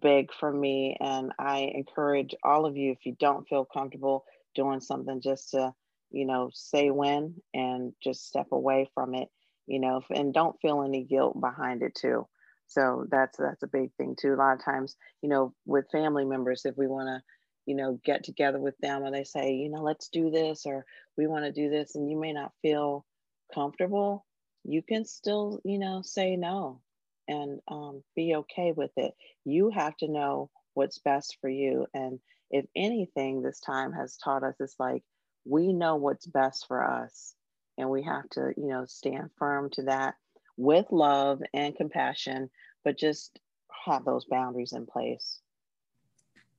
big 0.00 0.32
for 0.32 0.52
me. 0.52 0.96
And 1.00 1.32
I 1.38 1.70
encourage 1.74 2.34
all 2.44 2.66
of 2.66 2.76
you, 2.76 2.92
if 2.92 3.04
you 3.04 3.16
don't 3.18 3.48
feel 3.48 3.64
comfortable 3.64 4.24
doing 4.54 4.80
something, 4.80 5.20
just 5.20 5.50
to, 5.50 5.72
you 6.10 6.26
know, 6.26 6.50
say 6.52 6.90
when 6.90 7.34
and 7.54 7.92
just 8.02 8.26
step 8.26 8.46
away 8.52 8.88
from 8.94 9.14
it, 9.14 9.28
you 9.66 9.80
know, 9.80 10.02
and 10.14 10.32
don't 10.32 10.60
feel 10.60 10.82
any 10.82 11.04
guilt 11.04 11.40
behind 11.40 11.82
it 11.82 11.94
too. 11.94 12.26
So 12.68 13.06
that's 13.10 13.38
that's 13.38 13.62
a 13.62 13.66
big 13.68 13.92
thing 13.94 14.14
too. 14.20 14.34
A 14.34 14.36
lot 14.36 14.54
of 14.54 14.64
times, 14.64 14.96
you 15.22 15.28
know, 15.28 15.54
with 15.66 15.90
family 15.90 16.24
members, 16.24 16.64
if 16.64 16.76
we 16.76 16.86
want 16.86 17.08
to, 17.08 17.22
you 17.66 17.74
know, 17.74 17.98
get 18.04 18.24
together 18.24 18.58
with 18.60 18.76
them 18.78 19.04
and 19.04 19.14
they 19.14 19.24
say, 19.24 19.54
you 19.54 19.70
know, 19.70 19.82
let's 19.82 20.08
do 20.08 20.30
this 20.30 20.66
or 20.66 20.84
we 21.16 21.26
want 21.26 21.44
to 21.44 21.52
do 21.52 21.70
this, 21.70 21.94
and 21.96 22.10
you 22.10 22.18
may 22.18 22.32
not 22.32 22.52
feel 22.62 23.04
comfortable, 23.54 24.26
you 24.64 24.82
can 24.82 25.04
still, 25.04 25.60
you 25.64 25.78
know, 25.78 26.02
say 26.02 26.36
no 26.36 26.80
and 27.26 27.60
um, 27.68 28.02
be 28.14 28.34
okay 28.36 28.72
with 28.72 28.92
it. 28.96 29.14
You 29.44 29.70
have 29.70 29.96
to 29.98 30.08
know 30.08 30.50
what's 30.74 30.98
best 30.98 31.36
for 31.40 31.48
you. 31.48 31.86
And 31.94 32.20
if 32.50 32.66
anything, 32.76 33.42
this 33.42 33.60
time 33.60 33.92
has 33.92 34.16
taught 34.16 34.44
us, 34.44 34.54
it's 34.60 34.76
like 34.78 35.02
we 35.44 35.72
know 35.72 35.96
what's 35.96 36.26
best 36.26 36.66
for 36.68 36.82
us. 36.82 37.34
And 37.76 37.90
we 37.90 38.02
have 38.02 38.28
to, 38.30 38.52
you 38.56 38.66
know, 38.66 38.84
stand 38.86 39.30
firm 39.38 39.70
to 39.72 39.82
that 39.84 40.14
with 40.58 40.86
love 40.90 41.40
and 41.54 41.74
compassion, 41.74 42.50
but 42.84 42.98
just 42.98 43.38
have 43.86 44.04
those 44.04 44.26
boundaries 44.26 44.72
in 44.72 44.84
place. 44.84 45.38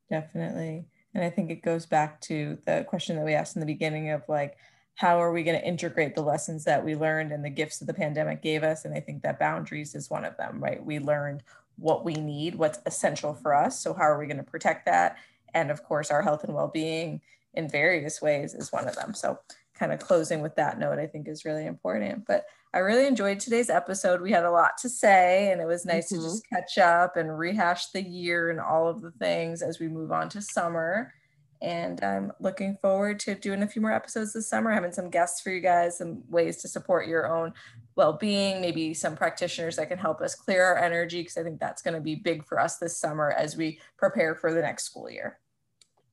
Definitely. 0.10 0.86
And 1.14 1.24
I 1.24 1.30
think 1.30 1.52
it 1.52 1.62
goes 1.62 1.86
back 1.86 2.20
to 2.22 2.58
the 2.66 2.86
question 2.88 3.16
that 3.16 3.26
we 3.26 3.34
asked 3.34 3.56
in 3.56 3.60
the 3.60 3.66
beginning 3.66 4.10
of 4.10 4.24
like, 4.28 4.58
how 4.96 5.22
are 5.22 5.32
we 5.32 5.44
going 5.44 5.60
to 5.60 5.66
integrate 5.66 6.16
the 6.16 6.22
lessons 6.22 6.66
that 6.66 6.84
we 6.84 6.96
learned 6.96 7.32
and 7.32 7.44
the 7.44 7.50
gifts 7.50 7.80
that 7.80 7.86
the 7.86 7.94
pandemic 7.94 8.42
gave 8.42 8.64
us? 8.64 8.86
And 8.86 8.94
i 8.94 9.00
think 9.00 9.22
that 9.24 9.40
boundaries 9.40 9.96
is 9.96 10.10
one 10.10 10.26
of 10.26 10.36
them 10.38 10.62
right? 10.62 10.84
We 10.84 11.00
learned 11.00 11.44
what 11.78 12.04
we 12.04 12.14
need 12.14 12.56
what's 12.56 12.80
essential 12.86 13.34
for 13.34 13.54
us. 13.54 13.80
So 13.80 13.94
how 13.94 14.04
are 14.04 14.20
we 14.20 14.26
going 14.26 14.38
to 14.38 14.44
protect 14.44 14.86
that? 14.86 15.18
And 15.54 15.72
of 15.72 15.84
course 15.84 16.12
our 16.12 16.22
health 16.22 16.44
and 16.44 16.54
well-being 16.54 17.22
in 17.54 17.70
various 17.70 18.22
ways 18.22 18.54
is 18.54 18.72
one 18.72 18.88
of 18.88 18.96
them. 18.96 19.14
So 19.14 19.40
kind 19.74 19.94
of 19.94 20.00
closing 20.00 20.42
with 20.42 20.56
that 20.58 20.78
note 20.78 21.00
i 21.00 21.08
think 21.08 21.28
is 21.28 21.46
really 21.46 21.66
important. 21.66 22.26
But 22.28 22.46
i 22.74 22.78
really 22.80 23.08
enjoyed 23.08 23.40
today's 23.40 23.70
episode 23.70 24.22
we 24.22 24.32
had 24.32 24.46
a 24.46 24.52
lot 24.52 24.72
to 24.80 24.90
say 24.90 25.52
and 25.52 25.62
it 25.62 25.66
was 25.66 25.86
nice 25.86 26.12
mm-hmm. 26.12 26.22
to 26.22 26.30
just 26.30 26.44
catch 26.50 26.78
up 26.78 27.18
and 27.18 27.38
rehash 27.38 27.92
the 27.92 28.02
year 28.02 28.50
and 28.50 28.60
all 28.60 28.88
of 28.88 29.02
the 29.02 29.12
things 29.12 29.62
as 29.62 29.80
we 29.80 29.88
move 29.88 30.12
on 30.12 30.30
to 30.30 30.42
summer 30.42 31.14
and 31.62 32.02
I'm 32.04 32.32
looking 32.40 32.78
forward 32.82 33.20
to 33.22 33.36
doing 33.36 33.64
a 33.64 33.68
few 33.68 33.82
more 33.82 33.92
episodes 33.92 34.32
this 34.32 34.48
summer, 34.48 34.72
having 34.72 34.94
some 34.94 35.10
guests 35.10 35.42
for 35.42 35.50
you 35.50 35.60
guys, 35.60 35.98
some 35.98 36.24
ways 36.30 36.58
to 36.58 36.70
support 36.70 37.08
your 37.08 37.28
own 37.28 37.54
well 37.96 38.14
being, 38.14 38.62
maybe 38.62 38.94
some 38.94 39.16
practitioners 39.16 39.76
that 39.76 39.90
can 39.90 39.98
help 39.98 40.22
us 40.22 40.36
clear 40.36 40.64
our 40.64 40.78
energy, 40.78 41.22
because 41.22 41.38
I 41.38 41.44
think 41.44 41.60
that's 41.60 41.82
going 41.82 41.96
to 41.96 42.02
be 42.02 42.16
big 42.16 42.46
for 42.46 42.60
us 42.60 42.78
this 42.78 42.98
summer 42.98 43.32
as 43.32 43.58
we 43.58 43.80
prepare 43.98 44.36
for 44.36 44.54
the 44.54 44.62
next 44.62 44.86
school 44.86 45.10
year. 45.10 45.40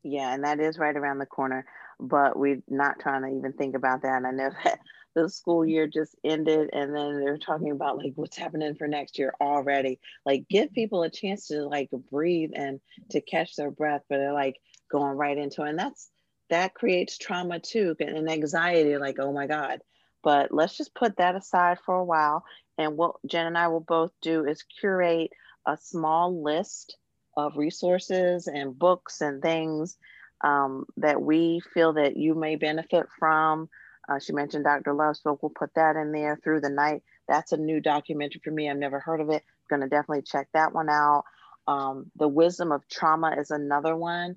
Yeah, 0.03 0.35
and 0.35 0.43
that 0.43 0.59
is 0.59 0.79
right 0.79 0.97
around 0.97 1.19
the 1.19 1.27
corner, 1.27 1.65
but 2.01 2.37
we're 2.37 2.63
not 2.69 2.99
trying 2.99 3.23
to 3.23 3.39
even 3.39 3.53
think 3.53 3.77
about 3.77 4.03
that. 4.03 4.17
And 4.17 4.27
I 4.27 4.31
know 4.33 4.51
that 4.65 4.81
the 5.17 5.29
school 5.29 5.67
year 5.67 5.89
just 5.89 6.15
ended 6.25 6.71
and 6.73 6.95
then 6.95 7.19
they're 7.21 7.39
talking 7.39 7.73
about 7.73 7.99
like 7.99 8.13
what's 8.15 8.37
happening 8.37 8.77
for 8.77 8.87
next 8.87 9.19
year 9.19 9.35
already 9.41 9.99
like 10.25 10.47
give 10.49 10.73
people 10.73 11.03
a 11.03 11.11
chance 11.11 11.49
to 11.49 11.65
like 11.65 11.91
breathe 12.13 12.51
and 12.55 12.81
to 13.11 13.21
catch 13.21 13.57
their 13.57 13.73
breath 13.73 14.03
but 14.09 14.19
they're 14.19 14.33
like 14.33 14.57
going 14.91 15.17
right 15.17 15.37
into 15.39 15.63
it. 15.65 15.71
And 15.71 15.79
that's 15.79 16.11
that 16.51 16.75
creates 16.75 17.19
trauma 17.19 17.59
too 17.59 17.97
and 17.99 18.31
anxiety, 18.31 18.97
like, 18.99 19.19
oh 19.19 19.33
my 19.33 19.47
God. 19.47 19.81
But 20.23 20.53
let's 20.53 20.77
just 20.77 20.95
put 20.95 21.17
that 21.17 21.37
aside 21.37 21.79
for 21.85 21.97
a 21.97 22.05
while. 22.05 22.45
And 22.79 22.97
what 22.97 23.17
Jen 23.27 23.47
and 23.47 23.59
I 23.59 23.69
will 23.69 23.81
both 23.81 24.13
do 24.23 24.45
is 24.45 24.65
curate 24.81 25.31
a 25.67 25.77
small 25.77 26.43
list 26.43 26.97
of 27.37 27.57
resources 27.57 28.47
and 28.47 28.79
books 28.79 29.21
and 29.21 29.43
things 29.43 29.97
um, 30.43 30.87
that 30.99 31.21
we 31.21 31.61
feel 31.75 31.95
that 31.95 32.17
you 32.17 32.35
may 32.35 32.57
benefit 32.57 33.07
from. 33.19 33.69
Uh, 34.09 34.19
she 34.19 34.33
mentioned 34.33 34.65
Dr. 34.65 34.93
Love's 34.93 35.21
book. 35.21 35.43
We'll 35.43 35.51
put 35.51 35.75
that 35.75 35.97
in 35.97 36.13
there 36.13 36.39
through 36.43 36.61
the 36.61 36.71
night. 36.71 37.03
That's 37.29 37.53
a 37.53 37.57
new 37.57 37.81
documentary 37.81 38.41
for 38.43 38.51
me. 38.51 38.71
I've 38.71 38.77
never 38.77 39.01
heard 39.01 39.21
of 39.21 39.31
it. 39.31 39.43
Going 39.69 39.83
to 39.83 39.89
definitely 39.89 40.23
check 40.23 40.49
that 40.55 40.73
one 40.73 40.89
out. 40.89 41.25
Um, 41.67 42.11
the 42.17 42.29
Wisdom 42.29 42.71
of 42.71 42.89
Trauma 42.89 43.35
is 43.39 43.51
another 43.51 43.97
one. 43.97 44.37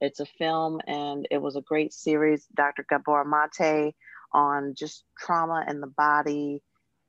It's 0.00 0.20
a 0.20 0.26
film 0.26 0.80
and 0.86 1.28
it 1.30 1.42
was 1.42 1.56
a 1.56 1.60
great 1.60 1.92
series. 1.92 2.46
Dr. 2.54 2.86
Gabor 2.88 3.24
Mate 3.24 3.94
on 4.32 4.74
just 4.74 5.04
trauma 5.18 5.64
in 5.68 5.80
the 5.80 5.86
body 5.86 6.62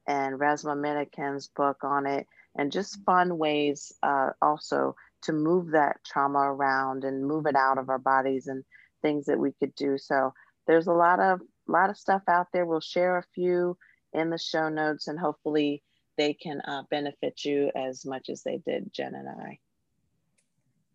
and 0.07 0.39
Resmaa 0.39 0.76
Menakem's 0.76 1.47
book 1.47 1.78
on 1.84 2.05
it, 2.07 2.28
and 2.55 2.72
just 2.72 3.03
fun 3.05 3.38
ways 3.38 3.93
uh, 4.03 4.32
also 4.41 4.95
to 5.24 5.32
move 5.32 5.72
that 5.72 5.97
trauma 6.03 6.39
around 6.39 7.03
and 7.03 7.26
move 7.26 7.45
it 7.45 7.55
out 7.55 7.78
of 7.78 7.89
our 7.89 7.99
bodies 7.99 8.47
and 8.47 8.64
things 9.01 9.28
that 9.28 9.39
we 9.39 9.51
could 9.51 9.74
do. 9.76 9.97
So 9.97 10.34
there's 10.68 10.88
a 10.88 10.93
lot 10.93 11.20
of 11.20 11.41
a 11.72 11.78
lot 11.78 11.89
of 11.89 11.97
stuff 11.97 12.24
out 12.28 12.47
there. 12.51 12.65
We'll 12.65 12.82
share 12.82 13.17
a 13.17 13.24
few 13.34 13.78
in 14.13 14.30
the 14.30 14.38
show 14.38 14.67
notes 14.69 15.07
and 15.07 15.17
hopefully 15.17 15.84
they 16.17 16.34
can 16.34 16.61
uh, 16.61 16.84
benefit 16.91 17.45
you 17.45 17.72
as 17.76 18.05
much 18.05 18.30
as 18.30 18.43
they 18.43 18.59
did 18.65 18.91
Jen 18.93 19.15
and 19.15 19.30
I. 19.30 19.59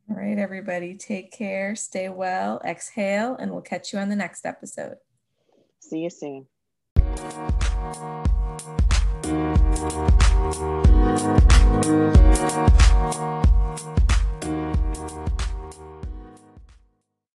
All 0.09 0.17
right, 0.17 0.39
everybody, 0.39 0.95
take 0.95 1.33
care, 1.33 1.75
stay 1.75 2.09
well, 2.09 2.61
exhale, 2.65 3.35
and 3.41 3.51
we'll 3.51 3.63
catch 3.63 3.93
you 3.93 3.99
on 3.99 4.09
the 4.09 4.15
next 4.15 4.47
episode. 4.47 4.99
See 5.81 6.01
you 6.01 6.11
soon. 6.11 6.47